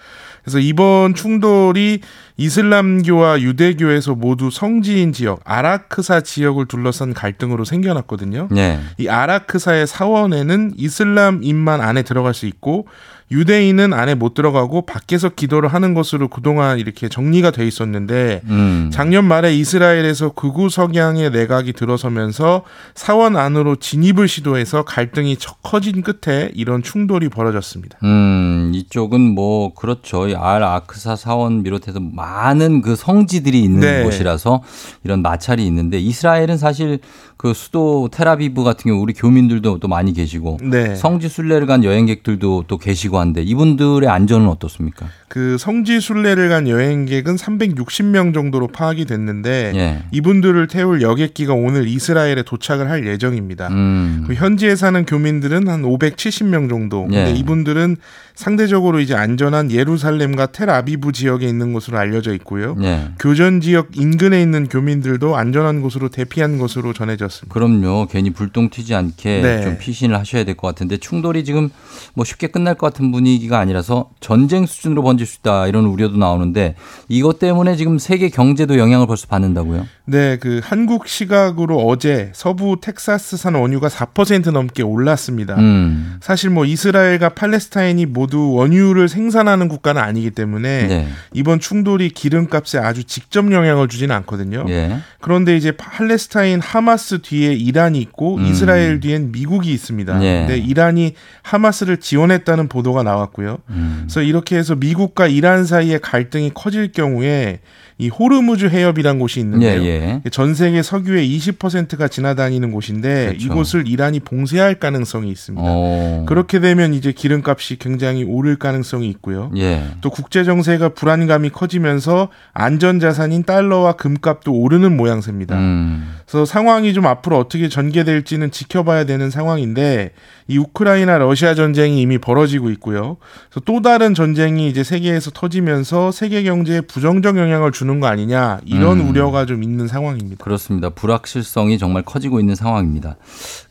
그래서 0.43 0.59
이번 0.59 1.13
충돌이 1.13 2.01
이슬람교와 2.37 3.41
유대교에서 3.41 4.15
모두 4.15 4.49
성지인 4.49 5.11
지역 5.11 5.41
아라크사 5.43 6.21
지역을 6.21 6.67
둘러싼 6.67 7.13
갈등으로 7.13 7.65
생겨났거든요. 7.65 8.47
예. 8.55 8.79
이 8.97 9.07
아라크사의 9.07 9.87
사원에는 9.87 10.73
이슬람인만 10.77 11.81
안에 11.81 12.03
들어갈 12.03 12.33
수 12.33 12.45
있고 12.45 12.87
유대인은 13.31 13.93
안에 13.93 14.15
못 14.15 14.33
들어가고 14.33 14.83
밖에서 14.83 15.29
기도를 15.29 15.69
하는 15.69 15.93
것으로 15.93 16.29
그동안 16.29 16.79
이렇게 16.79 17.09
정리가 17.09 17.51
돼 17.51 17.67
있었는데 17.67 18.41
음. 18.45 18.89
작년 18.91 19.25
말에 19.25 19.55
이스라엘에서 19.55 20.29
극우 20.29 20.69
석양의 20.69 21.29
내각이 21.29 21.73
들어서면서 21.73 22.63
사원 22.95 23.37
안으로 23.37 23.75
진입을 23.75 24.27
시도해서 24.27 24.83
갈등이 24.83 25.37
척 25.37 25.61
커진 25.61 26.01
끝에 26.01 26.49
이런 26.55 26.81
충돌이 26.81 27.29
벌어졌습니다. 27.29 27.99
음, 28.03 28.71
이쪽은 28.73 29.21
뭐 29.21 29.73
그렇죠. 29.73 30.27
이알 30.27 30.63
아크사 30.63 31.15
사원 31.15 31.61
비롯해서 31.61 31.99
많은 31.99 32.81
그 32.81 32.95
성지들이 32.95 33.61
있는 33.61 33.79
네. 33.81 34.03
곳이라서 34.03 34.63
이런 35.03 35.21
마찰이 35.21 35.65
있는데 35.67 35.99
이스라엘은 35.99 36.57
사실 36.57 36.99
그 37.41 37.53
수도 37.53 38.09
테라비브 38.11 38.65
같은 38.65 38.91
경우 38.91 39.01
우리 39.01 39.13
교민들도 39.13 39.79
또 39.79 39.87
많이 39.87 40.11
계시고 40.11 40.57
네. 40.61 40.93
성지 40.95 41.29
순례를 41.29 41.67
간 41.67 41.85
여행객들도 41.85 42.65
또 42.67 42.77
계시고 42.77 43.17
한데 43.17 43.41
이분들의 43.41 44.09
안전은 44.09 44.49
어떻습니까? 44.49 45.07
그 45.29 45.57
성지 45.57 46.01
순례를 46.01 46.49
간 46.49 46.67
여행객은 46.67 47.37
360명 47.37 48.33
정도로 48.33 48.67
파악이 48.67 49.05
됐는데 49.05 49.71
예. 49.73 50.03
이분들을 50.11 50.67
태울 50.67 51.01
여객기가 51.01 51.53
오늘 51.53 51.87
이스라엘에 51.87 52.43
도착을 52.43 52.89
할 52.89 53.07
예정입니다. 53.07 53.69
음. 53.69 54.25
그 54.27 54.33
현지에 54.33 54.75
사는 54.75 55.05
교민들은 55.05 55.69
한 55.69 55.83
570명 55.83 56.67
정도. 56.67 57.03
근데 57.03 57.27
예. 57.27 57.31
이분들은 57.31 57.95
상대적으로 58.35 58.99
이제 58.99 59.15
안전한 59.15 59.71
예루살렘과 59.71 60.47
텔아비브 60.47 61.11
지역에 61.11 61.47
있는 61.47 61.71
것으로 61.71 61.97
알려져 61.97 62.33
있고요. 62.33 62.75
예. 62.81 63.11
교전 63.19 63.61
지역 63.61 63.89
인근에 63.95 64.41
있는 64.41 64.67
교민들도 64.67 65.37
안전한 65.37 65.81
곳으로 65.81 66.09
대피한 66.09 66.57
것으로 66.57 66.91
전해졌습니다. 66.91 67.28
그럼요. 67.49 68.07
괜히 68.09 68.29
불똥 68.31 68.69
튀지 68.69 68.93
않게 68.95 69.41
네. 69.41 69.61
좀 69.63 69.77
피신을 69.77 70.17
하셔야 70.17 70.43
될 70.43 70.55
것 70.55 70.67
같은데 70.67 70.97
충돌이 70.97 71.43
지금 71.45 71.69
뭐 72.13 72.25
쉽게 72.25 72.47
끝날 72.47 72.75
것 72.75 72.91
같은 72.91 73.11
분위기가 73.11 73.59
아니라서 73.59 74.09
전쟁 74.19 74.65
수준으로 74.65 75.03
번질 75.03 75.25
수 75.27 75.37
있다 75.39 75.67
이런 75.67 75.85
우려도 75.85 76.17
나오는데 76.17 76.75
이것 77.07 77.39
때문에 77.39 77.75
지금 77.75 77.97
세계 77.99 78.29
경제도 78.29 78.77
영향을 78.77 79.07
벌써 79.07 79.27
받는다고요? 79.27 79.85
네, 80.05 80.37
그 80.37 80.59
한국 80.63 81.07
시각으로 81.07 81.77
어제 81.87 82.31
서부 82.33 82.77
텍사스산 82.81 83.55
원유가 83.55 83.87
4% 83.87 84.51
넘게 84.51 84.81
올랐습니다. 84.83 85.55
음. 85.55 86.17
사실 86.21 86.49
뭐 86.49 86.65
이스라엘과 86.65 87.29
팔레스타인이 87.29 88.05
모두 88.07 88.51
원유를 88.53 89.07
생산하는 89.07 89.67
국가는 89.69 90.01
아니기 90.01 90.31
때문에 90.31 90.87
네. 90.87 91.07
이번 91.33 91.59
충돌이 91.59 92.09
기름값에 92.09 92.79
아주 92.79 93.03
직접 93.03 93.51
영향을 93.51 93.87
주지는 93.87 94.15
않거든요. 94.17 94.65
예. 94.69 94.97
그런데 95.21 95.55
이제 95.55 95.71
팔레스타인 95.71 96.59
하마스 96.59 97.18
뒤에 97.21 97.53
이란이 97.53 97.99
있고 97.99 98.37
음. 98.37 98.45
이스라엘 98.45 98.99
뒤엔 98.99 99.31
미국이 99.31 99.71
있습니다. 99.71 100.23
예. 100.23 100.45
근데 100.47 100.57
이란이 100.57 101.13
하마스를 101.43 101.97
지원했다는 101.97 102.67
보도가 102.67 103.03
나왔고요. 103.03 103.59
음. 103.69 103.97
그래서 104.01 104.21
이렇게 104.21 104.57
해서 104.57 104.75
미국과 104.75 105.27
이란 105.27 105.65
사이의 105.65 105.99
갈등이 105.99 106.51
커질 106.53 106.91
경우에 106.91 107.59
이 108.01 108.07
호르무즈 108.07 108.67
해협이란 108.67 109.19
곳이 109.19 109.41
있는데요. 109.41 109.81
예, 109.81 110.21
예. 110.25 110.29
전 110.29 110.55
세계 110.55 110.81
석유의 110.81 111.37
20%가 111.37 112.07
지나다니는 112.07 112.71
곳인데 112.71 113.25
그렇죠. 113.27 113.45
이곳을 113.45 113.87
이란이 113.89 114.21
봉쇄할 114.21 114.75
가능성이 114.75 115.29
있습니다. 115.29 115.67
어. 115.67 116.25
그렇게 116.25 116.61
되면 116.61 116.93
이제 116.93 117.11
기름값이 117.11 117.75
굉장히 117.77 118.23
오를 118.23 118.55
가능성이 118.55 119.09
있고요. 119.09 119.51
예. 119.57 119.83
또 119.99 120.09
국제 120.11 120.45
정세가 120.45 120.89
불안감이 120.89 121.49
커지면서 121.49 122.29
안전 122.53 123.01
자산인 123.01 123.43
달러와 123.43 123.93
금값도 123.93 124.53
오르는 124.53 124.95
모양새입니다. 124.95 125.57
음. 125.57 126.15
그래서 126.25 126.45
상황이 126.45 126.93
좀 126.93 127.05
앞으로 127.09 127.37
어떻게 127.37 127.69
전개될지는 127.69 128.51
지켜봐야 128.51 129.05
되는 129.05 129.29
상황인데 129.29 130.11
이 130.49 130.57
우크라이나 130.57 131.19
러시아 131.19 131.53
전쟁이 131.53 132.01
이미 132.01 132.17
벌어지고 132.17 132.71
있고요. 132.71 133.17
그래서 133.49 133.61
또 133.65 133.83
다른 133.83 134.15
전쟁이 134.15 134.67
이제 134.67 134.83
세계에서 134.83 135.29
터지면서 135.29 136.11
세계 136.11 136.41
경제에 136.41 136.81
부정적 136.81 137.37
영향을 137.37 137.71
주는 137.71 137.99
거 137.99 138.07
아니냐 138.07 138.59
이런 138.65 138.99
음. 138.99 139.09
우려가 139.09 139.45
좀 139.45 139.61
있는 139.61 139.87
상황입니다. 139.87 140.43
그렇습니다. 140.43 140.89
불확실성이 140.89 141.77
정말 141.77 142.01
커지고 142.01 142.39
있는 142.39 142.55
상황입니다. 142.55 143.17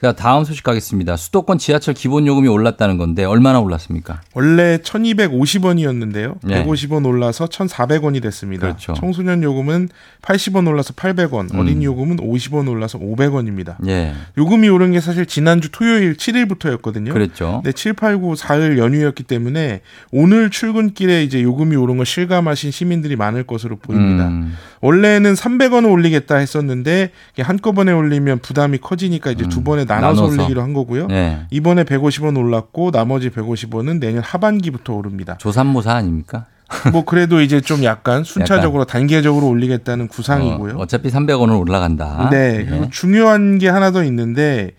자, 0.01 0.13
다음 0.13 0.45
소식 0.45 0.63
가겠습니다. 0.63 1.17
수도권 1.17 1.59
지하철 1.59 1.95
기본 1.95 2.29
요금이 2.29 2.47
올랐다는 2.47 2.97
건데 2.97 3.25
얼마나 3.25 3.59
올랐습니까? 3.59 4.21
원래 4.35 4.79
1,250원이었는데요. 4.79 6.37
네. 6.45 6.65
150원 6.65 7.05
올라서 7.05 7.47
1,400원이 7.47 8.23
됐습니다. 8.23 8.69
그렇죠. 8.69 8.95
청소년 8.95 9.43
요금은 9.43 9.89
80원 10.23 10.69
올라서 10.69 10.95
800원, 10.95 11.53
음. 11.55 11.59
어린이 11.59 11.85
요금은 11.87 12.19
50원 12.19 12.69
올라서 12.69 13.01
500원입니다. 13.01 13.85
예. 13.89 14.15
요금이 14.37 14.69
오른 14.69 14.93
게 14.93 15.01
사실 15.01 15.27
지난주 15.27 15.71
토요일 15.73 16.17
7일부터 16.17 16.68
였거든요. 16.73 17.13
그랬죠. 17.13 17.61
근데 17.63 17.73
7, 17.73 17.93
8, 17.95 18.19
9, 18.19 18.35
4일 18.35 18.79
연휴였기 18.79 19.25
때문에 19.25 19.81
오늘 20.11 20.51
출근길에 20.51 21.23
이제 21.25 21.43
요금이 21.43 21.77
오른 21.77 21.97
걸 21.97 22.07
실감하신 22.07 22.71
시민들이 22.71 23.17
많을 23.17 23.45
것으로 23.45 23.77
보입니다. 23.77 24.29
음. 24.29 24.55
원래는 24.81 25.35
300원을 25.35 25.91
올리겠다 25.91 26.37
했었는데 26.37 27.11
한꺼번에 27.41 27.93
올리면 27.93 28.41
부담이 28.41 28.79
커지니까 28.79 29.31
이제 29.31 29.49
두 29.49 29.63
번에 29.63 29.85
나눠서, 29.85 30.11
음. 30.11 30.31
나눠서. 30.31 30.43
올리기로 30.43 30.63
한 30.63 30.73
거고요. 30.73 31.09
예. 31.11 31.41
이번에 31.51 31.85
150원 31.85 32.37
올랐고 32.39 32.91
나머지 32.91 33.31
150원은 33.31 33.99
내년 34.01 34.23
하반기부터 34.23 34.95
오릅니다. 34.95 35.37
조산모사 35.39 35.93
아닙니까? 35.93 36.47
뭐 36.93 37.05
그래도 37.05 37.41
이제 37.41 37.61
좀 37.61 37.83
약간 37.85 38.23
순차적으로 38.25 38.85
단계적으로 38.85 39.49
올리겠다는 39.49 40.09
구상이고요. 40.09 40.77
어, 40.77 40.87
차피 40.87 41.09
300원은 41.09 41.59
올라간다. 41.59 42.29
네. 42.31 42.59
예. 42.61 42.65
그리고 42.65 42.91
중요한 42.91 43.59
게 43.59 43.69
하나 43.69 43.91
더 43.91 44.05
있는데 44.05 44.73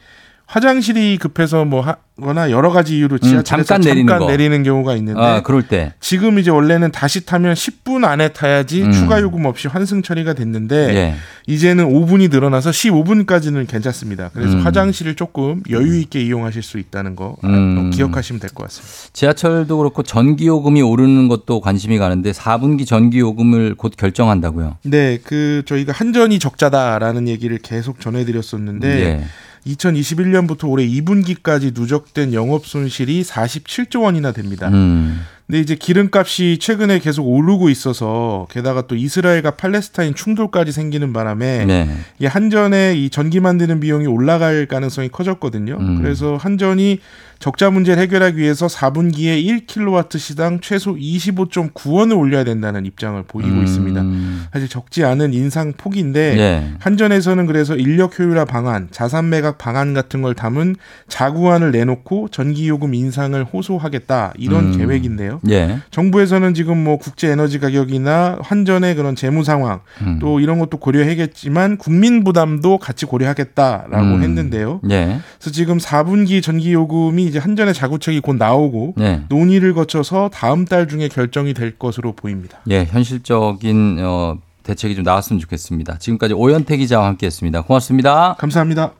화장실이 0.53 1.19
급해서 1.19 1.63
뭐 1.63 1.81
하거나 2.17 2.49
여러 2.49 2.71
가지 2.71 2.97
이유로 2.97 3.19
지하철에서 3.19 3.75
음, 3.75 3.77
잠깐 3.77 3.81
내리는 3.81 4.17
거. 4.17 4.25
내리는 4.25 4.63
경우가 4.63 4.95
있는데 4.95 5.21
아, 5.21 5.43
그럴 5.43 5.61
때. 5.61 5.93
지금 5.99 6.39
이제 6.39 6.49
원래는 6.49 6.91
다시 6.91 7.23
타면 7.23 7.53
10분 7.53 8.03
안에 8.03 8.29
타야지 8.29 8.81
음. 8.81 8.91
추가 8.91 9.21
요금 9.21 9.45
없이 9.45 9.67
환승 9.67 10.01
처리가 10.01 10.33
됐는데 10.33 10.75
예. 10.95 11.15
이제는 11.45 11.87
5분이 11.87 12.31
늘어나서 12.31 12.71
15분까지는 12.71 13.67
괜찮습니다. 13.67 14.31
그래서 14.33 14.53
음. 14.57 14.65
화장실을 14.65 15.13
조금 15.13 15.61
여유 15.69 15.99
있게 15.99 16.19
이용하실 16.23 16.63
수 16.63 16.79
있다는 16.79 17.15
거 17.15 17.35
음. 17.43 17.91
기억하시면 17.91 18.39
될 18.39 18.49
것 18.49 18.63
같습니다. 18.63 19.09
지하철도 19.13 19.77
그렇고 19.77 20.01
전기 20.01 20.47
요금이 20.47 20.81
오르는 20.81 21.27
것도 21.27 21.61
관심이 21.61 21.99
가는데 21.99 22.31
4분기 22.31 22.87
전기 22.87 23.19
요금을 23.19 23.75
곧 23.75 23.93
결정한다고요. 23.95 24.77
네, 24.81 25.19
그 25.23 25.61
저희가 25.67 25.93
한전이 25.93 26.39
적자다라는 26.39 27.27
얘기를 27.27 27.59
계속 27.59 27.99
전해 28.01 28.25
드렸었는데 28.25 28.87
예. 29.03 29.23
2021년부터 29.65 30.69
올해 30.69 30.87
2분기까지 30.87 31.73
누적된 31.73 32.33
영업 32.33 32.65
손실이 32.65 33.23
47조 33.23 34.03
원이나 34.03 34.31
됩니다. 34.31 34.69
음. 34.69 35.21
근데 35.49 35.61
이제 35.61 35.73
기름값이 35.73 36.59
최근에 36.61 36.99
계속 36.99 37.23
오르고 37.27 37.69
있어서 37.69 38.45
게다가 38.51 38.83
또 38.83 38.95
이스라엘과 38.95 39.55
팔레스타인 39.55 40.13
충돌까지 40.13 40.71
생기는 40.71 41.11
바람에 41.11 41.65
네. 41.65 41.89
이 42.19 42.27
한전의 42.27 43.03
이 43.03 43.09
전기 43.09 43.39
만드는 43.39 43.79
비용이 43.79 44.05
올라갈 44.05 44.67
가능성이 44.67 45.09
커졌거든요. 45.09 45.77
음. 45.79 46.01
그래서 46.03 46.37
한전이 46.37 46.99
적자 47.39 47.69
문제를 47.69 48.03
해결하기 48.03 48.37
위해서 48.37 48.67
4분기에 48.67 49.65
1kW 49.65 50.19
시당 50.19 50.59
최소 50.59 50.95
25.9원을 50.95 52.17
올려야 52.17 52.43
된다는 52.43 52.85
입장을 52.85 53.21
보이고 53.23 53.49
음. 53.49 53.63
있습니다. 53.63 54.03
사실 54.51 54.67
적지 54.67 55.05
않은 55.05 55.33
인상 55.33 55.71
폭인데 55.71 56.37
예. 56.37 56.73
한전에서는 56.79 57.45
그래서 57.45 57.75
인력 57.75 58.19
효율화 58.19 58.43
방안, 58.43 58.89
자산 58.91 59.29
매각 59.29 59.57
방안 59.57 59.93
같은 59.93 60.21
걸 60.21 60.35
담은 60.35 60.75
자구안을 61.07 61.71
내놓고 61.71 62.27
전기 62.29 62.67
요금 62.67 62.93
인상을 62.93 63.41
호소하겠다 63.45 64.33
이런 64.37 64.73
음. 64.73 64.77
계획인데요. 64.77 65.39
예. 65.49 65.79
정부에서는 65.91 66.53
지금 66.53 66.83
뭐 66.83 66.97
국제 66.97 67.29
에너지 67.29 67.59
가격이나 67.59 68.39
환전의 68.41 68.95
그런 68.95 69.15
재무 69.15 69.45
상황 69.45 69.79
음. 70.01 70.19
또 70.19 70.41
이런 70.41 70.59
것도 70.59 70.77
고려하겠지만 70.77 71.77
국민 71.77 72.23
부담도 72.25 72.79
같이 72.79 73.05
고려하겠다라고 73.05 74.15
음. 74.15 74.23
했는데요. 74.23 74.81
예. 74.89 75.19
그래서 75.37 75.51
지금 75.51 75.77
4분기 75.77 76.43
전기 76.43 76.73
요금이 76.73 77.28
이제 77.29 77.39
한전의 77.39 77.73
자구책이 77.73 78.19
곧 78.19 78.35
나오고 78.35 78.95
예. 78.99 79.21
논의를 79.29 79.73
거쳐서 79.73 80.29
다음 80.33 80.65
달 80.65 80.87
중에 80.87 81.07
결정이 81.07 81.53
될 81.53 81.77
것으로 81.77 82.11
보입니다. 82.13 82.59
예, 82.69 82.83
현실적인 82.85 83.97
어, 84.01 84.37
대책이 84.63 84.95
좀 84.95 85.03
나왔으면 85.03 85.39
좋겠습니다. 85.39 85.97
지금까지 85.99 86.33
오현태 86.33 86.77
기자와 86.77 87.07
함께했습니다. 87.07 87.61
고맙습니다. 87.61 88.35
감사합니다. 88.37 88.93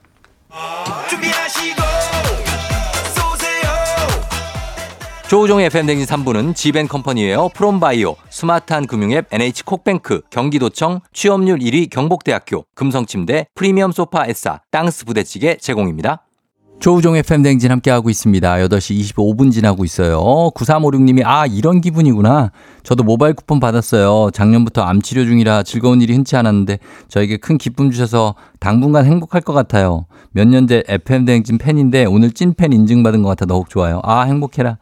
조우종의 5.30 5.66
FM댕진 5.66 6.06
3부는 6.06 6.56
지벤컴퍼니웨어 6.56 7.50
프롬바이오, 7.54 8.16
스마트한 8.30 8.88
금융앱 8.88 9.26
NH콕뱅크, 9.30 10.22
경기도청, 10.28 11.02
취업률 11.12 11.60
1위 11.60 11.88
경복대학교, 11.88 12.64
금성침대, 12.74 13.46
프리미엄 13.54 13.92
소파 13.92 14.26
에싸, 14.26 14.60
땅스 14.72 15.04
부대찌개 15.04 15.56
제공입니다. 15.56 16.24
조우종의 16.80 17.22
팬댕진 17.24 17.70
함께하고 17.70 18.08
있습니다. 18.08 18.54
8시 18.54 18.98
25분 19.14 19.52
지나고 19.52 19.84
있어요. 19.84 20.18
9356님이, 20.54 21.22
아, 21.26 21.44
이런 21.44 21.82
기분이구나. 21.82 22.52
저도 22.82 23.04
모바일 23.04 23.34
쿠폰 23.34 23.60
받았어요. 23.60 24.30
작년부터 24.32 24.82
암 24.82 25.02
치료 25.02 25.26
중이라 25.26 25.62
즐거운 25.62 26.00
일이 26.00 26.14
흔치 26.14 26.36
않았는데 26.36 26.78
저에게 27.08 27.36
큰 27.36 27.58
기쁨 27.58 27.90
주셔서 27.90 28.34
당분간 28.60 29.06
행복할 29.06 29.40
것 29.40 29.54
같아요. 29.54 30.06
몇 30.32 30.46
년째 30.46 30.84
FM대행진 30.86 31.58
팬인데 31.58 32.04
오늘 32.04 32.30
찐팬 32.30 32.72
인증받은 32.72 33.22
것 33.22 33.30
같아 33.30 33.46
더욱 33.46 33.68
좋아요. 33.68 34.00
아, 34.04 34.22
행복해라. 34.22 34.76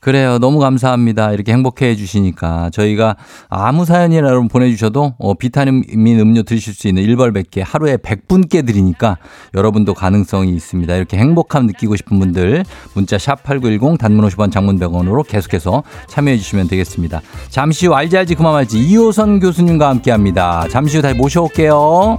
그래요. 0.00 0.38
너무 0.38 0.58
감사합니다. 0.58 1.32
이렇게 1.32 1.52
행복해 1.52 1.88
해주시니까 1.90 2.70
저희가 2.70 3.16
아무 3.48 3.84
여러분 3.88 4.48
보내주셔도 4.48 5.14
어, 5.18 5.34
비타민 5.34 5.84
음료 5.92 6.42
드실 6.42 6.72
수 6.72 6.88
있는 6.88 7.02
1벌 7.04 7.34
100개 7.34 7.62
하루에 7.64 7.96
100분께 7.96 8.66
드리니까 8.66 9.18
여러분도 9.54 9.94
가능성이 9.94 10.52
있습니다. 10.54 10.94
이렇게 10.94 11.18
행복함 11.18 11.66
느끼고 11.66 11.96
싶은 11.96 12.18
분들 12.18 12.64
문자 12.94 13.16
샵8910 13.18 13.98
단문 13.98 14.26
50원 14.28 14.50
장문 14.50 14.78
100원으로 14.78 15.26
계속해서 15.26 15.82
참여해 16.08 16.38
주시면 16.38 16.68
되겠습니다. 16.68 17.20
잠시 17.50 17.86
후 17.86 17.94
알지 17.94 18.16
알지 18.16 18.34
그만 18.36 18.54
알지 18.54 18.78
이호선 18.78 19.40
교수님과 19.40 19.88
함께 19.88 20.10
합니다. 20.10 20.64
잠시 20.70 20.96
후 20.96 21.02
다시 21.02 21.14
모셔올게요. 21.16 22.18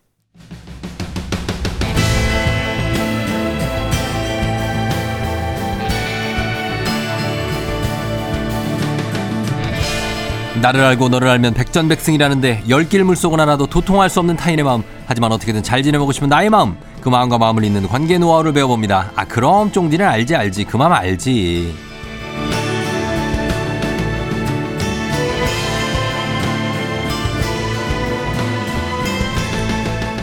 나를 10.61 10.83
알고 10.83 11.09
너를 11.09 11.27
알면 11.27 11.55
백전백승이라는데 11.55 12.65
열길 12.69 13.03
물속은 13.03 13.39
하나도 13.39 13.65
도통할 13.65 14.11
수 14.11 14.19
없는 14.19 14.35
타인의 14.35 14.63
마음. 14.63 14.83
하지만 15.07 15.31
어떻게든 15.31 15.63
잘 15.63 15.81
지내보고 15.81 16.11
싶은 16.11 16.29
나의 16.29 16.51
마음. 16.51 16.77
그 17.01 17.09
마음과 17.09 17.39
마음을 17.39 17.63
잇는 17.63 17.87
관계 17.87 18.19
노하우를 18.19 18.53
배워봅니다. 18.53 19.11
아 19.15 19.25
그럼 19.25 19.71
쫑디는 19.71 20.05
알지 20.05 20.35
알지. 20.35 20.65
그 20.65 20.77
마음 20.77 20.93
알지. 20.93 21.73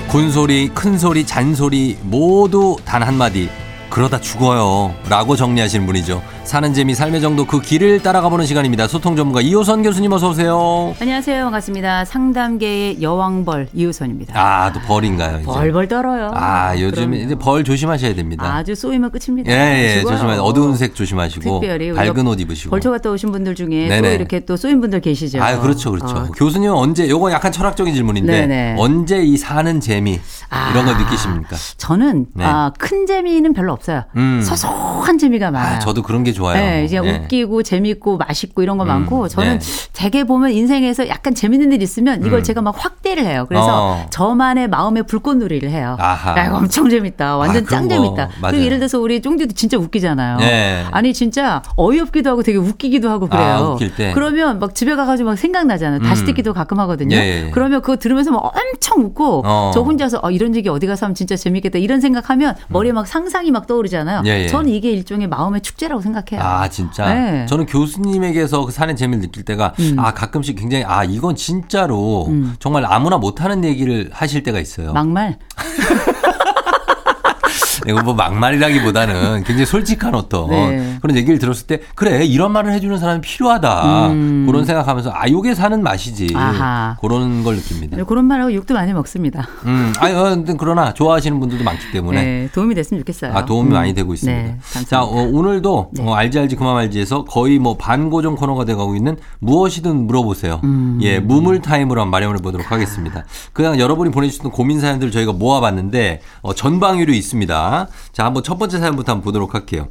군소리 0.08 0.68
큰소리 0.68 1.26
잔소리 1.26 1.98
모두 2.02 2.76
단 2.84 3.02
한마디. 3.02 3.50
그러다 3.90 4.20
죽어요. 4.20 4.94
라고 5.08 5.34
정리하시는 5.34 5.84
분이죠 5.84 6.22
사는 6.48 6.72
재미 6.72 6.94
삶의 6.94 7.20
정도 7.20 7.44
그 7.44 7.60
길을 7.60 8.02
따라가 8.02 8.30
보는 8.30 8.46
시간입니다. 8.46 8.88
소통 8.88 9.16
전문가 9.16 9.42
이호선 9.42 9.82
교수님 9.82 10.10
어서 10.12 10.30
오세요. 10.30 10.94
안녕하세요. 10.98 11.44
반갑습니다. 11.44 12.06
상담계의 12.06 13.02
여왕벌 13.02 13.68
이호선입니다. 13.74 14.32
아, 14.34 14.72
또 14.72 14.80
벌인가요? 14.80 15.40
이제? 15.40 15.44
벌벌 15.44 15.88
떨어요. 15.88 16.30
아, 16.32 16.74
요즘 16.80 17.12
이제 17.12 17.34
벌 17.34 17.64
조심하셔야 17.64 18.14
됩니다. 18.14 18.46
아주 18.50 18.74
쏘이면 18.74 19.10
끝입니다. 19.10 19.52
예, 19.52 19.98
예, 19.98 20.00
조심하세요. 20.00 20.40
어두운 20.40 20.74
색 20.74 20.94
조심하시고 20.94 21.60
특별히 21.60 21.92
밝은 21.92 22.26
옷 22.26 22.40
입으시고. 22.40 22.70
벌초 22.70 22.92
갔다 22.92 23.10
오신 23.10 23.30
분들 23.30 23.54
중에 23.54 23.88
네네. 23.88 24.00
또 24.00 24.08
이렇게 24.14 24.40
또 24.40 24.56
쏘인 24.56 24.80
분들 24.80 25.02
계시죠. 25.02 25.42
아, 25.42 25.60
그렇죠. 25.60 25.90
그렇죠. 25.90 26.16
어. 26.16 26.28
교수님은 26.34 26.74
언제 26.74 27.10
요거 27.10 27.30
약간 27.30 27.52
철학적인 27.52 27.92
질문인데 27.92 28.46
네네. 28.46 28.76
언제 28.78 29.22
이 29.22 29.36
사는 29.36 29.80
재미 29.80 30.18
아, 30.48 30.70
이런 30.70 30.86
걸 30.86 30.96
느끼십니까? 30.96 31.56
저는 31.76 32.28
네. 32.32 32.44
아, 32.46 32.72
큰 32.78 33.04
재미는 33.04 33.52
별로 33.52 33.74
없어요. 33.74 34.04
음. 34.16 34.40
소소한 34.42 35.18
재미가 35.18 35.50
많아요. 35.50 35.76
아, 35.76 35.78
저도 35.80 36.00
그런 36.02 36.24
게 36.24 36.32
좋아요. 36.38 36.56
네, 36.56 36.84
이제 36.84 37.00
네. 37.00 37.16
웃기고 37.24 37.62
재밌고 37.62 38.16
맛있고 38.16 38.62
이런 38.62 38.78
거 38.78 38.84
음, 38.84 38.88
많고 38.88 39.28
저는 39.28 39.58
네. 39.58 39.66
되게 39.92 40.24
보면 40.24 40.52
인생에서 40.52 41.08
약간 41.08 41.34
재밌는 41.34 41.72
일 41.72 41.82
있으면 41.82 42.24
이걸 42.24 42.38
음. 42.38 42.42
제가 42.42 42.62
막 42.62 42.74
확대를 42.78 43.24
해요. 43.24 43.46
그래서 43.48 43.66
어. 43.68 44.06
저만의 44.10 44.68
마음의 44.68 45.04
불꽃놀이를 45.04 45.70
해요. 45.70 45.96
아하. 45.98 46.38
야, 46.38 46.46
이거 46.46 46.56
엄청 46.56 46.88
재밌다. 46.88 47.36
완전 47.36 47.64
아, 47.64 47.68
짱 47.68 47.88
재밌다. 47.88 48.28
그리고 48.42 48.64
예를 48.64 48.78
들어서 48.78 49.00
우리 49.00 49.20
쫑디도 49.20 49.54
진짜 49.54 49.76
웃기잖아요. 49.76 50.38
네. 50.38 50.84
아니 50.90 51.12
진짜 51.12 51.62
어이없기도 51.76 52.30
하고 52.30 52.42
되게 52.42 52.58
웃기기도 52.58 53.10
하고 53.10 53.28
그래요. 53.28 53.76
아. 53.80 54.12
그러면 54.14 54.58
막 54.60 54.74
집에 54.74 54.94
가가지고 54.94 55.30
막 55.30 55.36
생각나잖아요. 55.36 56.00
다시 56.00 56.22
음. 56.22 56.26
듣기도 56.26 56.54
가끔 56.54 56.78
하거든요. 56.80 57.16
예. 57.16 57.50
그러면 57.52 57.82
그거 57.82 57.96
들으면서 57.96 58.30
막 58.30 58.52
엄청 58.54 59.00
웃고 59.04 59.42
어. 59.44 59.70
저 59.74 59.80
혼자서 59.80 60.20
어, 60.22 60.30
이런 60.30 60.54
얘기 60.54 60.68
어디 60.68 60.86
가서 60.86 61.06
하면 61.06 61.14
진짜 61.14 61.36
재밌겠다 61.36 61.78
이런 61.78 62.00
생각하면 62.00 62.54
머리에 62.68 62.92
막 62.92 63.06
상상이 63.06 63.50
막 63.50 63.66
떠오르잖아요. 63.66 64.22
예, 64.26 64.44
예. 64.44 64.46
저는 64.46 64.70
이게 64.70 64.90
일종의 64.92 65.26
마음의 65.28 65.62
축제라고 65.62 66.00
생각해요. 66.00 66.27
아 66.36 66.68
진짜. 66.68 67.12
네. 67.14 67.46
저는 67.46 67.66
교수님에게서 67.66 68.66
그 68.66 68.72
사는 68.72 68.94
재미를 68.96 69.22
느낄 69.22 69.44
때가 69.44 69.74
음. 69.78 69.96
아 69.98 70.12
가끔씩 70.12 70.58
굉장히 70.58 70.84
아 70.84 71.04
이건 71.04 71.36
진짜로 71.36 72.26
음. 72.28 72.56
정말 72.58 72.84
아무나 72.84 73.16
못하는 73.18 73.64
얘기를 73.64 74.10
하실 74.12 74.42
때가 74.42 74.58
있어요. 74.60 74.92
막말. 74.92 75.38
이거 77.88 78.02
뭐 78.02 78.14
막말이라기보다는 78.14 79.44
굉장히 79.44 79.64
솔직한 79.64 80.14
어떤 80.14 80.50
네. 80.50 80.98
그런 81.00 81.16
얘기를 81.16 81.38
들었을 81.38 81.66
때 81.66 81.80
그래 81.94 82.24
이런 82.24 82.52
말을 82.52 82.72
해주는 82.72 82.98
사람이 82.98 83.20
필요하다 83.22 84.08
음. 84.08 84.46
그런 84.46 84.64
생각하면서 84.64 85.10
아 85.14 85.28
요게 85.28 85.54
사는 85.54 85.82
맛이지 85.82 86.34
아하. 86.34 86.96
그런 87.00 87.42
걸 87.42 87.56
느낍니다. 87.56 87.96
네, 87.96 88.02
그런 88.04 88.26
말하고 88.26 88.52
욕도 88.52 88.74
많이 88.74 88.92
먹습니다. 88.92 89.48
음, 89.64 89.92
아니 89.98 90.14
어, 90.14 90.44
그러나 90.58 90.92
좋아하시는 90.92 91.38
분들도 91.40 91.64
많기 91.64 91.90
때문에 91.92 92.22
네, 92.22 92.48
도움이 92.52 92.74
됐으면 92.74 93.00
좋겠어요. 93.00 93.32
아 93.34 93.44
도움이 93.44 93.70
음. 93.70 93.72
많이 93.72 93.94
되고 93.94 94.12
있습니다. 94.12 94.42
네, 94.42 94.84
자 94.86 95.02
어, 95.02 95.22
오늘도 95.22 95.90
네. 95.94 96.02
어, 96.04 96.14
알지 96.14 96.38
알지 96.38 96.56
그만 96.56 96.76
알지에서 96.76 97.24
거의 97.24 97.58
뭐 97.58 97.76
반고정 97.76 98.36
코너가 98.36 98.64
돼가고 98.64 98.96
있는 98.96 99.16
무엇이든 99.38 100.06
물어보세요. 100.06 100.60
음. 100.64 100.98
예, 101.02 101.20
무물 101.20 101.60
타임으로 101.62 102.00
한번 102.00 102.10
마련해 102.10 102.42
보도록 102.42 102.70
하겠습니다. 102.70 103.24
그냥 103.52 103.78
여러분이 103.78 104.10
보내주셨던 104.10 104.52
고민 104.52 104.80
사연들 104.80 105.10
저희가 105.10 105.32
모아봤는데 105.32 106.20
어, 106.42 106.54
전방위로 106.54 107.12
있습니다. 107.12 107.77
자, 108.12 108.24
한번 108.24 108.42
첫 108.42 108.58
번째 108.58 108.78
사연부터 108.78 109.12
한번 109.12 109.24
보도록 109.24 109.54
할게요. 109.54 109.88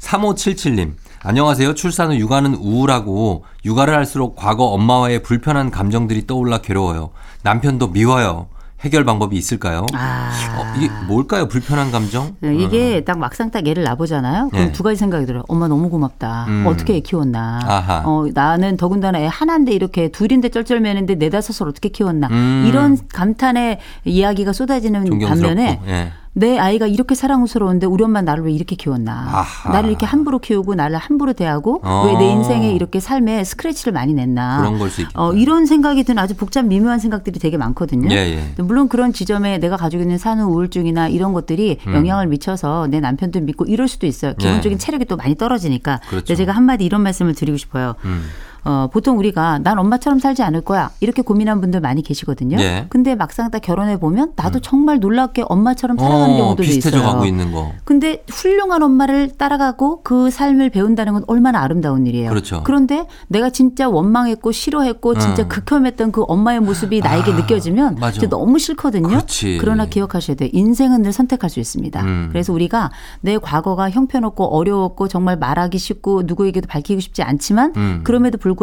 3577님. 0.00 0.92
안녕하세요. 1.22 1.74
출산 1.74 2.10
후 2.10 2.16
육아는 2.16 2.54
우울하고 2.54 3.44
육아를 3.64 3.94
할수록 3.94 4.36
과거 4.36 4.64
엄마와의 4.66 5.22
불편한 5.22 5.70
감정들이 5.70 6.26
떠올라 6.26 6.58
괴로워요. 6.58 7.10
남편도 7.42 7.88
미워요. 7.88 8.48
해결 8.84 9.04
방법이 9.04 9.34
있을까요? 9.34 9.86
아. 9.94 10.30
어, 10.58 10.74
이게 10.76 10.90
뭘까요? 11.08 11.48
불편한 11.48 11.90
감정? 11.90 12.36
네, 12.40 12.54
이게 12.54 12.98
음. 12.98 13.04
딱 13.06 13.18
막상 13.18 13.50
딱 13.50 13.66
애를 13.66 13.82
낳아보잖아요. 13.82 14.50
그럼 14.50 14.66
네. 14.66 14.72
두 14.72 14.82
가지 14.82 14.96
생각이 14.96 15.24
들어요. 15.24 15.42
엄마 15.48 15.68
너무 15.68 15.88
고맙다. 15.88 16.44
음. 16.48 16.64
어떻게 16.66 16.96
애 16.96 17.00
키웠나. 17.00 17.60
아하. 17.64 18.02
어, 18.04 18.26
나는 18.34 18.76
더군다나 18.76 19.20
애 19.20 19.26
하나인데 19.26 19.72
이렇게 19.72 20.08
둘인데 20.08 20.50
쩔쩔매는데 20.50 21.14
네다섯을 21.14 21.66
어떻게 21.66 21.88
키웠나. 21.88 22.28
음. 22.30 22.66
이런 22.68 22.98
감탄의 23.10 23.78
이야기가 24.04 24.52
쏟아지는 24.52 25.18
반면에 25.18 25.80
예. 25.86 26.12
내 26.36 26.58
아이가 26.58 26.88
이렇게 26.88 27.14
사랑스러운데 27.14 27.86
우리 27.86 28.02
엄마 28.02 28.20
나를 28.20 28.44
왜 28.44 28.52
이렇게 28.52 28.74
키웠나. 28.74 29.12
아하. 29.32 29.72
나를 29.72 29.88
이렇게 29.88 30.04
함부로 30.04 30.40
키우고 30.40 30.74
나를 30.74 30.96
함부로 30.98 31.32
대하고 31.32 31.80
어. 31.84 32.06
왜내 32.06 32.32
인생에 32.32 32.72
이렇게 32.72 32.98
삶에 32.98 33.44
스크래치를 33.44 33.92
많이 33.92 34.14
냈나. 34.14 34.58
그런 34.58 34.78
걸 34.78 34.90
수 34.90 35.02
있겠다. 35.02 35.22
어, 35.22 35.32
이런 35.32 35.64
생각이 35.66 36.02
든 36.02 36.18
아주 36.18 36.34
복잡 36.34 36.64
미묘한 36.64 36.98
생각들이 36.98 37.38
되게 37.38 37.56
많거든요. 37.56 38.08
예, 38.10 38.16
예. 38.58 38.62
물론 38.62 38.88
그런 38.88 39.12
지점에 39.12 39.58
내가 39.58 39.76
가지고 39.76 40.02
있는 40.02 40.18
산후 40.18 40.46
우울증이나 40.52 41.06
이런 41.08 41.32
것들이 41.32 41.78
음. 41.86 41.94
영향을 41.94 42.26
미쳐서 42.26 42.88
내 42.88 42.98
남편도 42.98 43.40
믿고 43.40 43.64
이럴 43.66 43.86
수도 43.86 44.06
있어요. 44.08 44.34
기본적인 44.34 44.72
예. 44.72 44.78
체력이 44.78 45.04
또 45.04 45.16
많이 45.16 45.36
떨어지니까. 45.36 46.00
그렇죠. 46.08 46.34
제가 46.34 46.50
한마디 46.50 46.84
이런 46.84 47.02
말씀을 47.02 47.34
드리고 47.36 47.56
싶어요. 47.58 47.94
음. 48.04 48.24
어, 48.64 48.88
보통 48.90 49.18
우리가 49.18 49.58
난 49.58 49.78
엄마처럼 49.78 50.18
살지 50.18 50.42
않을 50.42 50.62
거야 50.62 50.90
이렇게 51.00 51.20
고민한 51.22 51.60
분들 51.60 51.80
많이 51.80 52.02
계시거든요. 52.02 52.56
네. 52.56 52.86
근데 52.88 53.14
막상 53.14 53.50
딱 53.50 53.60
결혼해 53.60 53.98
보면 53.98 54.32
나도 54.36 54.58
음. 54.58 54.62
정말 54.62 55.00
놀랍게 55.00 55.44
엄마처럼 55.46 55.98
살아가는 55.98 56.34
어, 56.34 56.38
경우도 56.38 56.62
비슷해져 56.62 56.98
있어요. 56.98 57.10
가고 57.12 57.26
있는 57.26 57.52
거. 57.52 57.72
근데 57.84 58.24
훌륭한 58.30 58.82
엄마를 58.82 59.36
따라가고 59.36 60.02
그 60.02 60.30
삶을 60.30 60.70
배운다는 60.70 61.12
건 61.12 61.24
얼마나 61.26 61.60
아름다운 61.60 62.06
일이에요. 62.06 62.30
그렇죠. 62.30 62.62
그런데 62.64 63.06
내가 63.28 63.50
진짜 63.50 63.88
원망했고 63.88 64.50
싫어했고 64.50 65.18
진짜 65.18 65.42
음. 65.42 65.48
극혐했던 65.48 66.12
그 66.12 66.24
엄마의 66.26 66.60
모습이 66.60 67.00
나에게 67.00 67.32
아, 67.32 67.36
느껴지면 67.36 67.98
너무 68.30 68.58
싫거든요. 68.58 69.08
그렇지. 69.08 69.58
그러나 69.60 69.86
기억하셔야 69.86 70.36
돼요. 70.36 70.48
인생은 70.52 71.02
늘 71.02 71.12
선택할 71.12 71.50
수 71.50 71.60
있습니다. 71.60 72.00
음. 72.02 72.28
그래서 72.32 72.52
우리가 72.52 72.90
내 73.20 73.36
과거가 73.36 73.90
형편없고 73.90 74.56
어려웠고 74.56 75.08
정말 75.08 75.36
말하기 75.36 75.76
쉽고 75.76 76.22
누구에게도 76.24 76.66
밝히고 76.66 77.00
싶지 77.00 77.22
않지만 77.22 77.74
음. 77.76 78.00
그럼에도 78.04 78.38
불구하고 78.38 78.53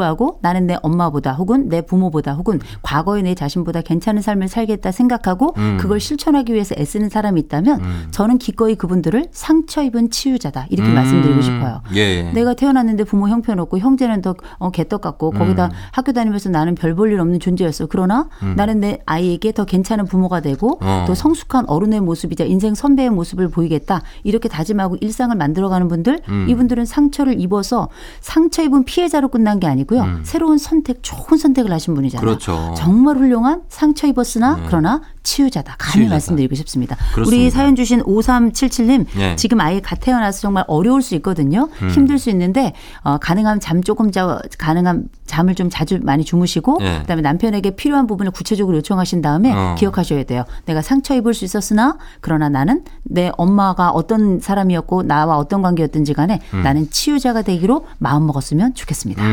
나는 0.41 0.67
내 0.67 0.77
엄마보다 0.81 1.33
혹은 1.33 1.69
내 1.69 1.81
부모보다 1.81 2.33
혹은 2.33 2.59
과거의 2.81 3.23
내 3.23 3.35
자신보다 3.35 3.81
괜찮은 3.81 4.21
삶을 4.21 4.47
살겠다 4.47 4.91
생각하고 4.91 5.53
음. 5.57 5.77
그걸 5.79 5.99
실천하기 5.99 6.53
위해서 6.53 6.75
애쓰는 6.77 7.09
사람이 7.09 7.39
있다면 7.41 7.79
음. 7.81 8.07
저는 8.11 8.37
기꺼이 8.37 8.75
그분들을 8.75 9.27
상처 9.31 9.81
입은 9.83 10.09
치유자다 10.11 10.67
이렇게 10.69 10.89
음. 10.89 10.95
말씀드리고 10.95 11.41
싶어요. 11.41 11.81
예. 11.95 12.31
내가 12.31 12.53
태어났는데 12.53 13.03
부모 13.03 13.27
형편없고 13.27 13.79
형제는 13.79 14.21
더 14.21 14.35
어, 14.59 14.71
개떡 14.71 15.01
같고 15.01 15.31
거기다 15.31 15.65
음. 15.65 15.69
학교 15.91 16.11
다니면서 16.11 16.49
나는 16.49 16.75
별 16.75 16.91
볼 16.95 17.11
일 17.11 17.19
없는 17.19 17.39
존재였어. 17.39 17.87
그러나 17.87 18.29
나는 18.55 18.79
내 18.79 18.99
아이에게 19.05 19.51
더 19.53 19.65
괜찮은 19.65 20.05
부모가 20.05 20.39
되고 20.41 20.77
어. 20.81 21.05
더 21.07 21.15
성숙한 21.15 21.65
어른의 21.67 22.01
모습이자 22.01 22.43
인생 22.45 22.75
선배의 22.75 23.09
모습을 23.09 23.49
보이겠다 23.49 24.01
이렇게 24.23 24.47
다짐하고 24.49 24.97
일상을 25.01 25.35
만들어가는 25.35 25.87
분들 25.87 26.19
이분들은 26.47 26.85
상처를 26.85 27.39
입어서 27.41 27.89
상처 28.19 28.61
입은 28.63 28.83
피해자로 28.85 29.29
끝난 29.29 29.59
게 29.59 29.67
아니 29.67 29.80
고요. 29.83 30.01
음. 30.01 30.21
새로운 30.23 30.57
선택, 30.57 30.99
좋은 31.01 31.37
선택을 31.37 31.71
하신 31.71 31.93
분이잖아요. 31.95 32.25
그렇죠. 32.25 32.73
정말 32.77 33.17
훌륭한 33.17 33.63
상처 33.69 34.07
입었으나 34.07 34.55
네. 34.57 34.63
그러나 34.67 35.01
치유자다. 35.23 35.75
감히 35.77 35.93
치유자다. 35.93 36.13
말씀드리고 36.13 36.55
싶습니다. 36.55 36.97
그렇습니다. 37.13 37.27
우리 37.27 37.49
사연 37.49 37.75
주신 37.75 38.01
5377님 38.03 39.05
네. 39.15 39.35
지금 39.35 39.59
아이 39.61 39.81
갓 39.81 39.99
태어나서 39.99 40.41
정말 40.41 40.63
어려울 40.67 41.01
수 41.01 41.15
있거든요. 41.15 41.69
음. 41.81 41.89
힘들 41.89 42.17
수 42.19 42.29
있는데 42.29 42.73
어, 43.03 43.17
가능하면 43.17 43.59
잠 43.59 43.83
조금 43.83 44.11
자 44.11 44.39
가능한 44.57 45.05
잠을 45.25 45.55
좀 45.55 45.69
자주 45.69 45.99
많이 46.01 46.23
주무시고 46.25 46.77
네. 46.79 46.99
그다음에 47.01 47.21
남편에게 47.21 47.71
필요한 47.71 48.07
부분을 48.07 48.31
구체적으로 48.31 48.77
요청하신 48.77 49.21
다음에 49.21 49.51
어. 49.53 49.75
기억하셔야 49.77 50.23
돼요. 50.23 50.43
내가 50.65 50.81
상처 50.81 51.15
입을 51.15 51.33
수 51.33 51.45
있었으나 51.45 51.97
그러나 52.19 52.49
나는 52.49 52.83
내 53.03 53.31
엄마가 53.37 53.91
어떤 53.91 54.39
사람이었고 54.39 55.03
나와 55.03 55.37
어떤 55.37 55.61
관계였든지 55.61 56.13
간에 56.13 56.41
음. 56.53 56.63
나는 56.63 56.89
치유자가 56.89 57.41
되기로 57.43 57.85
마음 57.97 58.25
먹었으면 58.25 58.73
좋겠습니다. 58.73 59.23
음, 59.23 59.27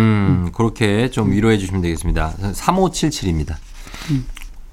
음. 0.46 0.52
그렇게 0.54 1.10
좀 1.10 1.32
위로해 1.32 1.58
주시면 1.58 1.82
되겠습니다. 1.82 2.34
3577입니다. 2.52 3.56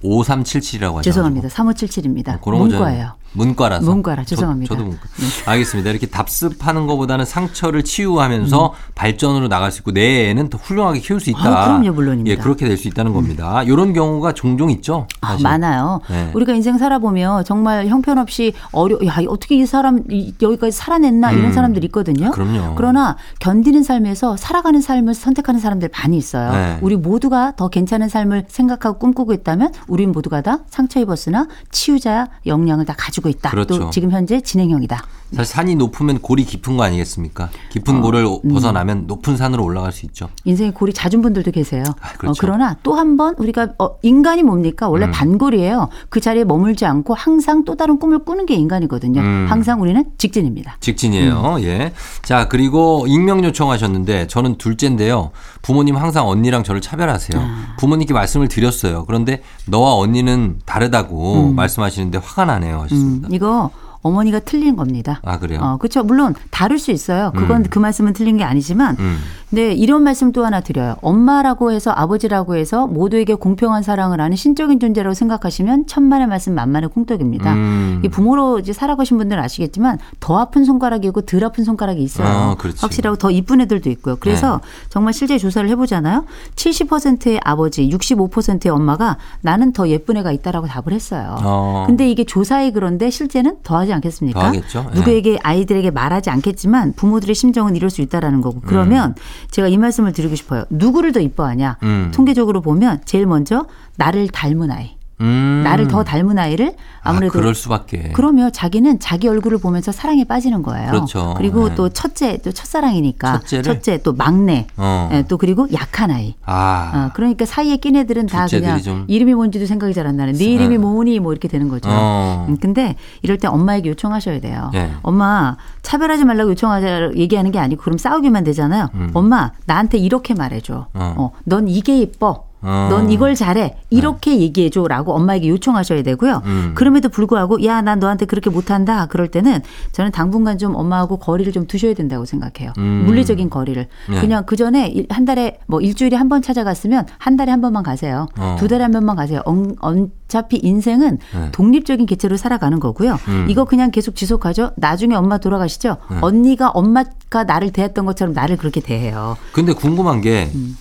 음. 0.06 0.10
5377이라고 0.20 0.95
하죠. 0.95 1.01
죄송합니다. 1.01 1.47
3577입니다. 1.49 2.39
문과예요. 2.41 3.14
문과라서. 3.36 3.86
문과라 3.86 4.23
죄송합니다. 4.23 4.73
저, 4.73 4.79
도 4.79 4.86
문과. 4.86 5.01
네. 5.17 5.51
알겠습니다. 5.51 5.89
이렇게 5.89 6.07
답습하는 6.07 6.88
것보다는 6.88 7.25
상처를 7.25 7.83
치유하면서 7.83 8.65
음. 8.67 8.71
발전으로 8.95 9.47
나갈 9.47 9.71
수 9.71 9.79
있고 9.79 9.91
내 9.91 10.29
애는 10.29 10.49
더 10.49 10.57
훌륭하게 10.57 10.99
키울 10.99 11.19
수 11.19 11.29
있다. 11.29 11.39
아, 11.43 11.65
그럼요, 11.65 11.91
물론입니다. 11.93 12.31
예, 12.31 12.41
그렇게 12.41 12.65
될 12.67 12.75
수 12.77 12.88
있다는 12.88 13.13
겁니다. 13.13 13.63
이런 13.63 13.93
경우가 13.93 14.33
종종 14.33 14.69
있죠. 14.69 15.07
아, 15.21 15.38
많아요. 15.41 16.01
네. 16.09 16.31
우리가 16.33 16.53
인생 16.53 16.77
살아보면 16.77 17.45
정말 17.45 17.88
형편없이 17.88 18.53
어려, 18.71 18.97
야 19.05 19.15
어떻게 19.27 19.55
이 19.55 19.65
사람 19.65 20.03
여기까지 20.41 20.71
살아냈나 20.71 21.31
음. 21.31 21.38
이런 21.38 21.53
사람들이 21.53 21.86
있거든요. 21.88 22.31
그럼요. 22.31 22.75
그러나 22.75 23.15
견디는 23.39 23.83
삶에서 23.83 24.36
살아가는 24.38 24.81
삶을 24.81 25.13
선택하는 25.13 25.59
사람들 25.59 25.89
많이 25.97 26.17
있어요. 26.17 26.51
네. 26.51 26.77
우리 26.81 26.95
모두가 26.95 27.53
더 27.55 27.69
괜찮은 27.69 28.09
삶을 28.09 28.45
생각하고 28.47 28.99
꿈꾸고 28.99 29.33
있다면 29.33 29.73
우린 29.88 30.11
모두가 30.11 30.41
다 30.41 30.59
상처 30.69 30.99
입었으나 30.99 31.47
치유자 31.71 32.27
역량을 32.45 32.86
다 32.86 32.93
가지고 32.97 33.24
있다. 33.30 33.51
그렇죠. 33.51 33.80
또 33.80 33.89
지금 33.89 34.11
현재 34.11 34.41
진행형이다. 34.41 35.05
사실 35.36 35.45
산이 35.53 35.75
높으면 35.75 36.19
골이 36.19 36.43
깊은 36.45 36.77
거 36.77 36.83
아니겠습니까? 36.83 37.49
깊은 37.71 37.97
어, 37.97 38.01
골을 38.01 38.25
음. 38.45 38.49
벗어나면 38.49 39.07
높은 39.07 39.38
산으로 39.38 39.63
올라갈 39.63 39.91
수 39.91 40.05
있죠. 40.05 40.29
인생에 40.43 40.71
골이 40.71 40.93
잦은 40.93 41.21
분들도 41.21 41.51
계세요. 41.51 41.83
아, 42.01 42.13
그렇죠. 42.13 42.31
어, 42.31 42.33
그러나 42.39 42.75
또 42.83 42.95
한 42.95 43.17
번 43.17 43.36
우리가 43.38 43.73
어, 43.79 43.97
인간이 44.01 44.43
뭡니까? 44.43 44.89
원래 44.89 45.05
음. 45.05 45.11
반골이에요. 45.11 45.89
그 46.09 46.19
자리에 46.19 46.43
머물지 46.43 46.86
않고 46.86 47.13
항상 47.13 47.63
또 47.65 47.75
다른 47.75 47.99
꿈을 47.99 48.19
꾸는 48.19 48.45
게 48.45 48.55
인간이거든요. 48.55 49.21
음. 49.21 49.45
항상 49.49 49.81
우리는 49.81 50.03
직진입니다. 50.17 50.77
직진이에요. 50.79 51.55
음. 51.57 51.63
예. 51.63 51.93
자 52.23 52.47
그리고 52.47 53.05
익명 53.07 53.43
요청하셨는데 53.43 54.27
저는 54.27 54.57
둘째인데요. 54.57 55.31
부모님 55.61 55.95
항상 55.97 56.27
언니랑 56.27 56.63
저를 56.63 56.81
차별하세요. 56.81 57.41
아. 57.41 57.75
부모님께 57.79 58.13
말씀을 58.13 58.47
드렸어요. 58.47 59.05
그런데 59.05 59.41
너와 59.67 59.95
언니는 59.95 60.59
다르다고 60.65 61.49
음. 61.49 61.55
말씀하시는데 61.55 62.17
화가 62.19 62.45
나네요. 62.45 62.81
하셨습니다. 62.81 63.27
음, 63.29 63.33
이거 63.33 63.69
어머니가 64.06 64.38
틀린 64.39 64.76
겁니다. 64.76 65.20
아 65.26 65.39
그래요? 65.39 65.60
어, 65.64 65.78
그렇죠. 65.78 66.03
물론 66.03 66.36
다를 66.51 66.78
수 66.78 66.91
있어요. 66.91 67.32
그건 67.36 67.62
음. 67.62 67.66
그 67.68 67.80
말씀은 67.80 68.14
틀린 68.14 68.38
게 68.38 68.43
아니지만, 68.43 68.95
음. 68.99 69.18
네 69.49 69.74
이런 69.74 70.03
말씀 70.03 70.32
또 70.32 70.45
하나 70.45 70.60
드려요. 70.60 70.95
엄마라고 71.01 71.72
해서 71.72 71.89
아버지라고 71.89 72.56
해서 72.56 72.86
모두에게 72.86 73.34
공평한 73.34 73.82
사랑을 73.82 74.22
하는 74.22 74.38
신적인 74.38 74.80
존재라고 74.80 75.16
생각하시면 75.16 75.88
천만의 75.88 76.28
말씀 76.28 76.53
만만의 76.53 76.89
콩떡입니다. 76.89 77.53
음. 77.53 78.03
부모로 78.12 78.60
이제 78.60 78.74
살아가신 78.74 79.18
분들은 79.18 79.41
아시겠지만 79.41 79.97
더 80.20 80.38
아픈 80.38 80.66
손가락이고 80.66 81.22
덜 81.22 81.43
아픈 81.43 81.64
손가락이 81.64 82.03
있어요. 82.03 82.28
아, 82.28 82.56
확실하고 82.78 83.18
더 83.18 83.32
이쁜 83.32 83.60
애들도 83.62 83.89
있고요. 83.89 84.18
그래서 84.20 84.62
네. 84.62 84.88
정말 84.89 85.14
실제 85.14 85.39
조사를 85.39 85.68
해보잖아요. 85.70 86.26
70%의 86.56 87.39
아버지, 87.43 87.89
65%의 87.89 88.72
엄마가 88.72 89.18
나는 89.41 89.74
더 89.74 89.88
예쁜 89.88 90.18
애가 90.18 90.32
있다라고 90.32 90.68
답을 90.68 90.93
했어요. 90.93 91.38
어. 91.41 91.86
근데 91.88 92.08
이게 92.10 92.24
조사에 92.24 92.72
그런데 92.72 93.10
실제는 93.10 93.58
더하지 93.64 93.95
않겠습니까? 93.96 94.39
더하겠죠. 94.39 94.91
누구에게 94.93 95.32
네. 95.32 95.39
아이들에게 95.41 95.91
말하지 95.91 96.30
않겠지만 96.30 96.93
부모들의 96.93 97.34
심정은 97.36 97.76
이럴 97.76 97.89
수 97.89 98.02
있다라는 98.02 98.41
거고. 98.41 98.62
그러면 98.66 99.12
음. 99.12 99.16
제가 99.52 99.68
이 99.68 99.78
말씀을 99.78 100.14
드리고 100.14 100.36
싶어요. 100.36 100.66
누구를 100.70 101.12
더 101.12 101.20
이뻐하냐? 101.20 101.78
음. 101.84 102.12
통계적으로 102.14 102.62
보면 102.62 103.02
제일 103.06 103.26
먼저 103.26 103.66
나를 103.98 104.28
닮은 104.28 104.72
아이. 104.72 104.95
음. 105.22 105.61
나를 105.63 105.88
더 105.88 106.03
닮은 106.03 106.38
아이를 106.38 106.76
아, 107.01 107.09
아무래도 107.09 107.32
아, 107.32 107.41
그럴 107.41 107.55
수밖에. 107.55 108.11
그러면 108.13 108.51
자기는 108.51 108.99
자기 108.99 109.28
얼굴을 109.28 109.57
보면서 109.57 109.91
사랑에 109.91 110.24
빠지는 110.24 110.61
거예요. 110.63 110.91
그렇죠. 110.91 111.34
그리고 111.38 111.70
네. 111.70 111.76
또 111.76 111.89
첫째 111.89 112.38
또 112.38 112.51
첫사랑이니까 112.51 113.39
첫째를? 113.39 113.63
첫째 113.63 113.97
또 114.01 114.13
막내 114.13 114.68
어. 114.78 115.09
네, 115.11 115.24
또 115.28 115.38
그리고 115.38 115.68
약한 115.74 116.11
아이. 116.11 116.36
아. 116.45 116.91
어, 116.93 117.11
그러니까 117.13 117.45
사이에 117.45 117.78
낀 117.78 117.95
애들은 117.95 118.28
다 118.28 118.47
그냥 118.47 118.82
좀... 118.82 119.05
이름이 119.07 119.34
뭔지도 119.34 119.66
생각이 119.66 119.93
잘 119.93 120.05
안 120.05 120.18
나는 120.18 120.34
네 120.34 120.45
이름이 120.45 120.78
뭐니 120.78 121.20
뭐 121.20 121.32
이렇게 121.32 121.47
되는 121.47 121.68
거죠. 121.68 121.89
어. 121.91 122.45
음, 122.47 122.57
근데 122.57 122.95
이럴 123.24 123.38
때 123.38 123.47
엄마에게 123.47 123.89
요청하셔야 123.89 124.39
돼요. 124.39 124.70
네. 124.72 124.91
엄마 125.01 125.57
차별하지 125.82 126.26
말라고 126.26 126.51
요청하자 126.51 127.11
얘기하는 127.16 127.51
게 127.51 127.57
아니고 127.57 127.82
그럼 127.82 127.97
싸우기만 127.97 128.43
되잖아요. 128.43 128.89
음. 128.93 129.09
엄마 129.13 129.51
나한테 129.66 129.97
이렇게 129.97 130.36
말해줘. 130.36 130.88
어. 130.93 131.16
어, 131.18 131.32
넌 131.45 131.68
이게 131.68 131.99
예뻐. 131.99 132.45
어. 132.66 132.88
넌 132.89 133.09
이걸 133.11 133.36
잘해. 133.36 133.78
이렇게 133.89 134.32
네. 134.32 134.41
얘기해줘라고 134.41 135.13
엄마에게 135.13 135.47
요청하셔야 135.49 136.03
되고요. 136.03 136.41
음. 136.45 136.72
그럼에도 136.76 137.09
불구하고 137.09 137.63
야, 137.66 137.82
난 137.82 137.99
너한테 137.99 138.26
그렇게 138.26 138.49
못한다. 138.49 139.05
그럴 139.05 139.28
때는 139.28 139.61
저는 139.91 140.11
당분간 140.11 140.57
좀 140.57 140.76
엄마하고 140.76 141.18
거리를 141.18 141.51
좀 141.53 141.68
두셔야 141.68 141.93
된다고 141.93 142.26
생각해요. 142.26 142.74
음. 142.78 143.03
물리적인 143.05 143.49
거리를. 143.49 143.88
네. 144.09 144.22
그냥 144.22 144.43
그 144.45 144.55
전에 144.55 145.05
한 145.09 145.26
달에 145.26 145.59
뭐 145.68 145.80
일주일에 145.82 146.16
한 146.18 146.26
번 146.26 146.41
찾아갔으면 146.41 147.05
한 147.20 147.36
달에 147.38 147.51
한 147.51 147.61
번만 147.61 147.84
가세요. 147.84 148.28
어. 148.39 148.55
두 148.57 148.68
달에 148.68 148.82
한 148.82 148.91
번만 148.91 149.16
가세요. 149.16 149.41
엉, 149.45 149.76
엉, 149.80 150.09
어차피 150.26 150.59
인생은 150.61 151.19
네. 151.34 151.51
독립적인 151.51 152.05
개체로 152.05 152.38
살아가는 152.38 152.80
거고요. 152.80 153.19
음. 153.28 153.47
이거 153.49 153.65
그냥 153.65 153.91
계속 153.91 154.15
지속하죠. 154.15 154.71
나중에 154.76 155.15
엄마 155.15 155.38
돌아가시죠. 155.38 155.97
네. 156.11 156.17
언니가 156.21 156.69
엄마가 156.69 157.43
나를 157.43 157.71
대했던 157.71 158.05
것처럼 158.05 158.34
나를 158.34 158.57
그렇게 158.57 158.82
대해요. 158.82 159.38
근데 159.51 159.73
궁금한 159.73 160.21
게왜 160.21 160.47
음. 160.55 160.78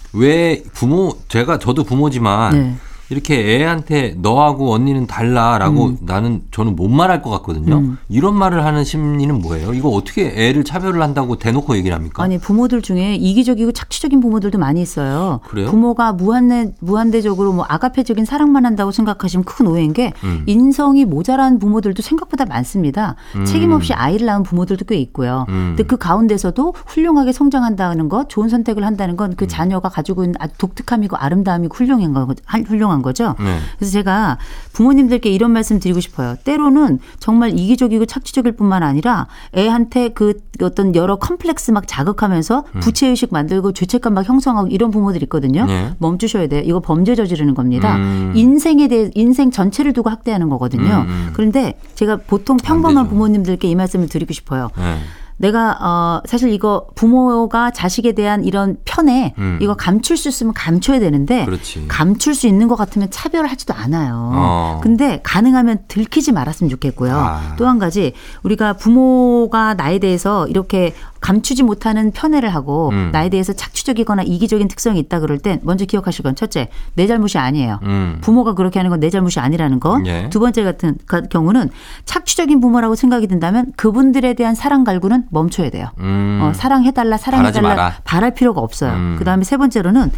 부모 0.72 1.16
제가 1.28 1.58
저도 1.58 1.84
부모지만 1.84 2.52
네. 2.52 2.74
이렇게 3.10 3.56
애한테 3.56 4.16
너하고 4.18 4.72
언니는 4.72 5.06
달라라고 5.06 5.86
음. 5.86 5.98
나는 6.02 6.42
저는 6.50 6.74
못 6.76 6.88
말할 6.88 7.22
것 7.22 7.30
같거든요. 7.30 7.76
음. 7.76 7.98
이런 8.08 8.34
말을 8.34 8.64
하는 8.64 8.84
심리는 8.84 9.34
뭐예요? 9.40 9.74
이거 9.74 9.90
어떻게 9.90 10.32
애를 10.34 10.64
차별을 10.64 11.02
한다고 11.02 11.36
대놓고 11.36 11.76
얘기를 11.76 11.94
합니까? 11.94 12.22
아니 12.22 12.38
부모들 12.38 12.82
중에 12.82 13.16
이기적이고 13.16 13.72
착취적인 13.72 14.20
부모들도 14.20 14.58
많이 14.58 14.80
있어요. 14.80 15.40
그래요? 15.48 15.70
부모가 15.70 16.12
무한대 16.12 16.72
무한대적으로 16.80 17.52
뭐 17.52 17.64
아가페적인 17.68 18.24
사랑만 18.24 18.64
한다고 18.66 18.90
생각하시면 18.90 19.44
큰 19.44 19.66
오해인 19.66 19.92
게 19.92 20.12
음. 20.24 20.42
인성이 20.46 21.04
모자란 21.04 21.58
부모들도 21.58 22.02
생각보다 22.02 22.46
많습니다. 22.46 23.16
음. 23.36 23.44
책임 23.44 23.72
없이 23.72 23.92
아이를 23.92 24.26
낳은 24.26 24.42
부모들도 24.42 24.84
꽤 24.86 24.96
있고요. 24.96 25.46
음. 25.48 25.74
근데 25.76 25.82
그 25.82 25.96
가운데서도 25.96 26.74
훌륭하게 26.86 27.32
성장한다는 27.32 28.08
것, 28.08 28.28
좋은 28.28 28.48
선택을 28.48 28.84
한다는 28.84 29.16
건그 29.16 29.44
음. 29.44 29.48
자녀가 29.48 29.88
가지고 29.88 30.24
있는 30.24 30.36
아주 30.38 30.54
독특함이고 30.58 31.16
아름다움이 31.16 31.68
훌륭한 31.72 32.12
거 32.12 32.34
훌륭한 32.66 32.93
불공평한 32.94 33.02
거죠. 33.02 33.34
네. 33.40 33.58
그래서 33.78 33.92
제가 33.92 34.38
부모님들께 34.72 35.30
이런 35.30 35.50
말씀 35.50 35.80
드리고 35.80 36.00
싶어요. 36.00 36.36
때로는 36.44 37.00
정말 37.18 37.58
이기적이고 37.58 38.06
착취적일 38.06 38.52
뿐만 38.52 38.82
아니라 38.82 39.26
애한테 39.56 40.10
그 40.10 40.34
어떤 40.62 40.94
여러 40.94 41.16
컴플렉스 41.16 41.72
막 41.72 41.84
자극하면서 41.86 42.64
음. 42.74 42.80
부채의식 42.80 43.32
만들고 43.32 43.72
죄책감 43.72 44.14
막 44.14 44.28
형성하고 44.28 44.68
이런 44.68 44.90
부모들 44.90 45.22
있거든요. 45.24 45.66
네. 45.66 45.94
멈추셔야 45.98 46.46
돼요. 46.46 46.62
이거 46.64 46.80
범죄 46.80 47.14
저지르는 47.14 47.54
겁니다. 47.54 47.96
음. 47.96 48.32
인생에 48.34 48.88
대해 48.88 49.10
인생 49.14 49.50
전체를 49.50 49.92
두고 49.92 50.10
학대하는 50.10 50.48
거거든요. 50.48 51.04
음. 51.06 51.08
음. 51.08 51.30
그런데 51.34 51.78
제가 51.94 52.18
보통 52.26 52.56
평범한 52.56 53.08
부모님들께 53.08 53.68
이 53.68 53.74
말씀을 53.74 54.08
드리고 54.08 54.32
싶어요. 54.32 54.70
네. 54.76 54.98
내가 55.36 55.76
어 55.80 56.22
사실 56.26 56.50
이거 56.50 56.86
부모가 56.94 57.70
자식에 57.70 58.12
대한 58.12 58.44
이런 58.44 58.76
편에 58.84 59.34
음. 59.38 59.58
이거 59.60 59.74
감출 59.74 60.16
수 60.16 60.28
있으면 60.28 60.54
감춰야 60.54 61.00
되는데 61.00 61.44
그렇지. 61.44 61.86
감출 61.88 62.34
수 62.34 62.46
있는 62.46 62.68
것 62.68 62.76
같으면 62.76 63.10
차별하지도 63.10 63.74
않아요. 63.74 64.30
어. 64.34 64.80
근데 64.82 65.20
가능하면 65.22 65.84
들키지 65.88 66.32
말았으면 66.32 66.70
좋겠고요. 66.70 67.16
아. 67.16 67.54
또한 67.56 67.78
가지 67.78 68.12
우리가 68.42 68.74
부모가 68.74 69.74
나에 69.74 69.98
대해서 69.98 70.46
이렇게 70.48 70.94
감추지 71.24 71.62
못하는 71.62 72.10
편애를 72.10 72.50
하고 72.50 72.90
음. 72.90 73.08
나에 73.10 73.30
대해서 73.30 73.54
착취적이거나 73.54 74.24
이기적인 74.24 74.68
특성이 74.68 74.98
있다 74.98 75.20
그럴 75.20 75.38
땐 75.38 75.58
먼저 75.62 75.86
기억하실 75.86 76.22
건 76.22 76.36
첫째 76.36 76.68
내 76.94 77.06
잘못이 77.06 77.38
아니에요. 77.38 77.80
음. 77.82 78.18
부모가 78.20 78.52
그렇게 78.52 78.78
하는 78.78 78.90
건 78.90 79.00
내 79.00 79.10
잘못이 79.10 79.40
아니라는 79.40 79.80
거. 79.80 80.00
예. 80.06 80.28
두 80.30 80.38
번째 80.38 80.62
같은 80.64 80.96
경우는 81.30 81.70
착취적인 82.04 82.60
부모라고 82.60 82.94
생각이 82.94 83.26
든다면 83.26 83.72
그분들에 83.76 84.34
대한 84.34 84.54
사랑 84.54 84.84
갈구는 84.84 85.24
멈춰야 85.30 85.70
돼요. 85.70 85.88
음. 85.98 86.40
어, 86.42 86.52
사랑해달라 86.54 87.16
사랑해달라 87.16 87.94
바랄 88.04 88.32
필요가 88.34 88.60
없어요. 88.60 88.92
음. 88.92 89.16
그 89.18 89.24
다음에 89.24 89.44
세 89.44 89.56
번째로는 89.56 90.10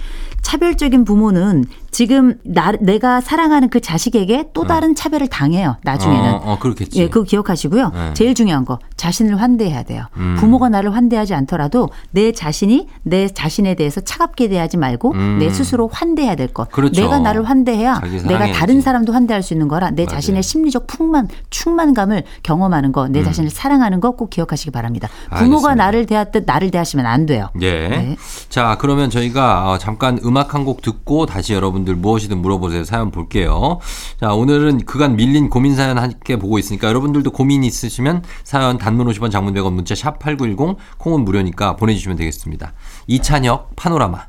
차별적인 0.42 1.04
부모는 1.04 1.64
지금 1.96 2.34
나, 2.44 2.72
내가 2.78 3.22
사랑하는 3.22 3.70
그 3.70 3.80
자식에게 3.80 4.50
또 4.52 4.64
네. 4.64 4.68
다른 4.68 4.90
어. 4.90 4.94
차별을 4.94 5.28
당해요. 5.28 5.78
나중에는. 5.82 6.30
어, 6.30 6.42
어, 6.44 6.58
그렇겠지. 6.58 7.00
예, 7.00 7.08
그거 7.08 7.24
기억하시고요. 7.24 7.90
네. 7.94 8.12
제일 8.12 8.34
중요한 8.34 8.66
거 8.66 8.78
자신을 8.98 9.40
환대해야 9.40 9.82
돼요. 9.84 10.04
음. 10.18 10.36
부모가 10.38 10.68
나를 10.68 10.94
환대하지 10.94 11.32
않더라도 11.32 11.88
내 12.10 12.32
자신이 12.32 12.86
내 13.02 13.28
자신에 13.28 13.76
대해서 13.76 14.02
차갑게 14.02 14.48
대하지 14.48 14.76
말고 14.76 15.12
음. 15.12 15.38
내 15.38 15.48
스스로 15.48 15.88
환대해야 15.90 16.34
될 16.34 16.48
것. 16.48 16.70
그렇죠. 16.70 17.00
내가 17.00 17.18
나를 17.18 17.48
환대해야 17.48 18.02
내가 18.28 18.52
다른 18.52 18.82
사람도 18.82 19.14
환대할 19.14 19.42
수 19.42 19.54
있는 19.54 19.66
거라 19.66 19.88
내 19.90 20.04
맞아요. 20.04 20.16
자신의 20.16 20.42
심리적 20.42 20.86
풍만 20.86 21.28
충만감을 21.48 22.24
경험하는 22.42 22.92
거, 22.92 23.08
내 23.08 23.20
음. 23.20 23.24
자신을 23.24 23.48
사랑하는 23.48 24.00
거 24.00 24.12
꼭 24.12 24.28
기억하시기 24.28 24.70
바랍니다. 24.70 25.08
부모가 25.30 25.70
알겠습니다. 25.70 25.74
나를 25.76 26.04
대하듯 26.04 26.44
나를 26.44 26.70
대하시면 26.70 27.06
안 27.06 27.24
돼요. 27.24 27.48
예. 27.62 27.88
네. 27.88 28.16
자, 28.50 28.76
그러면 28.78 29.08
저희가 29.08 29.70
어, 29.70 29.78
잠깐 29.78 30.18
음악 30.26 30.52
한 30.54 30.66
곡 30.66 30.82
듣고 30.82 31.24
다시 31.24 31.54
여러분 31.54 31.85
들 31.86 31.96
무엇이든 31.96 32.42
물어보세요. 32.42 32.84
사연 32.84 33.10
볼게요. 33.10 33.78
자, 34.20 34.34
오늘은 34.34 34.84
그간 34.84 35.16
밀린 35.16 35.48
고민 35.48 35.74
사연 35.74 35.96
함께 35.96 36.36
보고 36.36 36.58
있으니까 36.58 36.88
여러분들도 36.88 37.30
고민 37.30 37.64
있으시면 37.64 38.22
사연 38.44 38.76
단문 38.76 39.06
50원 39.06 39.30
장문 39.30 39.54
100원 39.54 39.72
문자 39.72 39.94
샵 39.94 40.18
8910 40.18 40.76
콩은 40.98 41.24
무료니까 41.24 41.76
보내주시면 41.76 42.18
되겠습니다. 42.18 42.74
이찬혁 43.06 43.74
파노라마. 43.76 44.26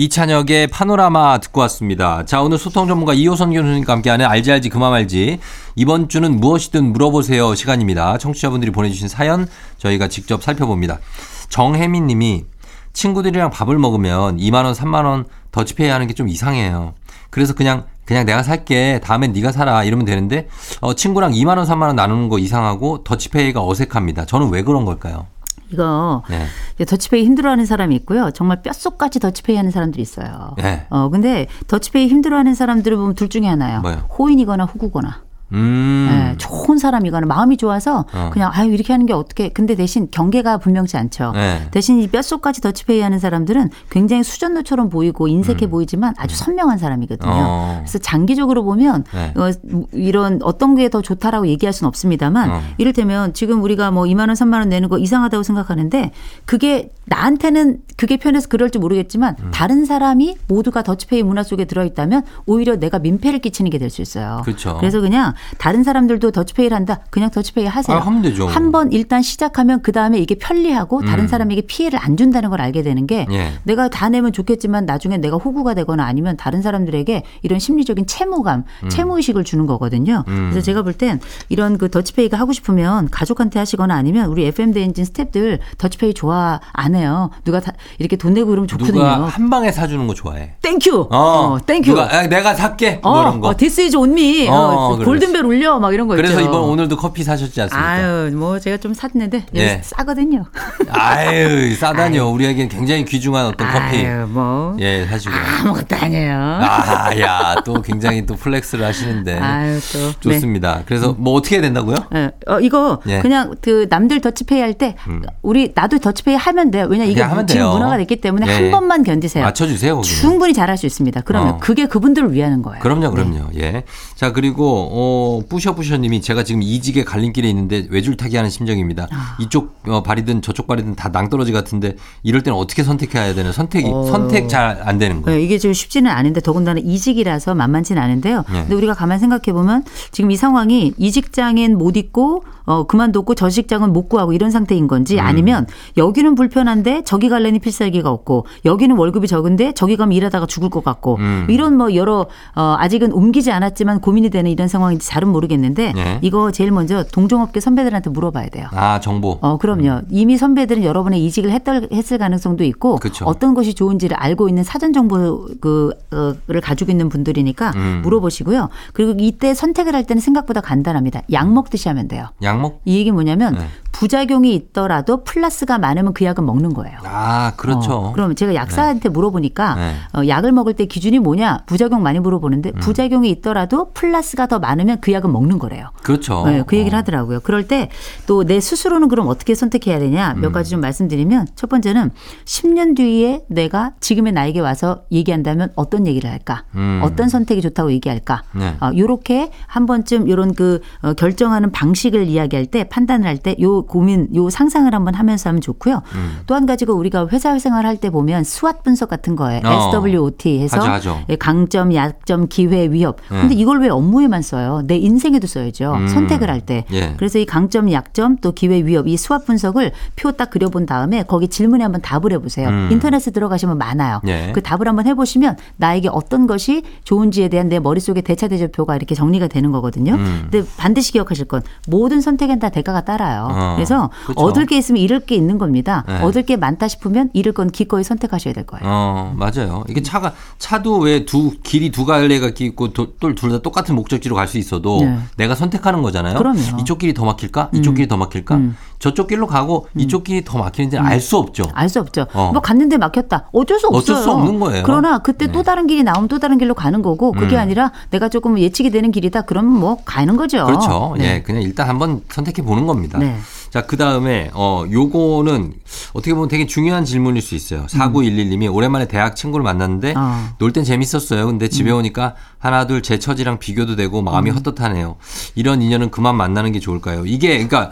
이찬혁의 0.00 0.68
파노라마 0.68 1.38
듣고 1.38 1.60
왔습니다. 1.62 2.24
자, 2.24 2.40
오늘 2.40 2.56
소통 2.56 2.86
전문가 2.86 3.14
이호선 3.14 3.52
교수님과 3.52 3.94
함께하는 3.94 4.26
알지 4.26 4.52
알지 4.52 4.68
그만 4.68 4.92
알지. 4.92 5.40
이번 5.74 6.08
주는 6.08 6.38
무엇이든 6.38 6.92
물어보세요 6.92 7.56
시간입니다. 7.56 8.16
청취자분들이 8.18 8.70
보내주신 8.70 9.08
사연 9.08 9.48
저희가 9.78 10.06
직접 10.06 10.40
살펴봅니다. 10.40 11.00
정혜민 11.48 12.06
님이 12.06 12.44
친구들이랑 12.92 13.50
밥을 13.50 13.78
먹으면 13.78 14.36
2만 14.38 14.64
원, 14.64 14.72
3만 14.74 15.04
원 15.04 15.24
더치페이 15.52 15.88
하는 15.88 16.06
게 16.06 16.14
좀 16.14 16.28
이상해요. 16.28 16.94
그래서 17.30 17.54
그냥 17.54 17.84
그냥 18.04 18.24
내가 18.24 18.42
살게 18.42 19.00
다음엔 19.04 19.32
네가 19.32 19.52
사라 19.52 19.84
이러면 19.84 20.06
되는데 20.06 20.48
어, 20.80 20.94
친구랑 20.94 21.32
2만 21.32 21.58
원 21.58 21.66
3만 21.66 21.82
원 21.88 21.96
나누는 21.96 22.28
거 22.28 22.38
이상하고 22.38 23.04
더치페이가 23.04 23.64
어색합니다. 23.64 24.24
저는 24.24 24.50
왜 24.50 24.62
그런 24.62 24.84
걸까요? 24.84 25.26
이거 25.70 26.22
네. 26.30 26.46
더치페이 26.86 27.24
힘들어하는 27.26 27.66
사람이 27.66 27.94
있고요. 27.96 28.30
정말 28.30 28.62
뼛속까지 28.62 29.20
더치페이 29.20 29.56
하는 29.56 29.70
사람들이 29.70 30.00
있어요. 30.02 30.54
네. 30.56 30.86
어 30.88 31.10
근데 31.10 31.46
더치페이 31.66 32.08
힘들어하는 32.08 32.54
사람들을 32.54 32.96
보면 32.96 33.14
둘 33.14 33.28
중에 33.28 33.46
하나요. 33.46 33.80
뭐요? 33.82 34.08
호인이거나 34.18 34.64
후구거나. 34.64 35.20
음. 35.52 36.08
네, 36.10 36.34
좋은 36.38 36.78
사람이거나 36.78 37.26
마음이 37.26 37.56
좋아서 37.56 38.04
어. 38.12 38.30
그냥 38.32 38.50
아유 38.52 38.72
이렇게 38.72 38.92
하는 38.92 39.06
게 39.06 39.12
어떻게 39.12 39.48
근데 39.50 39.76
대신 39.76 40.08
경계가 40.10 40.58
분명치 40.58 40.96
않죠. 40.96 41.32
네. 41.32 41.68
대신 41.70 42.00
이 42.00 42.08
뼛속까지 42.08 42.60
더치페이 42.60 43.00
하는 43.00 43.18
사람들은 43.18 43.70
굉장히 43.88 44.24
수전노처럼 44.24 44.88
보이고 44.88 45.28
인색해 45.28 45.66
음. 45.66 45.70
보이지만 45.70 46.14
아주 46.18 46.36
선명한 46.36 46.78
사람이거든요. 46.78 47.30
어. 47.32 47.76
그래서 47.78 47.98
장기적으로 47.98 48.64
보면 48.64 49.04
네. 49.14 49.32
어, 49.36 49.50
이런 49.92 50.40
어떤 50.42 50.74
게 50.74 50.88
더 50.88 51.02
좋다라고 51.02 51.46
얘기할 51.48 51.72
수는 51.72 51.88
없습니다만 51.88 52.50
어. 52.50 52.60
이를테면 52.78 53.34
지금 53.34 53.62
우리가 53.62 53.90
뭐 53.90 54.04
2만 54.04 54.20
원, 54.20 54.30
3만 54.30 54.54
원 54.60 54.68
내는 54.70 54.88
거 54.88 54.96
이상하다고 54.98 55.42
생각하는데 55.42 56.12
그게 56.44 56.90
나한테는 57.08 57.78
그게 57.96 58.16
편해서 58.16 58.48
그럴지 58.48 58.78
모르겠지만 58.78 59.36
음. 59.42 59.50
다른 59.52 59.84
사람이 59.84 60.36
모두가 60.46 60.82
더치페이 60.82 61.22
문화 61.24 61.42
속에 61.42 61.64
들어 61.64 61.84
있다면 61.84 62.22
오히려 62.46 62.76
내가 62.76 62.98
민폐를 62.98 63.40
끼치는 63.40 63.70
게 63.70 63.78
될 63.78 63.90
수 63.90 64.02
있어요. 64.02 64.42
그렇죠. 64.44 64.76
그래서 64.78 65.00
그냥 65.00 65.32
다른 65.58 65.82
사람들도 65.82 66.30
더치페이를 66.32 66.76
한다. 66.76 67.00
그냥 67.10 67.30
더치페이 67.30 67.64
하세요. 67.66 67.96
아, 67.96 68.00
하면 68.00 68.22
되죠. 68.22 68.46
한번 68.46 68.92
일단 68.92 69.22
시작하면 69.22 69.80
그 69.82 69.92
다음에 69.92 70.18
이게 70.18 70.34
편리하고 70.34 71.02
다른 71.02 71.24
음. 71.24 71.28
사람에게 71.28 71.62
피해를 71.62 71.98
안 72.02 72.16
준다는 72.16 72.50
걸 72.50 72.60
알게 72.60 72.82
되는 72.82 73.06
게 73.06 73.26
예. 73.30 73.52
내가 73.64 73.88
다 73.88 74.08
내면 74.08 74.32
좋겠지만 74.32 74.84
나중에 74.86 75.16
내가 75.16 75.36
호구가 75.36 75.74
되거나 75.74 76.04
아니면 76.04 76.36
다른 76.36 76.60
사람들에게 76.62 77.22
이런 77.42 77.58
심리적인 77.58 78.06
채무감, 78.06 78.64
음. 78.84 78.88
채무의식을 78.90 79.44
주는 79.44 79.66
거거든요. 79.66 80.24
음. 80.28 80.48
그래서 80.50 80.60
제가 80.64 80.82
볼 80.82 80.92
땐 80.92 81.20
이런 81.48 81.78
그 81.78 81.88
더치페이가 81.90 82.36
하고 82.38 82.52
싶으면 82.52 83.08
가족한테 83.10 83.58
하시거나 83.60 83.94
아니면 83.94 84.28
우리 84.28 84.44
FM 84.46 84.72
대행진 84.72 85.04
스탭들 85.04 85.58
더치페이 85.78 86.14
좋아 86.14 86.60
안 86.72 86.94
해 86.94 86.97
요. 87.04 87.30
누가 87.44 87.60
다 87.60 87.72
이렇게 87.98 88.16
돈 88.16 88.34
내고 88.34 88.48
그러면 88.48 88.68
좋거든요. 88.68 88.92
누가 88.92 89.26
한 89.26 89.50
방에 89.50 89.70
사주는 89.70 90.06
거 90.06 90.14
좋아해. 90.14 90.54
Thank 90.62 90.88
you. 90.88 91.08
어, 91.10 91.16
어 91.16 91.58
thank 91.64 91.78
you. 91.78 91.90
누가, 91.90 92.26
내가 92.28 92.54
살게. 92.54 93.00
뭐 93.02 93.18
어, 93.18 93.22
이런 93.22 93.40
거. 93.40 93.48
어, 93.48 93.56
this 93.56 93.82
is 93.82 93.96
on 93.96 94.17
me. 94.17 94.48
어, 94.48 94.96
골든 94.96 95.28
골든벨 95.28 95.44
울려 95.44 95.78
막 95.78 95.92
이런 95.92 96.08
거 96.08 96.16
그래서 96.16 96.40
있죠. 96.40 96.48
이번 96.48 96.62
오늘도 96.62 96.96
커피 96.96 97.22
사셨지 97.22 97.60
않습니까? 97.62 97.88
아유, 97.88 98.30
뭐 98.34 98.58
제가 98.58 98.78
좀 98.78 98.94
샀는데 98.94 99.46
예. 99.54 99.80
싸거든요. 99.82 100.44
아유, 100.90 101.74
싸다니요. 101.76 102.30
우리에겐 102.30 102.68
굉장히 102.68 103.04
귀중한 103.04 103.46
어떤 103.46 103.68
커피. 103.68 104.06
아유, 104.06 104.26
뭐. 104.28 104.76
예, 104.80 105.06
사시고. 105.06 105.34
아무것도 105.60 105.96
아니에요. 105.96 106.36
아, 106.36 107.18
야, 107.20 107.56
또 107.64 107.80
굉장히 107.82 108.24
또 108.26 108.34
flex를 108.36 108.84
하시는데. 108.84 109.38
아유, 109.38 109.78
또. 109.92 110.30
좋습니다. 110.30 110.78
네. 110.78 110.82
그래서 110.86 111.14
뭐 111.18 111.34
어떻게 111.34 111.56
해야 111.56 111.62
된다고요? 111.62 111.96
예. 112.14 112.30
어, 112.46 112.60
이거 112.60 113.00
예. 113.06 113.20
그냥 113.20 113.54
그 113.60 113.86
남들 113.88 114.20
더치페이 114.20 114.60
할때 114.60 114.96
음. 115.08 115.22
우리 115.42 115.72
나도 115.74 115.98
더치페이 115.98 116.36
하면 116.36 116.70
돼요. 116.70 116.87
왜냐 116.88 117.04
이게 117.04 117.20
지금. 117.46 117.68
문화가 117.70 117.96
됐기 117.98 118.16
때문에 118.16 118.46
예. 118.48 118.52
한 118.52 118.70
번만 118.70 119.02
견디세요. 119.02 119.44
맞춰주세요. 119.44 119.96
거기는. 119.96 120.16
충분히 120.20 120.52
잘할 120.54 120.76
수 120.76 120.86
있습니다. 120.86 121.20
그러면 121.22 121.54
어. 121.54 121.58
그게 121.58 121.86
그분들을 121.86 122.32
위하는 122.32 122.62
거예요. 122.62 122.80
그럼요, 122.80 123.10
그럼요. 123.10 123.50
네. 123.52 123.60
예. 123.60 123.84
자, 124.14 124.32
그리고 124.32 124.88
어, 124.90 125.40
뿌셔뿌셔님이 125.48 126.20
제가 126.20 126.44
지금 126.44 126.62
이직의 126.62 127.04
갈림길에 127.04 127.48
있는데 127.50 127.86
외줄타기 127.90 128.36
하는 128.36 128.50
심정입니다. 128.50 129.08
아. 129.10 129.36
이쪽 129.40 129.78
어, 129.86 130.02
발이든 130.02 130.42
저쪽 130.42 130.66
발이든 130.66 130.96
다 130.96 131.08
낭떠러지 131.10 131.52
같은데 131.52 131.94
이럴 132.22 132.42
때는 132.42 132.58
어떻게 132.58 132.82
선택해야 132.82 133.34
되는 133.34 133.52
선택이 133.52 133.88
어. 133.92 134.04
선택 134.06 134.48
잘 134.48 134.78
안 134.82 134.98
되는 134.98 135.22
거예요. 135.22 135.38
네, 135.38 135.44
이게 135.44 135.58
좀 135.58 135.72
쉽지는 135.72 136.10
않은데 136.10 136.40
더군다나 136.40 136.80
이직이라서 136.82 137.54
만만치는 137.54 138.00
않은데요. 138.00 138.44
네. 138.50 138.60
근데 138.60 138.74
우리가 138.74 138.94
가만 138.94 139.18
생각해 139.18 139.52
보면 139.52 139.84
지금 140.12 140.30
이 140.30 140.36
상황이 140.36 140.92
이직장엔 140.96 141.76
못 141.76 141.96
있고 141.96 142.44
어, 142.68 142.84
그만뒀고 142.84 143.34
저 143.34 143.48
직장은 143.48 143.94
못 143.94 144.10
구하고 144.10 144.34
이런 144.34 144.50
상태인 144.50 144.88
건지 144.88 145.14
음. 145.14 145.20
아니면 145.20 145.66
여기는 145.96 146.34
불편한데 146.34 147.02
저기 147.04 147.30
갈래니 147.30 147.60
필살기가 147.60 148.10
없고 148.10 148.44
여기는 148.66 148.94
월급이 148.94 149.26
적은데 149.26 149.72
저기 149.72 149.96
가면 149.96 150.12
일하다가 150.12 150.44
죽을 150.44 150.68
것 150.68 150.84
같고 150.84 151.16
음. 151.16 151.46
이런 151.48 151.78
뭐 151.78 151.94
여러 151.94 152.26
어, 152.54 152.76
아직은 152.78 153.12
옮기지 153.12 153.52
않았지만 153.52 154.00
고민이 154.02 154.28
되는 154.28 154.50
이런 154.50 154.68
상황인지 154.68 155.08
잘은 155.08 155.28
모르겠는데 155.28 155.94
네. 155.94 156.18
이거 156.20 156.50
제일 156.50 156.70
먼저 156.70 157.04
동종업계 157.04 157.58
선배들한테 157.60 158.10
물어봐야 158.10 158.50
돼요. 158.50 158.66
아 158.72 159.00
정보. 159.00 159.38
어 159.40 159.56
그럼요. 159.56 160.02
이미 160.10 160.36
선배들은 160.36 160.84
여러분의 160.84 161.24
이직을 161.24 161.50
했던 161.50 161.88
했을 161.90 162.18
가능성도 162.18 162.64
있고 162.64 162.96
그쵸. 162.96 163.24
어떤 163.24 163.54
것이 163.54 163.72
좋은지를 163.72 164.14
알고 164.14 164.50
있는 164.50 164.62
사전 164.62 164.92
정보를 164.92 165.56
그, 165.62 165.90
어, 166.12 166.34
가지고 166.62 166.90
있는 166.90 167.08
분들이니까 167.08 167.72
음. 167.76 168.00
물어보시고요. 168.02 168.68
그리고 168.92 169.14
이때 169.18 169.54
선택을 169.54 169.94
할 169.94 170.04
때는 170.04 170.20
생각보다 170.20 170.60
간단합니다. 170.60 171.22
약 171.32 171.50
먹듯이 171.50 171.88
하면 171.88 172.08
돼요. 172.08 172.26
약 172.42 172.57
약목? 172.58 172.82
이 172.84 172.96
얘기 172.98 173.10
뭐냐면 173.10 173.54
네. 173.54 173.66
부작용이 173.92 174.54
있더라도 174.54 175.24
플러스가 175.24 175.78
많으면 175.78 176.12
그 176.12 176.24
약은 176.24 176.44
먹는 176.46 176.72
거예요. 176.74 176.98
아, 177.04 177.52
그렇죠. 177.56 177.92
어, 177.94 178.12
그럼 178.12 178.34
제가 178.34 178.54
약사한테 178.54 179.08
네. 179.08 179.08
물어보니까 179.08 179.74
네. 179.74 179.94
어, 180.16 180.26
약을 180.28 180.52
먹을 180.52 180.74
때 180.74 180.84
기준이 180.86 181.18
뭐냐? 181.18 181.64
부작용 181.66 182.02
많이 182.02 182.20
물어보는데 182.20 182.70
음. 182.76 182.80
부작용이 182.80 183.28
있더라도 183.30 183.92
플러스가 183.92 184.46
더 184.46 184.58
많으면 184.60 184.98
그 185.00 185.12
약은 185.12 185.32
먹는 185.32 185.58
거래요. 185.58 185.90
그렇죠. 186.02 186.44
네, 186.46 186.62
그 186.66 186.76
얘기를 186.76 186.94
어. 186.96 186.98
하더라고요. 187.00 187.40
그럴 187.40 187.66
때 187.66 187.88
또 188.26 188.44
내 188.48 188.60
스스로는 188.60 189.08
그럼 189.08 189.28
어떻게 189.28 189.54
선택해야 189.54 189.98
되냐? 189.98 190.34
몇 190.34 190.48
음. 190.48 190.52
가지 190.52 190.70
좀 190.70 190.80
말씀드리면 190.80 191.48
첫 191.54 191.68
번째는 191.68 192.10
10년 192.44 192.96
뒤에 192.96 193.42
내가 193.48 193.92
지금의 194.00 194.32
나에게 194.32 194.60
와서 194.60 195.02
얘기한다면 195.12 195.70
어떤 195.74 196.06
얘기를 196.06 196.30
할까? 196.30 196.64
음. 196.76 197.00
어떤 197.04 197.28
선택이 197.28 197.60
좋다고 197.60 197.92
얘기할까? 197.92 198.42
네. 198.52 198.76
어, 198.80 198.90
요렇게 198.96 199.50
한 199.66 199.86
번쯤 199.86 200.28
요런 200.30 200.54
그 200.54 200.80
어, 201.02 201.12
결정하는 201.14 201.70
방식을 201.72 202.26
이야기 202.26 202.47
할 202.56 202.66
때 202.66 202.84
판단을 202.84 203.26
할 203.26 203.38
때 203.38 203.56
요 203.60 203.82
고민, 203.82 204.28
요 204.34 204.50
상상을 204.50 204.92
한번 204.94 205.14
하면서 205.14 205.48
하면 205.50 205.60
좋고요. 205.60 206.02
음. 206.14 206.38
또한 206.46 206.66
가지가 206.66 206.92
우리가 206.92 207.28
회사 207.32 207.58
생활할 207.58 207.96
때 207.98 208.10
보면 208.10 208.42
스왓 208.42 208.82
분석 208.82 209.08
같은 209.08 209.36
거에 209.36 209.60
어. 209.64 209.90
SWOT 209.92 210.60
해서 210.60 210.78
하죠, 210.80 210.90
하죠. 210.90 211.20
예, 211.28 211.36
강점, 211.36 211.94
약점, 211.94 212.48
기회, 212.48 212.90
위협. 212.90 213.18
예. 213.32 213.40
근데 213.40 213.54
이걸 213.54 213.80
왜 213.80 213.88
업무에만 213.88 214.42
써요? 214.42 214.82
내 214.86 214.96
인생에도 214.96 215.46
써야죠. 215.46 215.94
음. 215.94 216.08
선택을 216.08 216.50
할 216.50 216.60
때. 216.60 216.84
예. 216.92 217.14
그래서 217.16 217.38
이 217.38 217.46
강점, 217.46 217.90
약점, 217.92 218.36
또 218.38 218.52
기회, 218.52 218.84
위협 218.84 219.08
이 219.08 219.14
스왓 219.16 219.44
분석을 219.46 219.92
표 220.16 220.32
딱 220.38 220.50
그려본 220.50 220.86
다음에 220.86 221.24
거기 221.24 221.48
질문에 221.48 221.82
한번 221.82 222.00
답을 222.00 222.32
해보세요. 222.32 222.68
음. 222.68 222.88
인터넷에 222.92 223.30
들어가시면 223.32 223.76
많아요. 223.78 224.20
예. 224.28 224.52
그 224.54 224.62
답을 224.62 224.86
한번 224.86 225.06
해보시면 225.06 225.56
나에게 225.78 226.08
어떤 226.12 226.46
것이 226.46 226.82
좋은지에 227.04 227.48
대한 227.48 227.68
내 227.68 227.80
머릿속에 227.80 228.20
대차대조표가 228.20 228.94
이렇게 228.94 229.14
정리가 229.16 229.48
되는 229.48 229.72
거거든요. 229.72 230.14
음. 230.14 230.48
근데 230.50 230.66
반드시 230.76 231.12
기억하실 231.12 231.46
건 231.46 231.62
모든 231.88 232.20
선택엔 232.28 232.58
다 232.58 232.68
대가가 232.68 233.00
따라요. 233.04 233.48
어. 233.50 233.72
그래서 233.76 234.10
그렇죠. 234.26 234.40
얻을 234.40 234.66
게 234.66 234.76
있으면 234.76 235.00
잃을 235.00 235.20
게 235.20 235.34
있는 235.34 235.56
겁니다. 235.56 236.04
네. 236.06 236.20
얻을 236.20 236.42
게 236.42 236.56
많다 236.56 236.86
싶으면 236.88 237.30
잃을 237.32 237.52
건 237.52 237.70
기꺼이 237.70 238.04
선택하셔야 238.04 238.52
될 238.52 238.66
거예요. 238.66 238.84
어, 238.86 239.34
맞아요. 239.36 239.84
이게 239.88 240.02
차가 240.02 240.32
차도 240.58 240.98
왜 240.98 241.24
두 241.24 241.52
길이 241.62 241.90
두 241.90 242.04
갈래가 242.04 242.50
있고 242.58 242.92
둘 242.92 243.08
다 243.18 243.58
똑같은 243.60 243.94
목적지로 243.94 244.36
갈 244.36 244.46
수 244.48 244.58
있어도 244.58 245.00
네. 245.00 245.18
내가 245.36 245.54
선택하는 245.54 246.00
거잖아요. 246.02 246.38
그럼요. 246.38 246.60
이쪽 246.80 246.98
길이 246.98 247.12
더 247.14 247.24
막힐까? 247.24 247.70
이쪽 247.74 247.90
음. 247.92 247.94
길이 247.96 248.08
더 248.08 248.16
막힐까? 248.16 248.54
음. 248.56 248.76
저쪽 248.98 249.28
길로 249.28 249.46
가고 249.46 249.86
음. 249.92 250.00
이쪽 250.00 250.24
길이 250.24 250.44
더 250.44 250.58
막히는지는 250.58 251.04
음. 251.04 251.06
알수 251.06 251.36
없죠. 251.36 251.64
알 251.74 251.88
수 251.88 252.00
없죠. 252.00 252.26
어. 252.34 252.50
뭐 252.52 252.60
갔는데 252.60 252.98
막혔다. 252.98 253.48
어쩔 253.52 253.78
수 253.78 253.86
없어요. 253.86 253.98
어쩔 253.98 254.16
수 254.16 254.30
없는 254.30 254.60
거예요. 254.60 254.82
그러나 254.84 255.18
그때 255.18 255.46
네. 255.46 255.52
또 255.52 255.62
다른 255.62 255.86
길이 255.86 256.02
나오면 256.02 256.28
또 256.28 256.38
다른 256.38 256.58
길로 256.58 256.74
가는 256.74 257.00
거고 257.00 257.32
그게 257.32 257.56
음. 257.56 257.60
아니라 257.60 257.92
내가 258.10 258.28
조금 258.28 258.58
예측이 258.58 258.90
되는 258.90 259.10
길이다. 259.10 259.42
그러면 259.42 259.72
뭐 259.72 259.98
가는 260.04 260.36
거죠. 260.36 260.66
그렇죠. 260.66 261.14
네. 261.18 261.36
예, 261.36 261.42
그냥 261.42 261.62
일단 261.62 261.88
한번 261.88 262.22
선택해 262.28 262.62
보는 262.62 262.86
겁니다. 262.86 263.18
네. 263.18 263.36
자, 263.70 263.82
그 263.82 263.98
다음에, 263.98 264.50
어, 264.54 264.84
요거는 264.90 265.74
어떻게 266.14 266.32
보면 266.32 266.48
되게 266.48 266.64
중요한 266.66 267.04
질문일 267.04 267.42
수 267.42 267.54
있어요. 267.54 267.84
4911님이 267.86 268.72
오랜만에 268.72 269.06
대학 269.08 269.36
친구를 269.36 269.62
만났는데 269.62 270.14
어. 270.16 270.48
놀땐 270.58 270.84
재밌었어요. 270.84 271.46
근데 271.46 271.68
집에 271.68 271.90
음. 271.90 271.98
오니까 271.98 272.34
하나, 272.58 272.86
둘, 272.86 273.02
제 273.02 273.18
처지랑 273.18 273.58
비교도 273.58 273.96
되고 273.96 274.22
마음이 274.22 274.50
음. 274.50 274.56
헛헛하네요. 274.56 275.16
이런 275.54 275.82
인연은 275.82 276.10
그만 276.10 276.34
만나는 276.36 276.72
게 276.72 276.80
좋을까요? 276.80 277.26
이게, 277.26 277.48
그러니까 277.48 277.90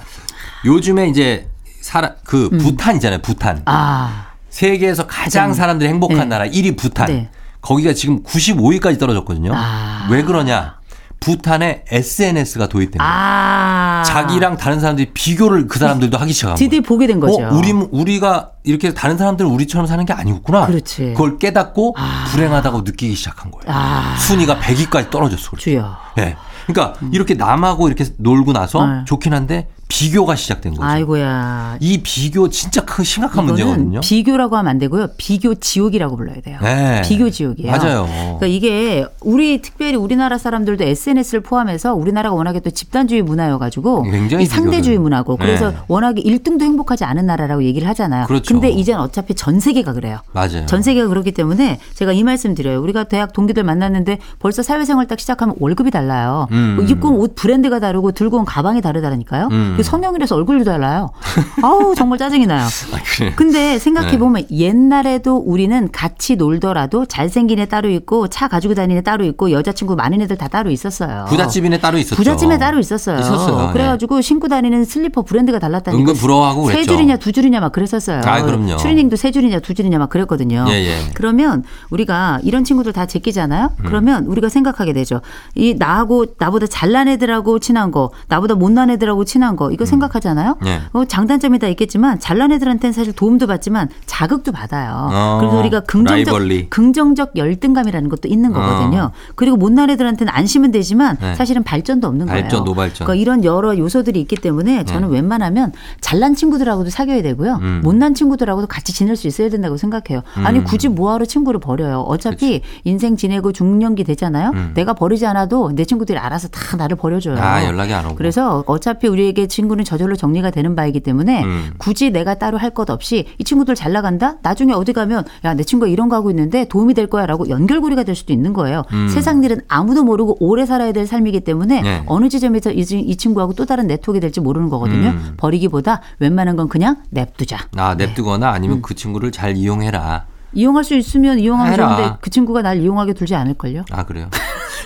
요즘에 0.64 1.08
이제 1.08 1.48
사람, 1.80 2.12
그 2.24 2.48
음. 2.52 2.58
부탄이잖아요. 2.58 3.20
부탄. 3.20 3.62
아. 3.66 4.26
세계에서 4.50 5.06
가장 5.06 5.50
음. 5.50 5.54
사람들이 5.54 5.88
행복한 5.88 6.20
네. 6.20 6.24
나라 6.26 6.46
1위 6.46 6.76
부탄. 6.76 7.06
네. 7.06 7.28
거기가 7.60 7.92
지금 7.92 8.22
95위까지 8.22 8.98
떨어졌거든요. 8.98 9.52
아. 9.54 10.08
왜 10.10 10.22
그러냐? 10.22 10.76
부탄에 11.20 11.84
SNS가 11.90 12.68
도입됩니다. 12.68 13.04
아~ 13.04 14.02
자기랑 14.06 14.58
다른 14.58 14.80
사람들이 14.80 15.10
비교를 15.12 15.66
그 15.66 15.78
사람들도 15.78 16.16
하기 16.18 16.32
시작한 16.32 16.56
거예요. 16.56 16.68
드디어 16.68 16.82
보게 16.82 17.06
된 17.06 17.20
거죠. 17.20 17.42
어, 17.42 17.54
우리 17.54 17.72
우리가 17.72 18.52
이렇게 18.64 18.92
다른 18.92 19.16
사람들은 19.16 19.50
우리처럼 19.50 19.86
사는 19.86 20.04
게 20.04 20.12
아니었구나. 20.12 20.66
그렇지. 20.66 21.14
그걸 21.16 21.38
깨닫고 21.38 21.96
아~ 21.98 22.26
불행하다고 22.30 22.82
느끼기 22.82 23.14
시작한 23.14 23.50
거예요. 23.50 23.64
아~ 23.66 24.16
순위가 24.18 24.58
100위까지 24.58 25.10
떨어졌어. 25.10 25.50
그렇죠. 25.50 25.64
주여. 25.64 25.96
네. 26.16 26.36
그러니까 26.66 26.98
음. 27.02 27.10
이렇게 27.12 27.34
남하고 27.34 27.88
이렇게 27.88 28.04
놀고 28.18 28.52
나서 28.52 28.86
네. 28.86 29.04
좋긴 29.06 29.32
한데 29.32 29.68
비교가 29.88 30.34
시작된 30.34 30.72
거죠. 30.74 30.82
아이고야. 30.84 31.76
이 31.80 32.00
비교 32.02 32.48
진짜 32.48 32.84
큰 32.84 33.04
심각한 33.04 33.44
문제거든요. 33.46 34.00
비교라고 34.00 34.56
하면 34.56 34.68
안 34.70 34.78
되고요. 34.78 35.08
비교 35.16 35.54
지옥이라고 35.54 36.16
불러야 36.16 36.40
돼요. 36.40 36.58
네. 36.60 37.02
비교 37.04 37.30
지옥이에요. 37.30 37.70
맞아요. 37.70 38.06
그러니까 38.38 38.46
이게 38.46 39.06
우리 39.20 39.62
특별히 39.62 39.94
우리나라 39.94 40.38
사람들도 40.38 40.82
SNS를 40.82 41.40
포함해서 41.40 41.94
우리나라가 41.94 42.34
워낙에 42.34 42.60
또 42.60 42.70
집단주의 42.70 43.22
문화여 43.22 43.58
가지고 43.58 44.02
굉장히 44.02 44.46
상대주의 44.46 44.98
문화고 44.98 45.36
그래서 45.36 45.70
네. 45.70 45.76
워낙에 45.86 46.20
1등도 46.22 46.62
행복하지 46.62 47.04
않은 47.04 47.26
나라라고 47.26 47.62
얘기를 47.62 47.86
하잖아요. 47.88 48.26
그렇죠. 48.26 48.54
근데 48.54 48.70
이제는 48.70 49.00
어차피 49.00 49.34
전 49.34 49.60
세계가 49.60 49.92
그래요. 49.92 50.18
맞아요. 50.32 50.66
전 50.66 50.82
세계가 50.82 51.06
그렇기 51.08 51.30
때문에 51.32 51.78
제가 51.94 52.12
이 52.12 52.24
말씀 52.24 52.54
드려요. 52.56 52.82
우리가 52.82 53.04
대학 53.04 53.32
동기들 53.32 53.62
만났는데 53.62 54.18
벌써 54.40 54.62
사회생활 54.62 55.06
딱 55.06 55.20
시작하면 55.20 55.54
월급이 55.60 55.90
달라요. 55.92 56.48
음. 56.50 56.84
입고 56.88 57.08
온 57.10 57.16
옷 57.26 57.34
브랜드가 57.34 57.78
다르고 57.80 58.12
들고 58.12 58.38
온 58.38 58.44
가방이 58.44 58.80
다르다니까요. 58.82 59.48
음. 59.50 59.75
그 59.76 59.82
성형이라서 59.82 60.34
얼굴도 60.36 60.64
달라요. 60.64 61.10
아우 61.62 61.94
정말 61.94 62.18
짜증이 62.18 62.46
나요. 62.46 62.62
아, 62.64 62.98
그래. 63.16 63.32
근데 63.36 63.78
생각해 63.78 64.18
보면 64.18 64.46
네. 64.48 64.58
옛날에도 64.58 65.36
우리는 65.36 65.90
같이 65.92 66.36
놀더라도 66.36 67.06
잘생긴 67.06 67.58
애 67.58 67.66
따로 67.66 67.88
있고 67.90 68.28
차 68.28 68.48
가지고 68.48 68.74
다니는 68.74 68.98
애 68.98 69.02
따로 69.02 69.24
있고 69.24 69.50
여자친구 69.50 69.96
많은 69.96 70.20
애들 70.22 70.36
다 70.36 70.48
따로 70.48 70.70
있었어요. 70.70 71.26
부잣집인애 71.28 71.78
따로 71.78 71.98
있었죠. 71.98 72.16
부잣집에 72.16 72.58
따로 72.58 72.78
있었어요. 72.78 73.18
있었어요. 73.18 73.66
네. 73.66 73.72
그래가지고 73.72 74.16
네. 74.16 74.22
신고 74.22 74.48
다니는 74.48 74.84
슬리퍼 74.84 75.22
브랜드가 75.22 75.58
달랐다니까. 75.58 75.98
은근 76.00 76.14
부러워하고 76.14 76.62
그랬죠. 76.64 76.82
세 76.82 76.86
줄이냐 76.86 77.16
두 77.16 77.32
줄이냐 77.32 77.60
막 77.60 77.72
그랬었어요. 77.72 78.20
아, 78.24 78.42
그럼요. 78.42 78.76
추리닝도 78.76 79.16
세 79.16 79.30
줄이냐 79.30 79.60
두 79.60 79.74
줄이냐 79.74 79.98
막 79.98 80.08
그랬거든요. 80.08 80.64
예, 80.68 80.72
예. 80.74 80.96
그러면 81.14 81.64
우리가 81.90 82.40
이런 82.42 82.64
친구들 82.64 82.92
다 82.92 83.06
제끼잖아요. 83.06 83.70
음. 83.78 83.84
그러면 83.86 84.26
우리가 84.26 84.48
생각하게 84.48 84.92
되죠. 84.92 85.20
이 85.54 85.74
나하고 85.78 86.26
나보다 86.38 86.66
잘난 86.66 87.08
애들하고 87.08 87.58
친한 87.58 87.90
거, 87.90 88.10
나보다 88.28 88.54
못난 88.54 88.90
애들하고 88.90 89.24
친한 89.24 89.56
거 89.56 89.65
이거 89.70 89.84
음. 89.84 89.86
생각하잖아요. 89.86 90.56
네. 90.62 90.80
어, 90.92 91.04
장단점이 91.04 91.58
다 91.58 91.66
있겠지만 91.68 92.18
잘난 92.18 92.52
애들한테는 92.52 92.92
사실 92.92 93.12
도움도 93.12 93.46
받지만 93.46 93.88
자극도 94.06 94.52
받아요. 94.52 95.08
어, 95.12 95.38
그래서 95.40 95.58
우리가 95.58 95.80
긍정적 95.80 96.32
rivalry. 96.34 96.68
긍정적 96.70 97.36
열등감이라는 97.36 98.08
것도 98.08 98.28
있는 98.28 98.54
어. 98.54 98.60
거거든요. 98.60 99.00
어. 99.02 99.12
그리고 99.34 99.56
못난 99.56 99.90
애들한테는 99.90 100.32
안심은 100.32 100.70
되지만 100.72 101.16
네. 101.20 101.34
사실은 101.34 101.62
발전도 101.62 102.06
없는 102.06 102.26
발전, 102.26 102.48
거예요. 102.48 102.64
no발전. 102.64 103.06
그러니까 103.06 103.14
이런 103.20 103.44
여러 103.44 103.76
요소들이 103.76 104.20
있기 104.20 104.36
때문에 104.36 104.84
저는 104.84 105.08
네. 105.10 105.16
웬만하면 105.16 105.72
잘난 106.00 106.34
친구들하고도 106.34 106.90
사귀어야 106.90 107.22
되고요. 107.22 107.58
음. 107.62 107.80
못난 107.84 108.14
친구들하고도 108.14 108.66
같이 108.66 108.92
지낼 108.92 109.16
수 109.16 109.26
있어야 109.26 109.48
된다고 109.48 109.76
생각해요. 109.76 110.22
음. 110.38 110.46
아니 110.46 110.62
굳이 110.64 110.88
뭐하러 110.88 111.24
친구를 111.24 111.60
버려요. 111.60 112.00
어차피 112.00 112.60
그치. 112.60 112.62
인생 112.84 113.16
지내고 113.16 113.52
중년기 113.52 114.04
되잖아요. 114.04 114.50
음. 114.54 114.72
내가 114.74 114.92
버리지 114.94 115.26
않아도 115.26 115.72
내 115.74 115.84
친구들이 115.84 116.18
알아서 116.18 116.48
다 116.48 116.76
나를 116.76 116.96
버려줘요. 116.96 117.38
아 117.40 117.64
연락이 117.64 117.92
안 117.92 118.06
오고. 118.06 118.14
그래서 118.16 118.64
어차피 118.66 119.08
우리에게 119.08 119.46
친구는 119.56 119.84
저절로 119.84 120.16
정리가 120.16 120.50
되는 120.50 120.76
바이기 120.76 121.00
때문에 121.00 121.42
음. 121.44 121.70
굳이 121.78 122.10
내가 122.10 122.34
따로 122.34 122.58
할 122.58 122.76
것 122.76 122.90
없이 122.90 123.24
이 123.38 123.44
친구들 123.44 123.74
잘 123.74 123.92
나간다? 123.92 124.36
나중에 124.42 124.74
어디 124.74 124.92
가면 124.92 125.24
야, 125.44 125.54
내 125.54 125.62
친구가 125.62 125.88
이런 125.90 126.10
거 126.10 126.16
하고 126.16 126.28
있는데 126.30 126.66
도움이 126.68 126.92
될 126.92 127.06
거야 127.06 127.24
라고 127.24 127.48
연결고리가 127.48 128.02
될 128.02 128.14
수도 128.14 128.34
있는 128.34 128.52
거예요. 128.52 128.82
음. 128.92 129.08
세상 129.08 129.42
일은 129.42 129.60
아무도 129.68 130.04
모르고 130.04 130.36
오래 130.40 130.66
살아야 130.66 130.92
될 130.92 131.06
삶이기 131.06 131.40
때문에 131.40 131.80
네. 131.80 132.02
어느 132.06 132.28
지점에서 132.28 132.72
이, 132.72 132.80
이, 132.80 133.16
친구하고 133.16 133.54
또 133.54 133.64
다른 133.64 133.86
네트워크가 133.86 134.20
될지 134.20 134.40
모르는 134.40 134.68
거거든요. 134.68 135.08
음. 135.08 135.34
버리기보다 135.38 136.02
웬만한 136.18 136.56
건 136.56 136.68
그냥 136.68 136.96
냅두자. 137.08 137.56
아, 137.76 137.94
냅두거나 137.94 138.50
네. 138.50 138.56
아니면 138.56 138.78
음. 138.78 138.82
그 138.82 138.94
친구를 138.94 139.32
잘 139.32 139.56
이용해라. 139.56 140.26
이용할 140.52 140.84
수 140.84 140.94
있으면 140.96 141.38
이용하면 141.38 141.76
좋은데 141.76 142.16
그 142.20 142.28
친구가 142.28 142.60
날 142.60 142.82
이용하게 142.82 143.14
둘지 143.14 143.34
않을걸요? 143.34 143.84
아, 143.90 144.04
그래요? 144.04 144.28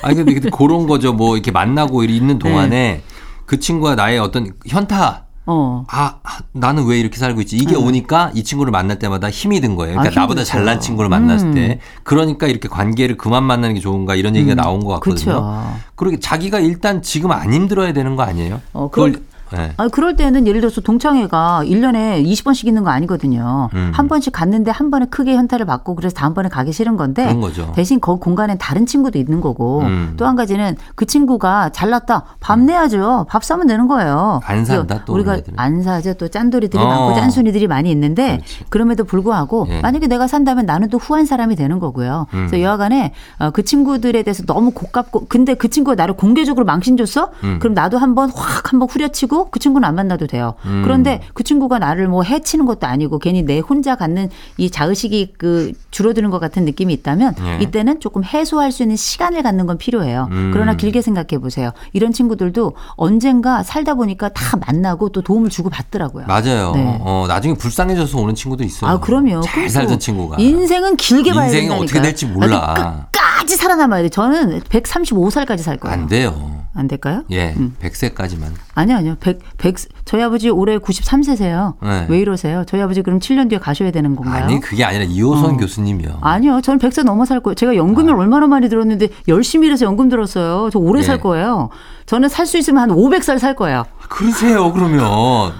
아니, 0.02 0.14
근데 0.14 0.38
그런 0.50 0.86
거죠. 0.86 1.12
뭐 1.12 1.34
이렇게 1.34 1.50
만나고 1.50 2.04
있는 2.04 2.38
동안에 2.38 2.68
네. 2.68 3.02
그 3.50 3.58
친구가 3.58 3.96
나의 3.96 4.20
어떤 4.20 4.52
현타 4.64 5.24
어. 5.46 5.84
아, 5.88 6.20
나는 6.52 6.86
왜 6.86 7.00
이렇게 7.00 7.18
살고 7.18 7.40
있지? 7.40 7.56
이게 7.56 7.74
음. 7.74 7.84
오니까 7.84 8.30
이 8.32 8.44
친구를 8.44 8.70
만날 8.70 9.00
때마다 9.00 9.28
힘이 9.28 9.60
든 9.60 9.74
거예요. 9.74 9.96
그러니까 9.96 10.20
아, 10.20 10.22
나보다 10.22 10.44
잘난 10.44 10.78
친구를 10.78 11.10
만났을 11.10 11.48
음. 11.48 11.54
때. 11.54 11.80
그러니까 12.04 12.46
이렇게 12.46 12.68
관계를 12.68 13.16
그만 13.16 13.42
만나는 13.42 13.74
게 13.74 13.80
좋은가 13.80 14.14
이런 14.14 14.36
얘기가 14.36 14.54
음. 14.54 14.56
나온 14.56 14.84
것 14.84 14.92
같거든요. 14.92 15.64
그러게 15.96 16.20
자기가 16.20 16.60
일단 16.60 17.02
지금 17.02 17.32
안 17.32 17.52
힘들어야 17.52 17.92
되는 17.92 18.14
거 18.14 18.22
아니에요? 18.22 18.60
어, 18.72 18.88
그걸 18.88 19.20
네. 19.52 19.72
아, 19.76 19.88
그럴 19.88 20.16
때는 20.16 20.46
예를 20.46 20.60
들어서 20.60 20.80
동창회가 20.80 21.62
1년에 21.64 22.24
20번씩 22.24 22.66
있는 22.66 22.84
거 22.84 22.90
아니거든요. 22.90 23.68
음. 23.74 23.90
한 23.94 24.08
번씩 24.08 24.32
갔는데 24.32 24.70
한 24.70 24.90
번에 24.90 25.06
크게 25.06 25.34
현타를 25.36 25.66
받고 25.66 25.94
그래서 25.94 26.14
다음번에 26.14 26.48
가기 26.48 26.72
싫은 26.72 26.96
건데 26.96 27.34
대신 27.74 28.00
그 28.00 28.16
공간에 28.16 28.56
다른 28.56 28.86
친구도 28.86 29.18
있는 29.18 29.40
거고 29.40 29.80
음. 29.80 30.14
또한 30.16 30.36
가지는 30.36 30.76
그 30.94 31.06
친구가 31.06 31.70
잘났다. 31.70 32.24
밥 32.40 32.58
음. 32.58 32.66
내야죠. 32.66 33.26
밥 33.28 33.44
사면 33.44 33.66
되는 33.66 33.86
거예요. 33.86 34.40
안 34.44 34.64
산다 34.64 35.02
또 35.04 35.14
우리가 35.14 35.38
안 35.56 35.82
사죠. 35.82 36.14
또 36.14 36.28
짠돌이들이 36.28 36.82
어. 36.82 36.86
많고 36.86 37.14
짠순이들이 37.14 37.66
많이 37.66 37.90
있는데 37.90 38.36
그렇지. 38.36 38.64
그럼에도 38.68 39.04
불구하고 39.04 39.66
예. 39.70 39.80
만약에 39.80 40.06
내가 40.06 40.26
산다면 40.26 40.66
나는 40.66 40.88
또 40.88 40.98
후한 40.98 41.26
사람이 41.26 41.56
되는 41.56 41.78
거고요. 41.78 42.26
음. 42.34 42.46
그래서 42.46 42.62
여하간에 42.62 43.12
어, 43.38 43.50
그 43.50 43.64
친구들에 43.64 44.22
대해서 44.22 44.44
너무 44.44 44.70
고깝고 44.70 45.26
근데 45.28 45.54
그 45.54 45.68
친구가 45.68 45.94
나를 45.94 46.14
공개적으로 46.16 46.64
망신 46.64 46.96
줬어? 46.96 47.30
음. 47.44 47.58
그럼 47.60 47.74
나도 47.74 47.98
한번 47.98 48.30
확 48.30 48.72
한번 48.72 48.88
후려치고 48.88 49.39
그 49.50 49.58
친구는 49.58 49.88
안 49.88 49.94
만나도 49.94 50.26
돼요. 50.26 50.54
음. 50.66 50.82
그런데 50.84 51.20
그 51.34 51.42
친구가 51.44 51.78
나를 51.78 52.08
뭐 52.08 52.22
해치는 52.22 52.66
것도 52.66 52.86
아니고 52.86 53.18
괜히 53.18 53.42
내 53.42 53.58
혼자 53.60 53.94
갖는 53.96 54.28
이 54.56 54.70
자의식이 54.70 55.34
그 55.38 55.72
줄어드는 55.90 56.30
것 56.30 56.38
같은 56.38 56.64
느낌이 56.64 56.92
있다면 56.94 57.34
네. 57.36 57.58
이때는 57.62 58.00
조금 58.00 58.22
해소할 58.24 58.72
수 58.72 58.82
있는 58.82 58.96
시간을 58.96 59.42
갖는 59.42 59.66
건 59.66 59.78
필요해요. 59.78 60.28
음. 60.30 60.50
그러나 60.52 60.74
길게 60.76 61.02
생각해 61.02 61.38
보세요. 61.40 61.70
이런 61.92 62.12
친구들도 62.12 62.74
언젠가 62.96 63.62
살다 63.62 63.94
보니까 63.94 64.28
다 64.30 64.56
만나고 64.56 65.10
또 65.10 65.22
도움을 65.22 65.50
주고 65.50 65.70
받더라고요. 65.70 66.26
맞아요. 66.26 66.72
네. 66.74 66.98
어, 67.00 67.26
나중에 67.28 67.54
불쌍해져서 67.54 68.18
오는 68.18 68.34
친구도 68.34 68.64
있어요. 68.64 68.90
아, 68.90 68.98
그럼요. 69.00 69.40
잘 69.42 69.68
살던 69.68 69.98
친구가. 69.98 70.36
인생은 70.38 70.96
길게 70.96 71.32
봐야 71.32 71.50
된다니까. 71.50 71.74
인생이 71.74 71.82
어떻게 71.84 72.00
될지 72.02 72.26
몰라. 72.26 73.06
끝까지 73.10 73.56
살아남아야 73.56 74.02
돼. 74.02 74.08
저는 74.08 74.60
135살까지 74.60 75.58
살 75.58 75.76
거예요. 75.78 75.94
안 75.94 76.06
돼요. 76.06 76.59
안 76.74 76.86
될까요? 76.86 77.24
예, 77.30 77.52
음. 77.56 77.74
100세까지만. 77.82 78.52
아니요, 78.74 78.96
아니요. 78.96 79.16
100, 79.20 79.40
100, 79.58 79.76
저희 80.04 80.22
아버지 80.22 80.48
올해 80.50 80.78
93세세요. 80.78 81.74
네. 81.82 82.06
왜 82.08 82.20
이러세요? 82.20 82.64
저희 82.66 82.80
아버지 82.80 83.02
그럼 83.02 83.18
7년 83.18 83.48
뒤에 83.48 83.58
가셔야 83.58 83.90
되는 83.90 84.14
건가요? 84.14 84.44
아니, 84.44 84.60
그게 84.60 84.84
아니라 84.84 85.04
이호선 85.04 85.54
어. 85.54 85.56
교수님이요. 85.56 86.18
아니요, 86.20 86.60
저는 86.60 86.78
100세 86.78 87.02
넘어 87.04 87.24
살 87.24 87.40
거예요. 87.40 87.54
제가 87.54 87.74
연금을 87.76 88.14
아. 88.14 88.16
얼마나 88.16 88.46
많이 88.46 88.68
들었는데 88.68 89.08
열심히 89.28 89.66
일해서 89.66 89.84
연금 89.84 90.08
들었어요. 90.08 90.70
저 90.72 90.78
오래 90.78 91.00
네. 91.00 91.06
살 91.06 91.20
거예요. 91.20 91.70
저는 92.06 92.28
살 92.28 92.46
수 92.46 92.58
있으면 92.58 92.82
한 92.82 92.90
500살 92.90 93.38
살 93.38 93.54
거예요. 93.54 93.84
그러세요, 94.08 94.72
그러면. 94.72 95.52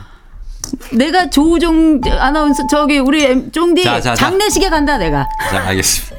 내가 0.92 1.30
조우종 1.30 2.00
아나운서 2.18 2.66
저기 2.70 2.98
우리 2.98 3.50
쫑디 3.50 3.84
장례식에 4.16 4.68
간다 4.70 4.98
내가. 4.98 5.26
자 5.50 5.66
알겠습니다. 5.68 6.16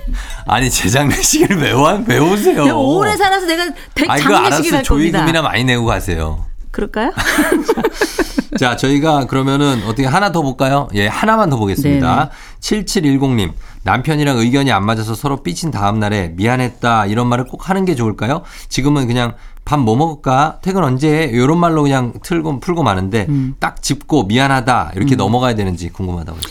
아니 0.48 0.70
제 0.70 0.90
장례식을 0.90 1.56
매워 1.58 2.02
외우세요. 2.06 2.66
내가 2.66 2.78
오래 2.78 3.16
살아서 3.16 3.46
내가 3.46 3.66
대, 3.94 4.06
아, 4.08 4.18
장례식에 4.18 4.50
갈 4.50 4.52
겁니다. 4.52 4.82
조의금이나 4.84 5.42
많이 5.42 5.64
내고 5.64 5.86
가세요. 5.86 6.46
그럴까요? 6.72 7.12
자, 8.58 8.76
저희가 8.76 9.26
그러면은 9.26 9.82
어떻게 9.86 10.06
하나 10.06 10.32
더 10.32 10.42
볼까요? 10.42 10.90
예, 10.94 11.08
하나만 11.08 11.50
더 11.50 11.58
보겠습니다. 11.58 12.30
네네. 12.62 13.18
7710님. 13.18 13.54
남편이랑 13.84 14.38
의견이 14.38 14.72
안 14.72 14.86
맞아서 14.86 15.16
서로 15.16 15.42
삐친 15.42 15.72
다음 15.72 16.00
날에 16.00 16.30
미안했다 16.36 17.08
이런 17.08 17.28
말을 17.28 17.46
꼭 17.46 17.70
하는 17.70 17.86
게 17.86 17.96
좋을까요? 17.96 18.44
지금은 18.70 19.08
그냥 19.08 19.34
밥 19.66 19.80
뭐 19.80 19.96
먹을까? 19.96 20.60
퇴근 20.62 20.84
언제 20.84 21.10
해? 21.10 21.24
이런 21.26 21.58
말로 21.60 21.84
그냥 21.84 22.14
틀고 22.24 22.60
풀고 22.60 22.84
마는데 22.84 23.28
음. 23.30 23.56
딱 23.60 23.82
짚고 23.82 24.26
미안하다 24.26 24.94
이렇게 24.96 25.16
음. 25.16 25.18
넘어가야 25.18 25.56
되는지 25.56 25.90
궁금하다고요. 25.90 26.42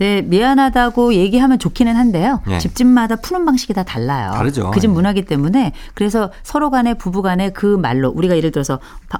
네, 0.00 0.22
미안하다고 0.22 1.12
얘기하면 1.12 1.58
좋기는 1.58 1.94
한데요. 1.94 2.40
네. 2.46 2.56
집집마다 2.58 3.16
푸는 3.16 3.44
방식이 3.44 3.74
다 3.74 3.82
달라요. 3.82 4.32
다르죠. 4.32 4.70
그 4.70 4.80
집 4.80 4.88
문화기 4.90 5.26
때문에 5.26 5.72
그래서 5.92 6.30
서로 6.42 6.70
간에 6.70 6.94
부부 6.94 7.20
간에 7.20 7.50
그 7.50 7.66
말로 7.76 8.08
우리가 8.08 8.34
예를 8.34 8.50
들어서 8.50 8.78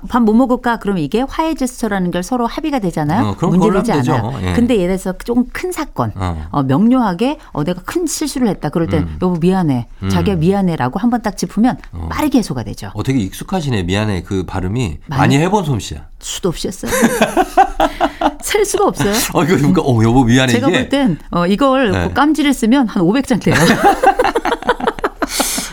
밥 0.09 0.21
뭐 0.23 0.35
먹을까? 0.35 0.79
그러면 0.79 1.03
이게 1.03 1.21
화해 1.29 1.55
제스처라는 1.55 2.11
걸 2.11 2.23
서로 2.23 2.47
합의가 2.47 2.79
되잖아요. 2.79 3.37
어, 3.43 3.47
문제되지 3.47 3.93
않아요. 3.93 4.33
예. 4.43 4.53
근데 4.55 4.77
예를 4.79 4.97
들어서 4.97 5.17
조금 5.19 5.45
큰 5.53 5.71
사건, 5.71 6.13
어. 6.17 6.47
어, 6.51 6.63
명료하게 6.63 7.39
어, 7.53 7.63
내가 7.63 7.83
큰 7.85 8.07
실수를 8.07 8.49
했다. 8.49 8.71
그럴 8.71 8.87
땐 8.89 9.03
음. 9.03 9.19
여보 9.21 9.37
미안해. 9.39 9.87
음. 10.03 10.09
자기가 10.09 10.37
미안해라고 10.37 10.99
한 10.99 11.11
번 11.11 11.21
딱 11.21 11.37
짚으면 11.37 11.77
어. 11.93 12.09
빠르게 12.11 12.39
해소가 12.39 12.63
되죠. 12.63 12.91
어, 12.95 13.03
되게 13.03 13.19
익숙하시네. 13.19 13.83
미안해. 13.83 14.23
그 14.23 14.45
발음이 14.47 14.99
많이, 15.09 15.21
많이 15.21 15.37
해본 15.37 15.65
솜씨야. 15.67 16.07
수도 16.21 16.51
없이 16.51 16.69
했어요. 16.69 16.91
셀 18.43 18.65
수가 18.65 18.87
없어요. 18.87 19.13
어, 19.35 19.45
이거, 19.45 19.57
그러니까, 19.57 19.83
어, 19.83 20.03
여보, 20.03 20.25
미안해. 20.25 20.53
제가 20.53 20.69
볼 20.69 20.89
땐, 20.89 21.19
어, 21.31 21.47
이걸 21.47 21.93
네. 21.93 22.11
깜지를 22.15 22.53
쓰면 22.53 22.89
한 22.89 23.03
500장 23.03 23.41
돼요. 23.43 23.55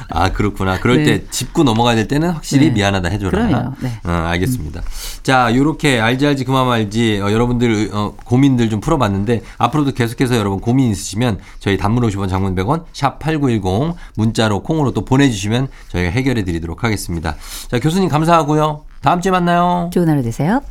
아, 0.10 0.32
그렇구나. 0.32 0.80
그럴 0.80 0.98
네. 0.98 1.03
때 1.03 1.24
짚고 1.30 1.64
넘어가야 1.64 1.95
될 1.95 2.07
때는 2.07 2.32
확실히 2.32 2.68
네. 2.68 2.74
미안하다 2.74 3.10
해줘라. 3.10 3.74
네. 3.80 3.99
어, 4.03 4.10
알겠습니다. 4.10 4.80
음. 4.80 4.86
자, 5.22 5.56
요렇게 5.56 5.99
알지 5.99 6.26
알지 6.26 6.44
그만 6.44 6.65
말지 6.65 7.22
어, 7.22 7.32
여러분들 7.32 7.91
어, 7.94 8.15
고민들 8.24 8.69
좀 8.72 8.80
풀어봤는데 8.80 9.44
앞으로도 9.60 9.91
계속해서 9.91 10.36
여러분 10.38 10.60
고민 10.60 10.90
있으시면 10.90 11.38
저희 11.60 11.78
단문 11.78 12.03
50원 12.03 12.30
장문 12.30 12.56
100원 12.56 12.86
샵 12.94 13.19
8910 13.19 13.95
문자로 14.15 14.64
콩으로 14.64 14.91
또 14.91 15.06
보내주시면 15.06 15.68
저희가 15.90 16.10
해결해 16.10 16.44
드리도록 16.44 16.84
하겠습니다. 16.84 17.36
자, 17.69 17.80
교수님 17.80 18.10
감사하고요. 18.10 18.86
다음 19.08 19.22
주에 19.22 19.32
만나요. 19.32 19.90
좋은 19.94 20.10
하루 20.10 20.22
되세요. 20.22 20.62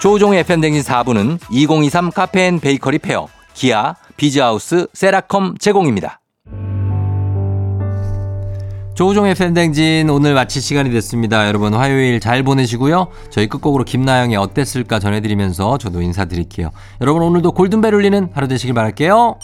조우종의 0.00 0.40
FM대행진 0.40 0.82
4부는 0.82 1.38
2023 1.48 2.10
카페인 2.10 2.58
베이커리 2.58 2.98
페어, 2.98 3.28
기아, 3.54 3.94
비즈하우스, 4.16 4.88
세라컴 4.94 5.58
제공입니다. 5.60 6.18
조우종의 8.94 9.36
FM대행진 9.36 10.10
오늘 10.10 10.34
마칠 10.34 10.60
시간이 10.60 10.90
됐습니다. 10.90 11.46
여러분 11.46 11.74
화요일 11.74 12.18
잘 12.18 12.42
보내시고요. 12.42 13.12
저희 13.30 13.46
끝곡으로 13.46 13.84
김나영의 13.84 14.36
어땠을까 14.36 14.98
전해드리면서 14.98 15.78
저도 15.78 16.02
인사드릴게요. 16.02 16.72
여러분 17.00 17.22
오늘도 17.22 17.52
골든벨 17.52 17.94
울리는 17.94 18.30
하루 18.34 18.48
되시길 18.48 18.74
바랄게요. 18.74 19.38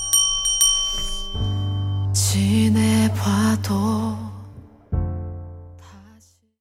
지내봐도 2.15 4.24